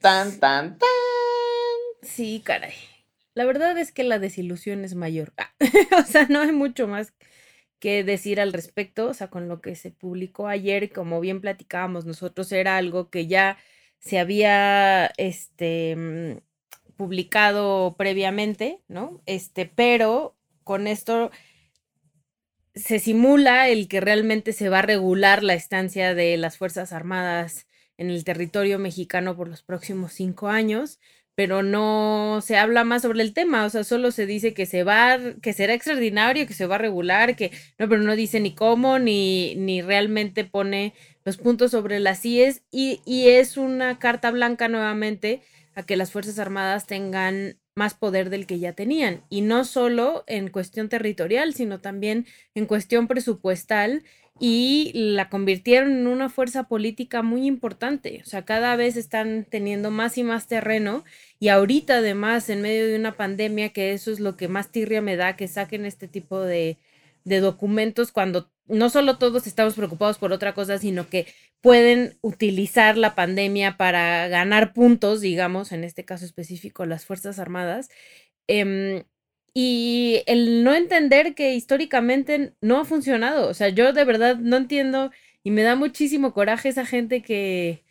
Tan, 0.00 0.38
tan, 0.40 0.78
tan. 0.78 0.88
Sí, 2.02 2.42
caray. 2.44 2.74
La 3.34 3.44
verdad 3.44 3.78
es 3.78 3.92
que 3.92 4.04
la 4.04 4.18
desilusión 4.18 4.84
es 4.84 4.94
mayor. 4.94 5.32
o 5.98 6.02
sea, 6.02 6.26
no 6.28 6.40
hay 6.40 6.52
mucho 6.52 6.86
más 6.86 7.14
que 7.78 8.04
decir 8.04 8.40
al 8.40 8.52
respecto. 8.52 9.08
O 9.08 9.14
sea, 9.14 9.28
con 9.28 9.48
lo 9.48 9.60
que 9.60 9.74
se 9.74 9.90
publicó 9.90 10.48
ayer, 10.48 10.92
como 10.92 11.20
bien 11.20 11.40
platicábamos 11.40 12.04
nosotros, 12.04 12.52
era 12.52 12.76
algo 12.76 13.10
que 13.10 13.26
ya 13.26 13.58
se 13.98 14.18
había 14.18 15.06
este, 15.16 15.96
mm, 15.96 16.38
publicado 16.96 17.96
previamente, 17.96 18.80
¿no? 18.88 19.22
Este, 19.26 19.66
pero 19.66 20.36
con 20.64 20.86
esto 20.86 21.30
se 22.74 22.98
simula 22.98 23.68
el 23.68 23.88
que 23.88 24.00
realmente 24.00 24.52
se 24.52 24.68
va 24.68 24.80
a 24.80 24.82
regular 24.82 25.42
la 25.42 25.54
estancia 25.54 26.14
de 26.14 26.36
las 26.36 26.56
Fuerzas 26.58 26.92
Armadas 26.92 27.66
en 27.98 28.10
el 28.10 28.24
territorio 28.24 28.78
mexicano 28.78 29.36
por 29.36 29.48
los 29.48 29.62
próximos 29.62 30.12
cinco 30.12 30.48
años 30.48 30.98
pero 31.34 31.62
no 31.62 32.40
se 32.42 32.56
habla 32.56 32.84
más 32.84 33.02
sobre 33.02 33.22
el 33.22 33.32
tema, 33.32 33.64
o 33.64 33.70
sea, 33.70 33.84
solo 33.84 34.10
se 34.10 34.26
dice 34.26 34.54
que 34.54 34.66
se 34.66 34.84
va, 34.84 35.18
que 35.40 35.52
será 35.52 35.74
extraordinario, 35.74 36.46
que 36.46 36.54
se 36.54 36.66
va 36.66 36.74
a 36.76 36.78
regular, 36.78 37.36
que 37.36 37.50
no, 37.78 37.88
pero 37.88 38.02
no 38.02 38.16
dice 38.16 38.40
ni 38.40 38.54
cómo, 38.54 38.98
ni, 38.98 39.54
ni 39.56 39.82
realmente 39.82 40.44
pone 40.44 40.94
los 41.24 41.38
puntos 41.38 41.70
sobre 41.70 42.00
las 42.00 42.24
IES 42.24 42.62
y, 42.70 43.00
y 43.06 43.28
es 43.28 43.56
una 43.56 43.98
carta 43.98 44.30
blanca 44.30 44.68
nuevamente 44.68 45.40
a 45.74 45.84
que 45.84 45.96
las 45.96 46.12
Fuerzas 46.12 46.38
Armadas 46.38 46.86
tengan 46.86 47.56
más 47.74 47.94
poder 47.94 48.28
del 48.28 48.46
que 48.46 48.58
ya 48.58 48.74
tenían, 48.74 49.24
y 49.30 49.40
no 49.40 49.64
solo 49.64 50.24
en 50.26 50.50
cuestión 50.50 50.90
territorial, 50.90 51.54
sino 51.54 51.80
también 51.80 52.26
en 52.54 52.66
cuestión 52.66 53.08
presupuestal 53.08 54.02
y 54.44 54.90
la 54.94 55.28
convirtieron 55.28 55.92
en 55.92 56.08
una 56.08 56.28
fuerza 56.28 56.64
política 56.64 57.22
muy 57.22 57.46
importante. 57.46 58.22
O 58.24 58.28
sea, 58.28 58.44
cada 58.44 58.74
vez 58.74 58.96
están 58.96 59.46
teniendo 59.48 59.92
más 59.92 60.18
y 60.18 60.24
más 60.24 60.48
terreno 60.48 61.04
y 61.38 61.46
ahorita 61.46 61.98
además 61.98 62.50
en 62.50 62.60
medio 62.60 62.88
de 62.88 62.96
una 62.96 63.16
pandemia, 63.16 63.68
que 63.68 63.92
eso 63.92 64.10
es 64.10 64.18
lo 64.18 64.36
que 64.36 64.48
más 64.48 64.72
tirria 64.72 65.00
me 65.00 65.14
da, 65.14 65.36
que 65.36 65.46
saquen 65.46 65.86
este 65.86 66.08
tipo 66.08 66.40
de, 66.40 66.76
de 67.22 67.38
documentos 67.38 68.10
cuando 68.10 68.50
no 68.66 68.90
solo 68.90 69.16
todos 69.16 69.46
estamos 69.46 69.74
preocupados 69.74 70.18
por 70.18 70.32
otra 70.32 70.54
cosa, 70.54 70.76
sino 70.76 71.08
que 71.08 71.28
pueden 71.60 72.18
utilizar 72.20 72.96
la 72.96 73.14
pandemia 73.14 73.76
para 73.76 74.26
ganar 74.26 74.72
puntos, 74.72 75.20
digamos, 75.20 75.70
en 75.70 75.84
este 75.84 76.04
caso 76.04 76.24
específico, 76.24 76.84
las 76.84 77.06
Fuerzas 77.06 77.38
Armadas. 77.38 77.90
Eh, 78.48 79.04
y 79.54 80.22
el 80.26 80.64
no 80.64 80.74
entender 80.74 81.34
que 81.34 81.54
históricamente 81.54 82.54
no 82.60 82.80
ha 82.80 82.84
funcionado. 82.84 83.48
O 83.48 83.54
sea, 83.54 83.68
yo 83.68 83.92
de 83.92 84.04
verdad 84.04 84.36
no 84.36 84.56
entiendo 84.56 85.10
y 85.44 85.50
me 85.50 85.62
da 85.62 85.76
muchísimo 85.76 86.32
coraje 86.32 86.68
esa 86.70 86.86
gente 86.86 87.22
que, 87.22 87.84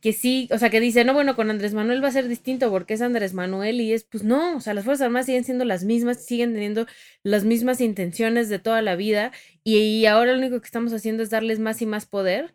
que 0.00 0.12
sí, 0.12 0.48
o 0.52 0.58
sea, 0.58 0.70
que 0.70 0.80
dice, 0.80 1.04
no, 1.04 1.14
bueno, 1.14 1.36
con 1.36 1.50
Andrés 1.50 1.74
Manuel 1.74 2.02
va 2.04 2.08
a 2.08 2.12
ser 2.12 2.28
distinto 2.28 2.70
porque 2.70 2.94
es 2.94 3.02
Andrés 3.02 3.34
Manuel 3.34 3.80
y 3.80 3.92
es, 3.92 4.04
pues 4.04 4.24
no, 4.24 4.56
o 4.56 4.60
sea, 4.60 4.74
las 4.74 4.84
Fuerzas 4.84 5.06
Armadas 5.06 5.26
siguen 5.26 5.44
siendo 5.44 5.64
las 5.64 5.84
mismas, 5.84 6.24
siguen 6.24 6.54
teniendo 6.54 6.86
las 7.22 7.44
mismas 7.44 7.80
intenciones 7.80 8.48
de 8.48 8.58
toda 8.58 8.82
la 8.82 8.96
vida 8.96 9.32
y, 9.64 9.78
y 9.78 10.06
ahora 10.06 10.32
lo 10.32 10.38
único 10.38 10.60
que 10.60 10.66
estamos 10.66 10.92
haciendo 10.92 11.22
es 11.22 11.30
darles 11.30 11.60
más 11.60 11.82
y 11.82 11.86
más 11.86 12.06
poder 12.06 12.54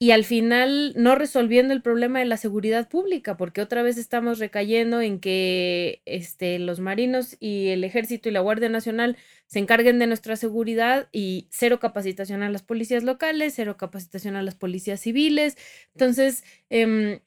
y 0.00 0.12
al 0.12 0.24
final 0.24 0.92
no 0.96 1.16
resolviendo 1.16 1.74
el 1.74 1.82
problema 1.82 2.20
de 2.20 2.24
la 2.24 2.36
seguridad 2.36 2.88
pública, 2.88 3.36
porque 3.36 3.60
otra 3.60 3.82
vez 3.82 3.98
estamos 3.98 4.38
recayendo 4.38 5.00
en 5.00 5.18
que 5.18 6.02
este, 6.04 6.60
los 6.60 6.78
marinos 6.78 7.36
y 7.40 7.68
el 7.68 7.82
ejército 7.82 8.28
y 8.28 8.32
la 8.32 8.40
Guardia 8.40 8.68
Nacional 8.68 9.16
se 9.46 9.58
encarguen 9.58 9.98
de 9.98 10.06
nuestra 10.06 10.36
seguridad 10.36 11.08
y 11.10 11.48
cero 11.50 11.80
capacitación 11.80 12.44
a 12.44 12.50
las 12.50 12.62
policías 12.62 13.02
locales, 13.02 13.54
cero 13.56 13.76
capacitación 13.76 14.36
a 14.36 14.42
las 14.42 14.54
policías 14.54 15.00
civiles. 15.00 15.56
Entonces, 15.94 16.44
em, 16.70 17.18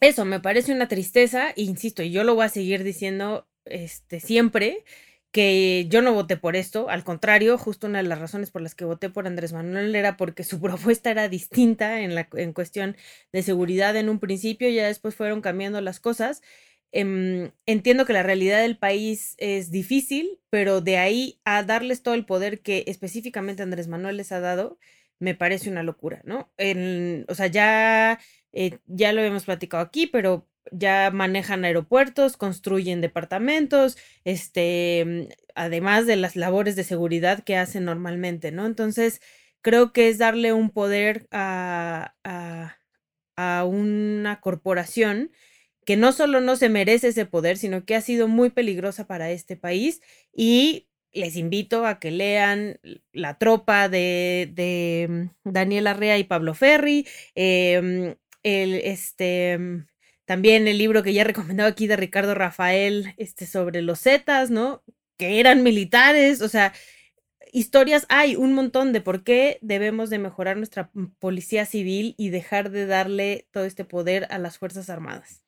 eso 0.00 0.24
me 0.24 0.40
parece 0.40 0.72
una 0.72 0.88
tristeza, 0.88 1.50
e 1.50 1.62
insisto, 1.62 2.02
y 2.02 2.10
yo 2.10 2.24
lo 2.24 2.34
voy 2.34 2.46
a 2.46 2.48
seguir 2.48 2.82
diciendo 2.84 3.46
este, 3.64 4.18
siempre 4.20 4.84
que 5.32 5.86
yo 5.88 6.02
no 6.02 6.12
voté 6.14 6.36
por 6.36 6.56
esto, 6.56 6.90
al 6.90 7.04
contrario, 7.04 7.58
justo 7.58 7.86
una 7.86 8.02
de 8.02 8.08
las 8.08 8.18
razones 8.18 8.50
por 8.50 8.62
las 8.62 8.74
que 8.74 8.84
voté 8.84 9.10
por 9.10 9.26
Andrés 9.26 9.52
Manuel 9.52 9.94
era 9.96 10.16
porque 10.16 10.44
su 10.44 10.60
propuesta 10.62 11.10
era 11.10 11.28
distinta 11.28 12.00
en, 12.02 12.14
la, 12.14 12.28
en 12.34 12.52
cuestión 12.52 12.96
de 13.32 13.42
seguridad 13.42 13.96
en 13.96 14.08
un 14.10 14.20
principio, 14.20 14.68
ya 14.68 14.86
después 14.86 15.14
fueron 15.14 15.40
cambiando 15.40 15.80
las 15.80 16.00
cosas. 16.00 16.42
Em, 16.92 17.52
entiendo 17.66 18.04
que 18.04 18.12
la 18.12 18.22
realidad 18.22 18.60
del 18.60 18.76
país 18.78 19.34
es 19.38 19.70
difícil, 19.70 20.38
pero 20.50 20.82
de 20.82 20.98
ahí 20.98 21.40
a 21.44 21.62
darles 21.62 22.02
todo 22.02 22.14
el 22.14 22.26
poder 22.26 22.60
que 22.60 22.84
específicamente 22.86 23.62
Andrés 23.62 23.88
Manuel 23.88 24.18
les 24.18 24.30
ha 24.32 24.40
dado, 24.40 24.78
me 25.18 25.34
parece 25.34 25.70
una 25.70 25.82
locura, 25.82 26.20
¿no? 26.24 26.52
O 27.28 27.34
sea, 27.34 27.46
ya, 27.46 28.20
eh, 28.52 28.78
ya 28.86 29.12
lo 29.12 29.22
hemos 29.22 29.44
platicado 29.44 29.82
aquí, 29.82 30.06
pero 30.06 30.48
ya 30.70 31.10
manejan 31.12 31.64
aeropuertos, 31.64 32.36
construyen 32.36 33.00
departamentos, 33.00 33.96
este, 34.24 35.28
además 35.54 36.06
de 36.06 36.16
las 36.16 36.36
labores 36.36 36.76
de 36.76 36.84
seguridad 36.84 37.42
que 37.44 37.56
hacen 37.56 37.84
normalmente, 37.84 38.52
¿no? 38.52 38.66
Entonces, 38.66 39.20
creo 39.62 39.92
que 39.92 40.08
es 40.08 40.18
darle 40.18 40.52
un 40.52 40.70
poder 40.70 41.26
a, 41.30 42.14
a, 42.24 42.78
a 43.36 43.64
una 43.64 44.40
corporación 44.40 45.30
que 45.84 45.96
no 45.96 46.12
solo 46.12 46.40
no 46.40 46.56
se 46.56 46.68
merece 46.68 47.08
ese 47.08 47.26
poder, 47.26 47.58
sino 47.58 47.84
que 47.84 47.96
ha 47.96 48.00
sido 48.00 48.28
muy 48.28 48.50
peligrosa 48.50 49.06
para 49.06 49.30
este 49.30 49.56
país 49.56 50.00
y 50.32 50.88
les 51.12 51.36
invito 51.36 51.86
a 51.86 51.98
que 51.98 52.10
lean 52.10 52.78
La 53.12 53.38
Tropa 53.38 53.88
de, 53.88 54.50
de 54.52 55.30
Daniel 55.44 55.86
Arrea 55.88 56.18
y 56.18 56.24
Pablo 56.24 56.54
Ferri, 56.54 57.06
em, 57.34 58.14
el, 58.42 58.74
este, 58.74 59.58
también 60.24 60.68
el 60.68 60.78
libro 60.78 61.02
que 61.02 61.12
ya 61.12 61.22
he 61.22 61.24
recomendado 61.24 61.68
aquí 61.68 61.86
de 61.86 61.96
Ricardo 61.96 62.34
Rafael, 62.34 63.14
este, 63.16 63.46
sobre 63.46 63.82
los 63.82 64.00
Zetas, 64.00 64.50
¿no? 64.50 64.82
Que 65.16 65.40
eran 65.40 65.62
militares, 65.62 66.40
o 66.42 66.48
sea, 66.48 66.72
historias 67.52 68.06
hay 68.08 68.34
un 68.34 68.54
montón 68.54 68.92
de 68.92 69.00
por 69.00 69.24
qué 69.24 69.58
debemos 69.60 70.10
de 70.10 70.18
mejorar 70.18 70.56
nuestra 70.56 70.90
policía 71.18 71.66
civil 71.66 72.14
y 72.16 72.30
dejar 72.30 72.70
de 72.70 72.86
darle 72.86 73.46
todo 73.52 73.64
este 73.64 73.84
poder 73.84 74.26
a 74.30 74.38
las 74.38 74.58
Fuerzas 74.58 74.88
Armadas. 74.90 75.42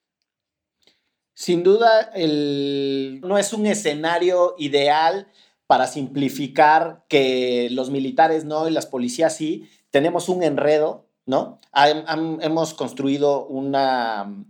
Sin 1.32 1.64
duda, 1.64 2.12
el, 2.14 3.20
no 3.24 3.38
es 3.38 3.52
un 3.52 3.66
escenario 3.66 4.54
ideal 4.58 5.26
para 5.66 5.86
simplificar 5.86 7.04
que 7.08 7.68
los 7.70 7.90
militares 7.90 8.44
no 8.44 8.68
y 8.68 8.72
las 8.72 8.86
policías 8.86 9.36
sí. 9.36 9.68
Tenemos 9.90 10.28
un 10.28 10.42
enredo, 10.42 11.08
¿no? 11.26 11.60
hemos 11.74 12.74
construido 12.74 13.46
una 13.46 14.44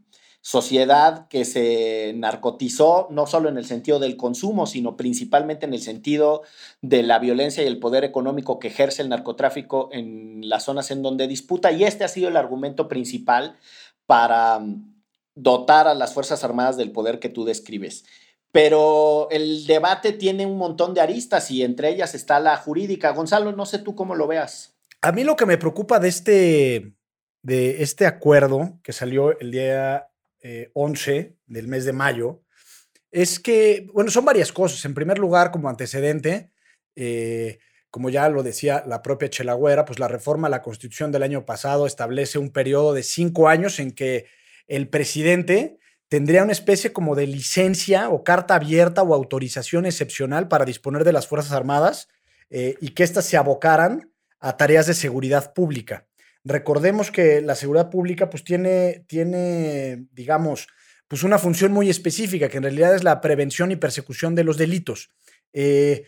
sociedad 0.45 1.27
que 1.29 1.47
se 1.47 2.13
narcotizó, 2.17 3.09
no 3.11 3.27
solo 3.27 3.49
en 3.49 3.57
el 3.57 3.65
sentido 3.65 3.99
del 3.99 4.19
consumo, 4.19 4.67
sino 4.67 4.95
principalmente 4.95 5.65
en 5.65 5.73
el 5.73 5.81
sentido 5.81 6.43
de 6.83 7.03
la 7.03 7.19
violencia 7.19 7.65
y 7.65 7.67
el 7.67 7.79
poder 7.79 8.05
económico 8.05 8.59
que 8.59 8.69
ejerce 8.69 9.01
el 9.01 9.09
narcotráfico 9.09 9.89
en 9.91 10.47
las 10.47 10.65
zonas 10.65 10.91
en 10.91 11.01
donde 11.01 11.29
disputa. 11.29 11.73
Y 11.73 11.85
este 11.85 12.05
ha 12.05 12.09
sido 12.09 12.29
el 12.29 12.37
argumento 12.37 12.89
principal 12.89 13.57
para 14.05 14.59
mm, 14.59 15.03
dotar 15.35 15.89
a 15.89 15.95
las 15.95 16.13
Fuerzas 16.13 16.45
Armadas 16.45 16.77
del 16.77 16.93
poder 16.93 17.21
que 17.21 17.31
tú 17.31 17.47
describes. 17.47 18.05
Pero 18.53 19.29
el 19.31 19.67
debate 19.67 20.13
tiene 20.13 20.45
un 20.45 20.59
montón 20.59 20.93
de 20.93 21.01
aristas 21.01 21.51
y 21.51 21.63
entre 21.63 21.89
ellas 21.89 22.15
está 22.15 22.39
la 22.39 22.59
jurídica. 22.59 23.13
Gonzalo, 23.13 23.53
no 23.53 23.65
sé 23.65 23.79
tú 23.79 23.95
cómo 23.95 24.15
lo 24.15 24.27
veas. 24.27 24.77
A 25.01 25.11
mí 25.11 25.25
lo 25.25 25.37
que 25.37 25.47
me 25.47 25.57
preocupa 25.57 26.01
de 26.01 26.09
este, 26.09 26.93
de 27.43 27.83
este 27.83 28.05
acuerdo 28.05 28.79
que 28.83 28.93
salió 28.93 29.39
el 29.41 29.51
día 29.51 30.11
11 30.75 31.17
eh, 31.17 31.37
del 31.47 31.69
mes 31.69 31.85
de 31.85 31.93
mayo, 31.93 32.43
es 33.11 33.39
que, 33.39 33.87
bueno, 33.93 34.11
son 34.11 34.25
varias 34.25 34.53
cosas. 34.53 34.85
En 34.85 34.95
primer 34.95 35.19
lugar, 35.19 35.51
como 35.51 35.69
antecedente, 35.69 36.51
eh, 36.97 37.59
como 37.91 38.11
ya 38.11 38.29
lo 38.29 38.43
decía 38.43 38.83
la 38.87 39.03
propia 39.03 39.31
Chelagüera, 39.31 39.85
pues 39.85 40.01
la 40.01 40.09
reforma 40.09 40.49
a 40.49 40.51
la 40.51 40.63
Constitución 40.63 41.13
del 41.13 41.23
año 41.23 41.45
pasado 41.45 41.87
establece 41.87 42.39
un 42.39 42.51
periodo 42.51 42.93
de 42.93 43.05
cinco 43.05 43.49
años 43.49 43.79
en 43.79 43.93
que 43.93 44.27
el 44.67 44.89
presidente 44.89 45.79
tendría 46.09 46.43
una 46.43 46.53
especie 46.53 46.93
como 46.93 47.15
de 47.15 47.27
licencia 47.27 48.09
o 48.09 48.25
carta 48.25 48.57
abierta 48.57 49.03
o 49.03 49.15
autorización 49.15 49.87
excepcional 49.87 50.49
para 50.49 50.65
disponer 50.65 51.05
de 51.05 51.13
las 51.13 51.27
Fuerzas 51.27 51.53
Armadas 51.53 52.09
eh, 52.51 52.75
y 52.81 52.91
que 52.91 53.05
éstas 53.05 53.27
se 53.27 53.37
abocaran 53.37 54.13
a 54.41 54.57
tareas 54.57 54.87
de 54.87 54.95
seguridad 54.95 55.55
pública. 55.55 56.09
Recordemos 56.45 57.11
que 57.11 57.41
la 57.41 57.55
seguridad 57.55 57.91
pública 57.91 58.29
pues 58.29 58.45
tiene, 58.45 59.05
tiene, 59.09 60.07
digamos, 60.13 60.69
pues 61.09 61.23
una 61.23 61.39
función 61.39 61.73
muy 61.73 61.89
específica, 61.89 62.49
que 62.49 62.59
en 62.59 62.65
realidad 62.65 62.95
es 62.95 63.03
la 63.03 63.21
prevención 63.21 63.71
y 63.71 63.77
persecución 63.77 64.35
de 64.35 64.45
los 64.45 64.59
delitos. 64.59 65.11
Eh, 65.53 66.05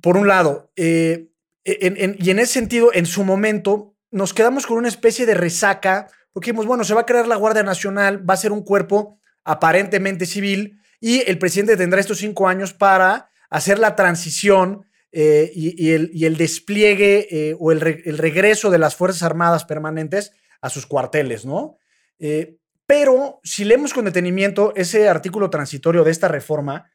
por 0.00 0.16
un 0.16 0.28
lado, 0.28 0.70
eh, 0.76 1.28
y 1.64 2.30
en 2.30 2.38
ese 2.38 2.52
sentido, 2.52 2.90
en 2.92 3.06
su 3.06 3.24
momento, 3.24 3.94
nos 4.10 4.32
quedamos 4.32 4.66
con 4.66 4.78
una 4.78 4.88
especie 4.88 5.26
de 5.26 5.34
resaca, 5.34 6.08
porque 6.32 6.50
dijimos, 6.50 6.66
bueno, 6.66 6.84
se 6.84 6.94
va 6.94 7.02
a 7.02 7.06
crear 7.06 7.26
la 7.26 7.36
Guardia 7.36 7.62
Nacional, 7.62 8.28
va 8.28 8.34
a 8.34 8.38
ser 8.38 8.52
un 8.52 8.62
cuerpo 8.62 9.20
aparentemente 9.44 10.24
civil, 10.24 10.80
y 11.00 11.22
el 11.28 11.38
presidente 11.38 11.76
tendrá 11.76 12.00
estos 12.00 12.18
cinco 12.18 12.48
años 12.48 12.72
para 12.72 13.30
hacer 13.50 13.78
la 13.78 13.96
transición 13.96 14.87
eh, 15.10 15.50
y, 15.54 15.92
el, 15.92 16.36
despliegue 16.36 17.28
eh, 17.30 17.56
o 17.58 17.72
el, 17.72 17.80
regreso 17.80 18.70
de 18.70 18.78
las 18.78 18.94
Fuerzas 18.94 19.22
Armadas 19.22 19.64
permanentes 19.64 20.32
a 20.60 20.68
sus 20.68 20.86
cuarteles, 20.86 21.46
¿no? 21.46 21.78
Eh, 22.18 22.56
pero 22.84 23.40
si 23.42 23.64
leemos 23.64 23.94
con 23.94 24.04
detenimiento 24.04 24.74
ese 24.76 25.08
artículo 25.08 25.50
transitorio 25.50 26.04
de 26.04 26.10
esta 26.10 26.28
reforma, 26.28 26.90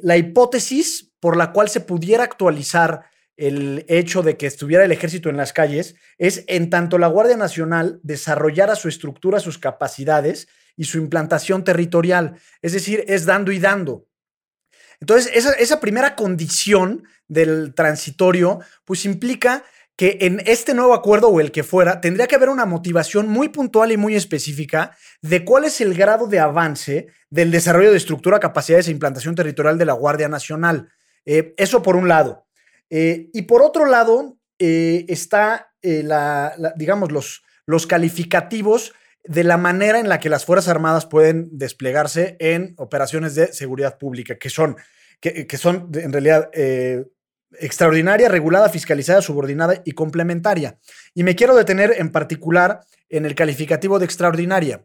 la 0.00 0.16
hipótesis 0.16 1.12
por 1.20 1.36
la 1.36 1.52
cual 1.52 1.68
se 1.68 1.80
pudiera 1.80 2.24
actualizar 2.24 3.04
el 3.36 3.84
hecho 3.88 4.22
de 4.22 4.38
que 4.38 4.46
estuviera 4.46 4.84
el 4.84 4.92
ejército 4.92 5.28
en 5.28 5.36
las 5.36 5.52
calles 5.52 5.94
es 6.16 6.44
en 6.48 6.70
tanto 6.70 6.96
la 6.96 7.06
Guardia 7.06 7.36
Nacional 7.36 8.00
desarrollara 8.02 8.74
su 8.74 8.88
estructura, 8.88 9.40
sus 9.40 9.58
capacidades 9.58 10.48
y 10.74 10.84
su 10.84 10.96
implantación 10.96 11.62
territorial. 11.62 12.40
Es 12.62 12.72
decir, 12.72 13.04
es 13.06 13.26
dando 13.26 13.52
y 13.52 13.58
dando. 13.58 14.06
Entonces, 15.00 15.30
esa, 15.34 15.52
esa 15.52 15.78
primera 15.78 16.16
condición 16.16 17.04
del 17.28 17.74
transitorio, 17.74 18.60
pues 18.84 19.04
implica 19.04 19.64
que 19.98 20.16
en 20.20 20.40
este 20.46 20.74
nuevo 20.74 20.94
acuerdo 20.94 21.26
o 21.28 21.40
el 21.40 21.50
que 21.50 21.64
fuera, 21.64 22.00
tendría 22.00 22.28
que 22.28 22.36
haber 22.36 22.50
una 22.50 22.66
motivación 22.66 23.28
muy 23.28 23.48
puntual 23.48 23.90
y 23.90 23.96
muy 23.96 24.14
específica 24.14 24.96
de 25.22 25.44
cuál 25.44 25.64
es 25.64 25.80
el 25.80 25.92
grado 25.92 26.28
de 26.28 26.38
avance 26.38 27.08
del 27.30 27.50
desarrollo 27.50 27.90
de 27.90 27.96
estructura, 27.96 28.38
capacidades 28.38 28.86
e 28.86 28.92
implantación 28.92 29.34
territorial 29.34 29.76
de 29.76 29.84
la 29.86 29.94
Guardia 29.94 30.28
Nacional. 30.28 30.88
Eh, 31.26 31.52
eso 31.56 31.82
por 31.82 31.96
un 31.96 32.06
lado. 32.06 32.46
Eh, 32.90 33.28
y 33.32 33.42
por 33.42 33.60
otro 33.60 33.86
lado, 33.86 34.38
eh, 34.60 35.04
está, 35.08 35.72
la, 35.82 36.54
digamos, 36.76 37.10
los, 37.10 37.42
los 37.66 37.88
calificativos 37.88 38.92
de 39.24 39.42
la 39.42 39.56
manera 39.56 39.98
en 39.98 40.08
la 40.08 40.20
que 40.20 40.28
las 40.28 40.44
Fuerzas 40.44 40.68
Armadas 40.68 41.06
pueden 41.06 41.48
desplegarse 41.50 42.36
en 42.38 42.74
operaciones 42.76 43.34
de 43.34 43.52
seguridad 43.52 43.98
pública, 43.98 44.38
que 44.38 44.48
son, 44.48 44.76
que, 45.20 45.58
son 45.58 45.90
en 45.94 46.12
realidad 46.12 46.50
extraordinaria, 47.60 48.28
regulada, 48.28 48.68
fiscalizada, 48.68 49.22
subordinada 49.22 49.82
y 49.84 49.92
complementaria. 49.92 50.78
Y 51.14 51.22
me 51.22 51.34
quiero 51.34 51.54
detener 51.54 51.94
en 51.98 52.10
particular 52.10 52.80
en 53.08 53.26
el 53.26 53.34
calificativo 53.34 53.98
de 53.98 54.04
extraordinaria. 54.04 54.84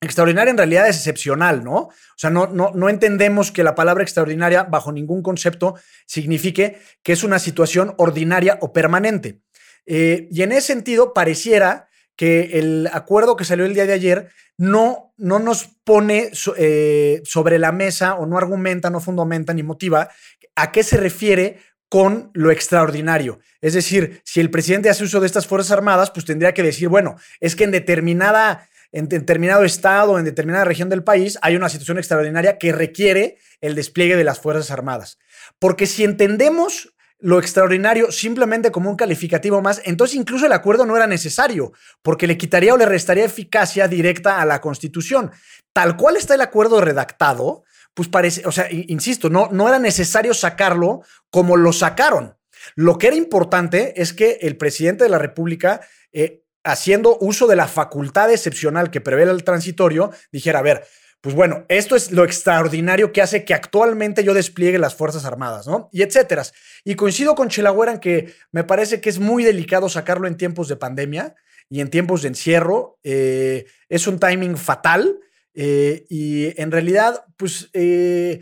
Extraordinaria 0.00 0.50
en 0.50 0.58
realidad 0.58 0.88
es 0.88 0.96
excepcional, 0.96 1.64
¿no? 1.64 1.76
O 1.76 1.92
sea, 2.16 2.28
no, 2.28 2.46
no, 2.46 2.72
no 2.74 2.88
entendemos 2.90 3.50
que 3.50 3.64
la 3.64 3.74
palabra 3.74 4.02
extraordinaria 4.02 4.64
bajo 4.64 4.92
ningún 4.92 5.22
concepto 5.22 5.76
signifique 6.06 6.78
que 7.02 7.12
es 7.12 7.24
una 7.24 7.38
situación 7.38 7.94
ordinaria 7.96 8.58
o 8.60 8.72
permanente. 8.72 9.40
Eh, 9.86 10.28
y 10.30 10.42
en 10.42 10.52
ese 10.52 10.68
sentido, 10.68 11.14
pareciera 11.14 11.88
que 12.16 12.58
el 12.58 12.88
acuerdo 12.92 13.36
que 13.36 13.44
salió 13.44 13.64
el 13.64 13.74
día 13.74 13.86
de 13.86 13.94
ayer 13.94 14.30
no, 14.56 15.12
no 15.16 15.38
nos 15.38 15.68
pone 15.84 16.30
eh, 16.56 17.22
sobre 17.24 17.58
la 17.58 17.72
mesa 17.72 18.14
o 18.14 18.26
no 18.26 18.38
argumenta, 18.38 18.90
no 18.90 19.00
fundamenta 19.00 19.52
ni 19.52 19.62
motiva 19.62 20.10
a 20.54 20.70
qué 20.70 20.82
se 20.82 20.96
refiere 20.96 21.58
con 21.94 22.32
lo 22.34 22.50
extraordinario. 22.50 23.38
Es 23.60 23.72
decir, 23.72 24.20
si 24.24 24.40
el 24.40 24.50
presidente 24.50 24.90
hace 24.90 25.04
uso 25.04 25.20
de 25.20 25.28
estas 25.28 25.46
Fuerzas 25.46 25.70
Armadas, 25.70 26.10
pues 26.10 26.26
tendría 26.26 26.52
que 26.52 26.64
decir, 26.64 26.88
bueno, 26.88 27.14
es 27.38 27.54
que 27.54 27.62
en 27.62 27.70
determinada 27.70 28.68
en 28.90 29.08
determinado 29.08 29.62
estado, 29.62 30.18
en 30.18 30.24
determinada 30.24 30.64
región 30.64 30.88
del 30.88 31.04
país, 31.04 31.38
hay 31.40 31.54
una 31.54 31.68
situación 31.68 31.98
extraordinaria 31.98 32.58
que 32.58 32.72
requiere 32.72 33.38
el 33.60 33.76
despliegue 33.76 34.16
de 34.16 34.24
las 34.24 34.40
Fuerzas 34.40 34.72
Armadas. 34.72 35.18
Porque 35.60 35.86
si 35.86 36.02
entendemos 36.02 36.96
lo 37.20 37.38
extraordinario 37.38 38.10
simplemente 38.10 38.72
como 38.72 38.90
un 38.90 38.96
calificativo 38.96 39.62
más, 39.62 39.80
entonces 39.84 40.16
incluso 40.16 40.46
el 40.46 40.52
acuerdo 40.52 40.86
no 40.86 40.96
era 40.96 41.06
necesario, 41.06 41.74
porque 42.02 42.26
le 42.26 42.36
quitaría 42.36 42.74
o 42.74 42.76
le 42.76 42.86
restaría 42.86 43.24
eficacia 43.24 43.86
directa 43.86 44.40
a 44.40 44.44
la 44.44 44.60
Constitución. 44.60 45.30
Tal 45.72 45.96
cual 45.96 46.16
está 46.16 46.34
el 46.34 46.40
acuerdo 46.40 46.80
redactado, 46.80 47.62
pues 47.94 48.08
parece, 48.08 48.46
o 48.46 48.52
sea, 48.52 48.68
insisto, 48.70 49.30
no, 49.30 49.48
no 49.52 49.68
era 49.68 49.78
necesario 49.78 50.34
sacarlo 50.34 51.02
como 51.30 51.56
lo 51.56 51.72
sacaron. 51.72 52.36
Lo 52.74 52.98
que 52.98 53.08
era 53.08 53.16
importante 53.16 54.00
es 54.00 54.12
que 54.12 54.38
el 54.42 54.56
presidente 54.56 55.04
de 55.04 55.10
la 55.10 55.18
República, 55.18 55.80
eh, 56.12 56.42
haciendo 56.64 57.18
uso 57.20 57.46
de 57.46 57.56
la 57.56 57.68
facultad 57.68 58.30
excepcional 58.32 58.90
que 58.90 59.00
prevé 59.00 59.22
el 59.22 59.44
transitorio, 59.44 60.10
dijera, 60.32 60.58
a 60.58 60.62
ver, 60.62 60.84
pues 61.24 61.34
bueno, 61.34 61.64
esto 61.68 61.96
es 61.96 62.10
lo 62.10 62.24
extraordinario 62.24 63.10
que 63.10 63.22
hace 63.22 63.46
que 63.46 63.54
actualmente 63.54 64.24
yo 64.24 64.34
despliegue 64.34 64.78
las 64.78 64.94
Fuerzas 64.94 65.24
Armadas, 65.24 65.66
¿no? 65.66 65.88
Y 65.90 66.02
etcétera. 66.02 66.42
Y 66.84 66.96
coincido 66.96 67.34
con 67.34 67.48
Chelagüera 67.48 67.92
en 67.92 67.98
que 67.98 68.34
me 68.52 68.62
parece 68.62 69.00
que 69.00 69.08
es 69.08 69.18
muy 69.18 69.42
delicado 69.42 69.88
sacarlo 69.88 70.28
en 70.28 70.36
tiempos 70.36 70.68
de 70.68 70.76
pandemia 70.76 71.34
y 71.70 71.80
en 71.80 71.88
tiempos 71.88 72.20
de 72.20 72.28
encierro. 72.28 72.98
Eh, 73.04 73.64
es 73.88 74.06
un 74.06 74.18
timing 74.18 74.58
fatal. 74.58 75.18
Eh, 75.54 76.06
y 76.08 76.60
en 76.60 76.70
realidad, 76.70 77.24
pues 77.36 77.70
eh, 77.72 78.40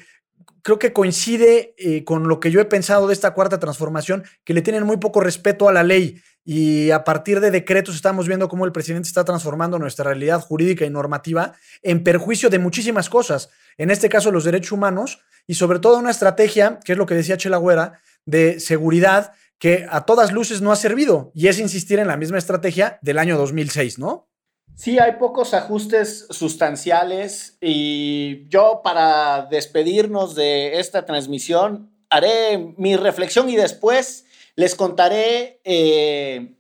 creo 0.62 0.78
que 0.78 0.92
coincide 0.92 1.74
eh, 1.76 2.04
con 2.04 2.28
lo 2.28 2.40
que 2.40 2.50
yo 2.50 2.60
he 2.60 2.64
pensado 2.64 3.06
de 3.06 3.12
esta 3.12 3.34
cuarta 3.34 3.58
transformación, 3.60 4.24
que 4.44 4.54
le 4.54 4.62
tienen 4.62 4.84
muy 4.84 4.96
poco 4.96 5.20
respeto 5.20 5.68
a 5.68 5.72
la 5.72 5.82
ley. 5.82 6.20
Y 6.44 6.90
a 6.90 7.04
partir 7.04 7.40
de 7.40 7.52
decretos 7.52 7.94
estamos 7.94 8.26
viendo 8.26 8.48
cómo 8.48 8.64
el 8.64 8.72
presidente 8.72 9.06
está 9.06 9.24
transformando 9.24 9.78
nuestra 9.78 10.06
realidad 10.06 10.40
jurídica 10.40 10.84
y 10.84 10.90
normativa 10.90 11.52
en 11.82 12.02
perjuicio 12.02 12.50
de 12.50 12.58
muchísimas 12.58 13.08
cosas. 13.08 13.50
En 13.78 13.90
este 13.90 14.08
caso, 14.08 14.32
los 14.32 14.44
derechos 14.44 14.72
humanos 14.72 15.20
y 15.46 15.54
sobre 15.54 15.78
todo 15.78 15.98
una 15.98 16.10
estrategia, 16.10 16.80
que 16.84 16.92
es 16.92 16.98
lo 16.98 17.06
que 17.06 17.14
decía 17.14 17.36
Chela 17.36 17.58
Güera, 17.58 18.00
de 18.24 18.58
seguridad 18.58 19.32
que 19.58 19.86
a 19.88 20.04
todas 20.04 20.32
luces 20.32 20.60
no 20.60 20.72
ha 20.72 20.76
servido. 20.76 21.30
Y 21.34 21.46
es 21.46 21.60
insistir 21.60 22.00
en 22.00 22.08
la 22.08 22.16
misma 22.16 22.38
estrategia 22.38 22.98
del 23.02 23.18
año 23.18 23.38
2006, 23.38 24.00
¿no? 24.00 24.28
Sí, 24.74 24.98
hay 24.98 25.12
pocos 25.12 25.54
ajustes 25.54 26.26
sustanciales 26.30 27.56
y 27.60 28.48
yo 28.48 28.80
para 28.82 29.46
despedirnos 29.50 30.34
de 30.34 30.80
esta 30.80 31.04
transmisión 31.04 31.90
haré 32.08 32.74
mi 32.76 32.96
reflexión 32.96 33.48
y 33.48 33.56
después 33.56 34.26
les 34.56 34.74
contaré 34.74 35.60
eh, 35.64 36.54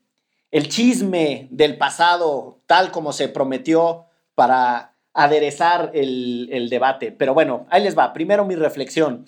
el 0.50 0.68
chisme 0.68 1.48
del 1.50 1.76
pasado 1.78 2.60
tal 2.66 2.90
como 2.90 3.12
se 3.12 3.28
prometió 3.28 4.06
para 4.34 4.94
aderezar 5.14 5.90
el, 5.94 6.68
debate. 6.70 7.12
Pero 7.12 7.34
bueno, 7.34 7.66
ahí 7.70 7.82
les 7.82 7.96
va. 7.96 8.12
Primero 8.12 8.44
mi 8.44 8.54
reflexión. 8.54 9.26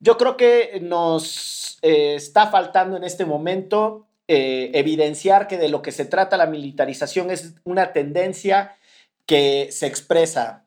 Yo 0.00 0.16
creo 0.16 0.36
que 0.36 0.80
nos 0.82 1.78
eh, 1.82 2.14
está 2.14 2.48
faltando 2.48 2.96
en 2.96 3.04
este 3.04 3.24
momento 3.24 4.06
eh, 4.32 4.70
evidenciar 4.78 5.48
que 5.48 5.58
de 5.58 5.68
lo 5.68 5.82
que 5.82 5.90
se 5.90 6.04
trata 6.04 6.36
la 6.36 6.46
militarización 6.46 7.32
es 7.32 7.54
una 7.64 7.92
tendencia 7.92 8.76
que 9.26 9.70
se 9.72 9.88
expresa 9.88 10.66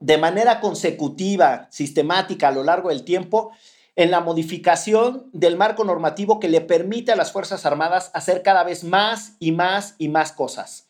de 0.00 0.18
manera 0.18 0.58
consecutiva, 0.58 1.68
sistemática 1.70 2.48
a 2.48 2.50
lo 2.50 2.64
largo 2.64 2.88
del 2.88 3.04
tiempo, 3.04 3.52
en 3.94 4.10
la 4.10 4.18
modificación 4.18 5.30
del 5.32 5.56
marco 5.56 5.84
normativo 5.84 6.40
que 6.40 6.48
le 6.48 6.62
permite 6.62 7.12
a 7.12 7.16
las 7.16 7.30
Fuerzas 7.30 7.64
Armadas 7.64 8.10
hacer 8.12 8.42
cada 8.42 8.64
vez 8.64 8.82
más 8.82 9.36
y 9.38 9.52
más 9.52 9.94
y 9.98 10.08
más 10.08 10.32
cosas. 10.32 10.88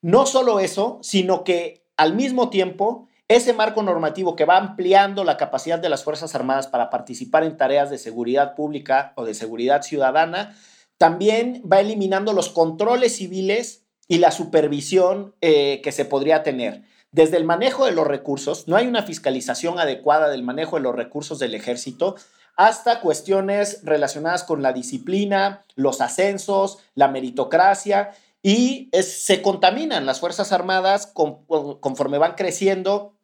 No 0.00 0.24
solo 0.24 0.58
eso, 0.58 1.00
sino 1.02 1.44
que 1.44 1.84
al 1.98 2.14
mismo 2.14 2.48
tiempo, 2.48 3.08
ese 3.28 3.52
marco 3.52 3.82
normativo 3.82 4.36
que 4.36 4.46
va 4.46 4.56
ampliando 4.56 5.22
la 5.22 5.36
capacidad 5.36 5.78
de 5.78 5.90
las 5.90 6.02
Fuerzas 6.02 6.34
Armadas 6.34 6.66
para 6.66 6.88
participar 6.88 7.44
en 7.44 7.58
tareas 7.58 7.90
de 7.90 7.98
seguridad 7.98 8.54
pública 8.54 9.12
o 9.16 9.26
de 9.26 9.34
seguridad 9.34 9.82
ciudadana, 9.82 10.56
también 10.98 11.62
va 11.70 11.80
eliminando 11.80 12.32
los 12.32 12.48
controles 12.48 13.16
civiles 13.16 13.84
y 14.08 14.18
la 14.18 14.30
supervisión 14.30 15.34
eh, 15.40 15.80
que 15.82 15.92
se 15.92 16.04
podría 16.04 16.42
tener. 16.42 16.82
Desde 17.12 17.36
el 17.36 17.44
manejo 17.44 17.86
de 17.86 17.92
los 17.92 18.06
recursos, 18.06 18.68
no 18.68 18.76
hay 18.76 18.86
una 18.86 19.02
fiscalización 19.02 19.78
adecuada 19.78 20.28
del 20.28 20.42
manejo 20.42 20.76
de 20.76 20.82
los 20.82 20.94
recursos 20.94 21.38
del 21.38 21.54
ejército, 21.54 22.16
hasta 22.56 23.00
cuestiones 23.00 23.80
relacionadas 23.84 24.44
con 24.44 24.62
la 24.62 24.72
disciplina, 24.72 25.64
los 25.74 26.00
ascensos, 26.00 26.78
la 26.94 27.08
meritocracia, 27.08 28.12
y 28.42 28.90
se 29.02 29.42
contaminan 29.42 30.06
las 30.06 30.20
Fuerzas 30.20 30.52
Armadas 30.52 31.06
conforme 31.06 32.18
van 32.18 32.34
creciendo 32.34 33.16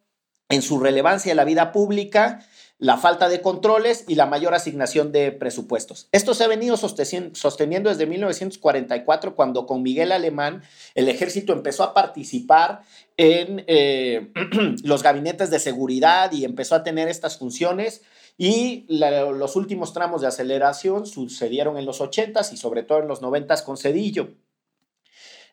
en 0.48 0.62
su 0.62 0.80
relevancia 0.80 1.30
en 1.30 1.36
la 1.36 1.44
vida 1.44 1.72
pública 1.72 2.44
la 2.83 2.97
falta 2.97 3.28
de 3.28 3.41
controles 3.41 4.05
y 4.09 4.16
la 4.16 4.26
mayor 4.26 4.55
asignación 4.55 5.12
de 5.12 5.30
presupuestos. 5.30 6.09
Esto 6.11 6.35
se 6.35 6.43
ha 6.43 6.49
venido 6.49 6.76
sosteniendo 6.76 7.91
desde 7.91 8.07
1944, 8.07 9.37
cuando 9.37 9.66
con 9.66 9.85
Miguel 9.85 10.11
Alemán 10.11 10.64
el 10.97 11.09
ejército 11.09 11.53
empezó 11.53 11.85
a 11.85 11.95
participar 11.95 12.83
en 13.16 13.62
eh, 13.68 14.33
los 14.83 15.05
gabinetes 15.05 15.49
de 15.51 15.61
seguridad 15.61 16.33
y 16.33 16.45
empezó 16.45 16.74
a 16.74 16.83
tener 16.83 17.07
estas 17.07 17.39
funciones. 17.39 18.03
Y 18.37 18.85
los 18.89 19.55
últimos 19.55 19.93
tramos 19.93 20.20
de 20.20 20.26
aceleración 20.26 21.07
sucedieron 21.07 21.78
en 21.78 21.87
los 21.87 22.01
80s 22.01 22.53
y 22.53 22.57
sobre 22.57 22.83
todo 22.83 22.99
en 22.99 23.07
los 23.07 23.22
90s 23.22 23.62
con 23.62 23.76
Cedillo. 23.76 24.30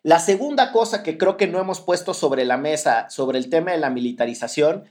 La 0.02 0.18
segunda 0.18 0.72
cosa 0.72 1.04
que 1.04 1.16
creo 1.16 1.36
que 1.36 1.46
no 1.46 1.60
hemos 1.60 1.80
puesto 1.80 2.12
sobre 2.12 2.44
la 2.44 2.56
mesa 2.56 3.08
sobre 3.08 3.38
el 3.38 3.50
tema 3.50 3.70
de 3.70 3.78
la 3.78 3.90
militarización 3.90 4.86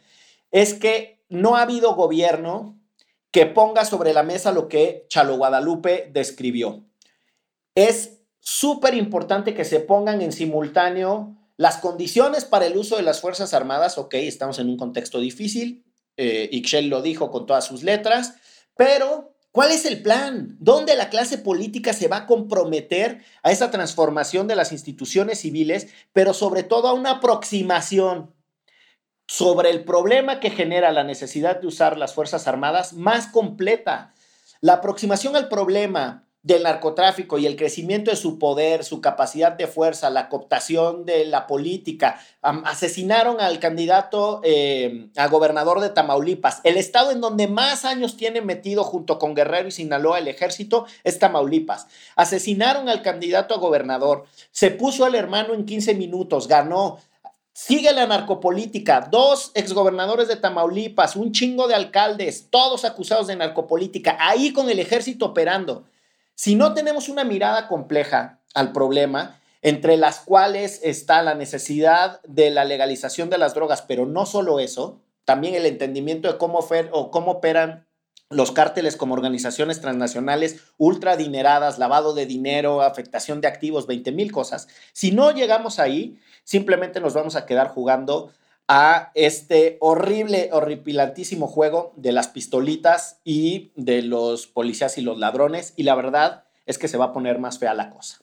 es 0.51 0.73
que 0.73 1.18
no 1.29 1.55
ha 1.55 1.61
habido 1.61 1.95
gobierno 1.95 2.79
que 3.31 3.45
ponga 3.45 3.85
sobre 3.85 4.13
la 4.13 4.23
mesa 4.23 4.51
lo 4.51 4.67
que 4.67 5.05
Chalo 5.07 5.37
Guadalupe 5.37 6.09
describió. 6.11 6.85
Es 7.75 8.19
súper 8.39 8.95
importante 8.95 9.53
que 9.53 9.65
se 9.65 9.79
pongan 9.79 10.21
en 10.21 10.31
simultáneo 10.31 11.37
las 11.55 11.77
condiciones 11.77 12.45
para 12.45 12.65
el 12.65 12.77
uso 12.77 12.95
de 12.95 13.03
las 13.03 13.21
Fuerzas 13.21 13.53
Armadas. 13.53 13.97
Ok, 13.97 14.15
estamos 14.15 14.59
en 14.59 14.69
un 14.69 14.77
contexto 14.77 15.19
difícil, 15.19 15.85
eh, 16.17 16.49
Ixchel 16.51 16.89
lo 16.89 17.01
dijo 17.01 17.31
con 17.31 17.45
todas 17.45 17.65
sus 17.65 17.83
letras, 17.83 18.35
pero 18.75 19.35
¿cuál 19.51 19.71
es 19.71 19.85
el 19.85 20.01
plan? 20.01 20.57
¿Dónde 20.59 20.95
la 20.95 21.09
clase 21.09 21.37
política 21.37 21.93
se 21.93 22.07
va 22.07 22.17
a 22.17 22.25
comprometer 22.25 23.23
a 23.43 23.51
esa 23.51 23.71
transformación 23.71 24.47
de 24.47 24.55
las 24.55 24.71
instituciones 24.71 25.39
civiles, 25.39 25.87
pero 26.11 26.33
sobre 26.33 26.63
todo 26.63 26.87
a 26.87 26.93
una 26.93 27.11
aproximación 27.11 28.33
sobre 29.29 29.69
el 29.69 29.83
problema 29.83 30.39
que 30.39 30.49
genera 30.49 30.91
la 30.91 31.03
necesidad 31.03 31.61
de 31.61 31.67
usar 31.67 31.99
las 31.99 32.15
Fuerzas 32.15 32.47
Armadas 32.47 32.93
más 32.93 33.27
completa. 33.27 34.11
La 34.59 34.73
aproximación 34.73 35.35
al 35.35 35.49
problema 35.49 36.25
del 36.41 36.63
narcotráfico 36.63 37.37
y 37.37 37.45
el 37.45 37.55
crecimiento 37.55 38.09
de 38.09 38.17
su 38.17 38.39
poder, 38.39 38.83
su 38.83 39.01
capacidad 39.01 39.51
de 39.51 39.67
fuerza, 39.67 40.09
la 40.09 40.29
cooptación 40.29 41.05
de 41.05 41.25
la 41.25 41.45
política, 41.45 42.19
asesinaron 42.41 43.39
al 43.39 43.59
candidato 43.59 44.41
eh, 44.43 45.11
a 45.15 45.27
gobernador 45.27 45.79
de 45.79 45.89
Tamaulipas. 45.89 46.61
El 46.63 46.77
estado 46.77 47.11
en 47.11 47.21
donde 47.21 47.47
más 47.47 47.85
años 47.85 48.17
tiene 48.17 48.41
metido 48.41 48.83
junto 48.83 49.19
con 49.19 49.35
Guerrero 49.35 49.67
y 49.67 49.71
Sinaloa 49.71 50.17
el 50.17 50.27
ejército 50.27 50.87
es 51.03 51.19
Tamaulipas. 51.19 51.85
Asesinaron 52.15 52.89
al 52.89 53.03
candidato 53.03 53.53
a 53.53 53.59
gobernador, 53.59 54.25
se 54.49 54.71
puso 54.71 55.05
al 55.05 55.13
hermano 55.13 55.53
en 55.53 55.67
15 55.67 55.93
minutos, 55.93 56.47
ganó. 56.47 56.97
Sigue 57.61 57.91
la 57.91 58.07
narcopolítica, 58.07 59.09
dos 59.11 59.51
exgobernadores 59.53 60.29
de 60.29 60.37
Tamaulipas, 60.37 61.17
un 61.17 61.33
chingo 61.33 61.67
de 61.67 61.75
alcaldes, 61.75 62.47
todos 62.49 62.85
acusados 62.85 63.27
de 63.27 63.35
narcopolítica, 63.35 64.15
ahí 64.17 64.53
con 64.53 64.69
el 64.69 64.79
ejército 64.79 65.25
operando. 65.25 65.83
Si 66.35 66.55
no 66.55 66.73
tenemos 66.73 67.09
una 67.09 67.25
mirada 67.25 67.67
compleja 67.67 68.39
al 68.53 68.71
problema, 68.71 69.41
entre 69.61 69.97
las 69.97 70.21
cuales 70.21 70.79
está 70.83 71.21
la 71.21 71.35
necesidad 71.35 72.21
de 72.23 72.49
la 72.49 72.63
legalización 72.63 73.29
de 73.29 73.37
las 73.37 73.53
drogas, 73.53 73.81
pero 73.81 74.05
no 74.05 74.25
solo 74.25 74.61
eso, 74.61 75.01
también 75.25 75.53
el 75.53 75.65
entendimiento 75.65 76.31
de 76.31 76.37
cómo, 76.37 76.59
o 76.93 77.11
cómo 77.11 77.31
operan 77.31 77.88
los 78.29 78.51
cárteles 78.51 78.95
como 78.95 79.15
organizaciones 79.15 79.81
transnacionales 79.81 80.61
ultra 80.77 81.13
adineradas, 81.13 81.79
lavado 81.79 82.13
de 82.13 82.27
dinero, 82.27 82.81
afectación 82.81 83.41
de 83.41 83.47
activos, 83.47 83.87
20 83.87 84.11
mil 84.11 84.31
cosas. 84.31 84.67
Si 84.93 85.11
no 85.11 85.31
llegamos 85.31 85.79
ahí, 85.79 86.19
simplemente 86.43 86.99
nos 86.99 87.15
vamos 87.15 87.35
a 87.35 87.47
quedar 87.47 87.69
jugando 87.69 88.31
a 88.67 89.11
este 89.15 89.79
horrible, 89.81 90.49
horripilantísimo 90.51 91.47
juego 91.47 91.91
de 91.95 92.11
las 92.11 92.27
pistolitas 92.27 93.19
y 93.23 93.71
de 93.75 94.03
los 94.03 94.45
policías 94.45 94.99
y 94.99 95.01
los 95.01 95.17
ladrones. 95.17 95.73
Y 95.75 95.81
la 95.83 95.95
verdad 95.95 96.43
es 96.67 96.77
que 96.77 96.87
se 96.87 96.97
va 96.97 97.05
a 97.05 97.13
poner 97.13 97.39
más 97.39 97.57
fea 97.57 97.73
la 97.73 97.89
cosa. 97.89 98.19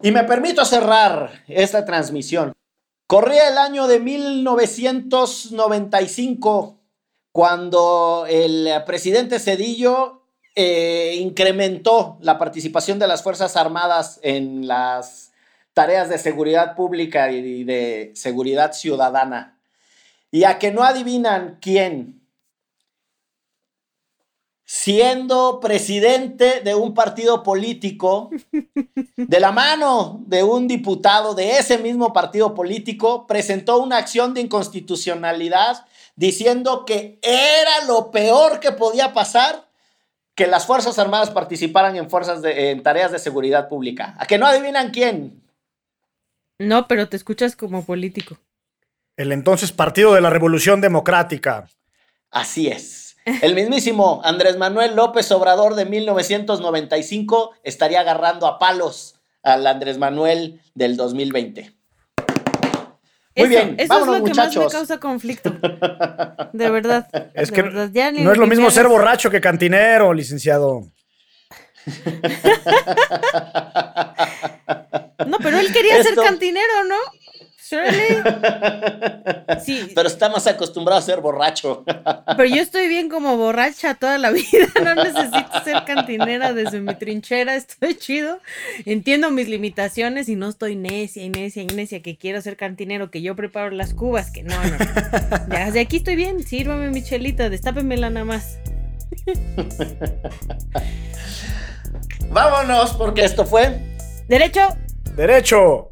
Y 0.00 0.12
me 0.12 0.22
permito 0.22 0.64
cerrar 0.64 1.42
esta 1.48 1.84
transmisión. 1.84 2.52
Corría 3.08 3.48
el 3.48 3.58
año 3.58 3.88
de 3.88 3.98
1995 3.98 6.81
cuando 7.32 8.26
el 8.28 8.68
presidente 8.84 9.38
Cedillo 9.40 10.22
eh, 10.54 11.16
incrementó 11.18 12.18
la 12.20 12.38
participación 12.38 12.98
de 12.98 13.08
las 13.08 13.22
Fuerzas 13.22 13.56
Armadas 13.56 14.20
en 14.22 14.66
las 14.66 15.32
tareas 15.72 16.10
de 16.10 16.18
seguridad 16.18 16.76
pública 16.76 17.32
y 17.32 17.64
de 17.64 18.12
seguridad 18.14 18.72
ciudadana. 18.74 19.58
Y 20.30 20.44
a 20.44 20.58
que 20.58 20.70
no 20.70 20.82
adivinan 20.82 21.58
quién, 21.60 22.20
siendo 24.66 25.58
presidente 25.60 26.60
de 26.60 26.74
un 26.74 26.92
partido 26.92 27.42
político, 27.42 28.30
de 29.16 29.40
la 29.40 29.52
mano 29.52 30.22
de 30.26 30.42
un 30.42 30.68
diputado 30.68 31.34
de 31.34 31.58
ese 31.58 31.78
mismo 31.78 32.12
partido 32.12 32.54
político, 32.54 33.26
presentó 33.26 33.78
una 33.78 33.96
acción 33.96 34.34
de 34.34 34.42
inconstitucionalidad 34.42 35.86
diciendo 36.16 36.84
que 36.84 37.18
era 37.22 37.84
lo 37.86 38.10
peor 38.10 38.60
que 38.60 38.72
podía 38.72 39.12
pasar 39.12 39.68
que 40.34 40.46
las 40.46 40.66
Fuerzas 40.66 40.98
Armadas 40.98 41.30
participaran 41.30 41.96
en, 41.96 42.08
fuerzas 42.08 42.42
en 42.44 42.82
tareas 42.82 43.12
de 43.12 43.18
seguridad 43.18 43.68
pública. 43.68 44.14
¿A 44.18 44.26
que 44.26 44.38
no 44.38 44.46
adivinan 44.46 44.90
quién? 44.90 45.42
No, 46.58 46.88
pero 46.88 47.08
te 47.08 47.16
escuchas 47.16 47.56
como 47.56 47.84
político. 47.84 48.38
El 49.16 49.32
entonces 49.32 49.72
Partido 49.72 50.14
de 50.14 50.20
la 50.20 50.30
Revolución 50.30 50.80
Democrática. 50.80 51.68
Así 52.30 52.68
es. 52.68 53.16
El 53.24 53.54
mismísimo 53.54 54.20
Andrés 54.24 54.56
Manuel 54.56 54.96
López 54.96 55.30
Obrador 55.30 55.74
de 55.74 55.84
1995 55.84 57.52
estaría 57.62 58.00
agarrando 58.00 58.46
a 58.46 58.58
palos 58.58 59.16
al 59.42 59.66
Andrés 59.66 59.98
Manuel 59.98 60.60
del 60.74 60.96
2020. 60.96 61.72
Muy 63.34 63.48
bien, 63.48 63.76
eso 63.78 63.98
es 63.98 64.06
lo 64.06 64.24
que 64.24 64.34
más 64.34 64.56
me 64.56 64.68
causa 64.68 64.98
conflicto. 64.98 65.50
De 66.52 66.70
verdad. 66.70 67.08
Es 67.34 67.50
que 67.50 67.62
no 67.62 68.32
es 68.32 68.38
lo 68.38 68.46
mismo 68.46 68.70
ser 68.70 68.88
borracho 68.88 69.30
que 69.30 69.40
cantinero, 69.40 70.12
licenciado. 70.12 70.82
No, 75.26 75.38
pero 75.38 75.58
él 75.58 75.72
quería 75.72 76.02
ser 76.02 76.16
cantinero, 76.16 76.84
¿no? 76.84 76.96
Sí. 79.64 79.92
Pero 79.94 80.08
está 80.08 80.28
más 80.28 80.46
acostumbrado 80.46 80.98
a 80.98 81.02
ser 81.02 81.20
borracho. 81.20 81.84
Pero 81.84 82.44
yo 82.44 82.62
estoy 82.62 82.88
bien 82.88 83.08
como 83.08 83.36
borracha 83.36 83.94
toda 83.94 84.18
la 84.18 84.30
vida. 84.30 84.46
No 84.82 84.94
necesito 84.96 85.62
ser 85.64 85.84
cantinera 85.84 86.52
desde 86.52 86.80
mi 86.80 86.94
trinchera. 86.94 87.54
Estoy 87.54 87.96
chido. 87.96 88.40
Entiendo 88.84 89.30
mis 89.30 89.48
limitaciones 89.48 90.28
y 90.28 90.36
no 90.36 90.48
estoy 90.48 90.74
necia 90.74 91.22
y 91.22 91.28
necia 91.28 91.62
y 91.62 91.66
necia 91.66 92.02
que 92.02 92.16
quiero 92.16 92.40
ser 92.40 92.56
cantinero, 92.56 93.10
que 93.10 93.22
yo 93.22 93.36
preparo 93.36 93.70
las 93.70 93.94
cubas, 93.94 94.30
que 94.30 94.42
no, 94.42 94.56
no. 94.64 94.76
Ya, 95.50 95.70
de 95.70 95.80
aquí 95.80 95.98
estoy 95.98 96.16
bien. 96.16 96.42
Sírvame 96.42 96.90
mi 96.90 97.02
chelita, 97.02 97.48
destápemela 97.50 98.10
nada 98.10 98.24
más. 98.24 98.58
Vámonos, 102.30 102.94
porque 102.94 103.24
esto 103.24 103.44
fue. 103.44 103.78
Derecho. 104.28 104.66
Derecho. 105.14 105.91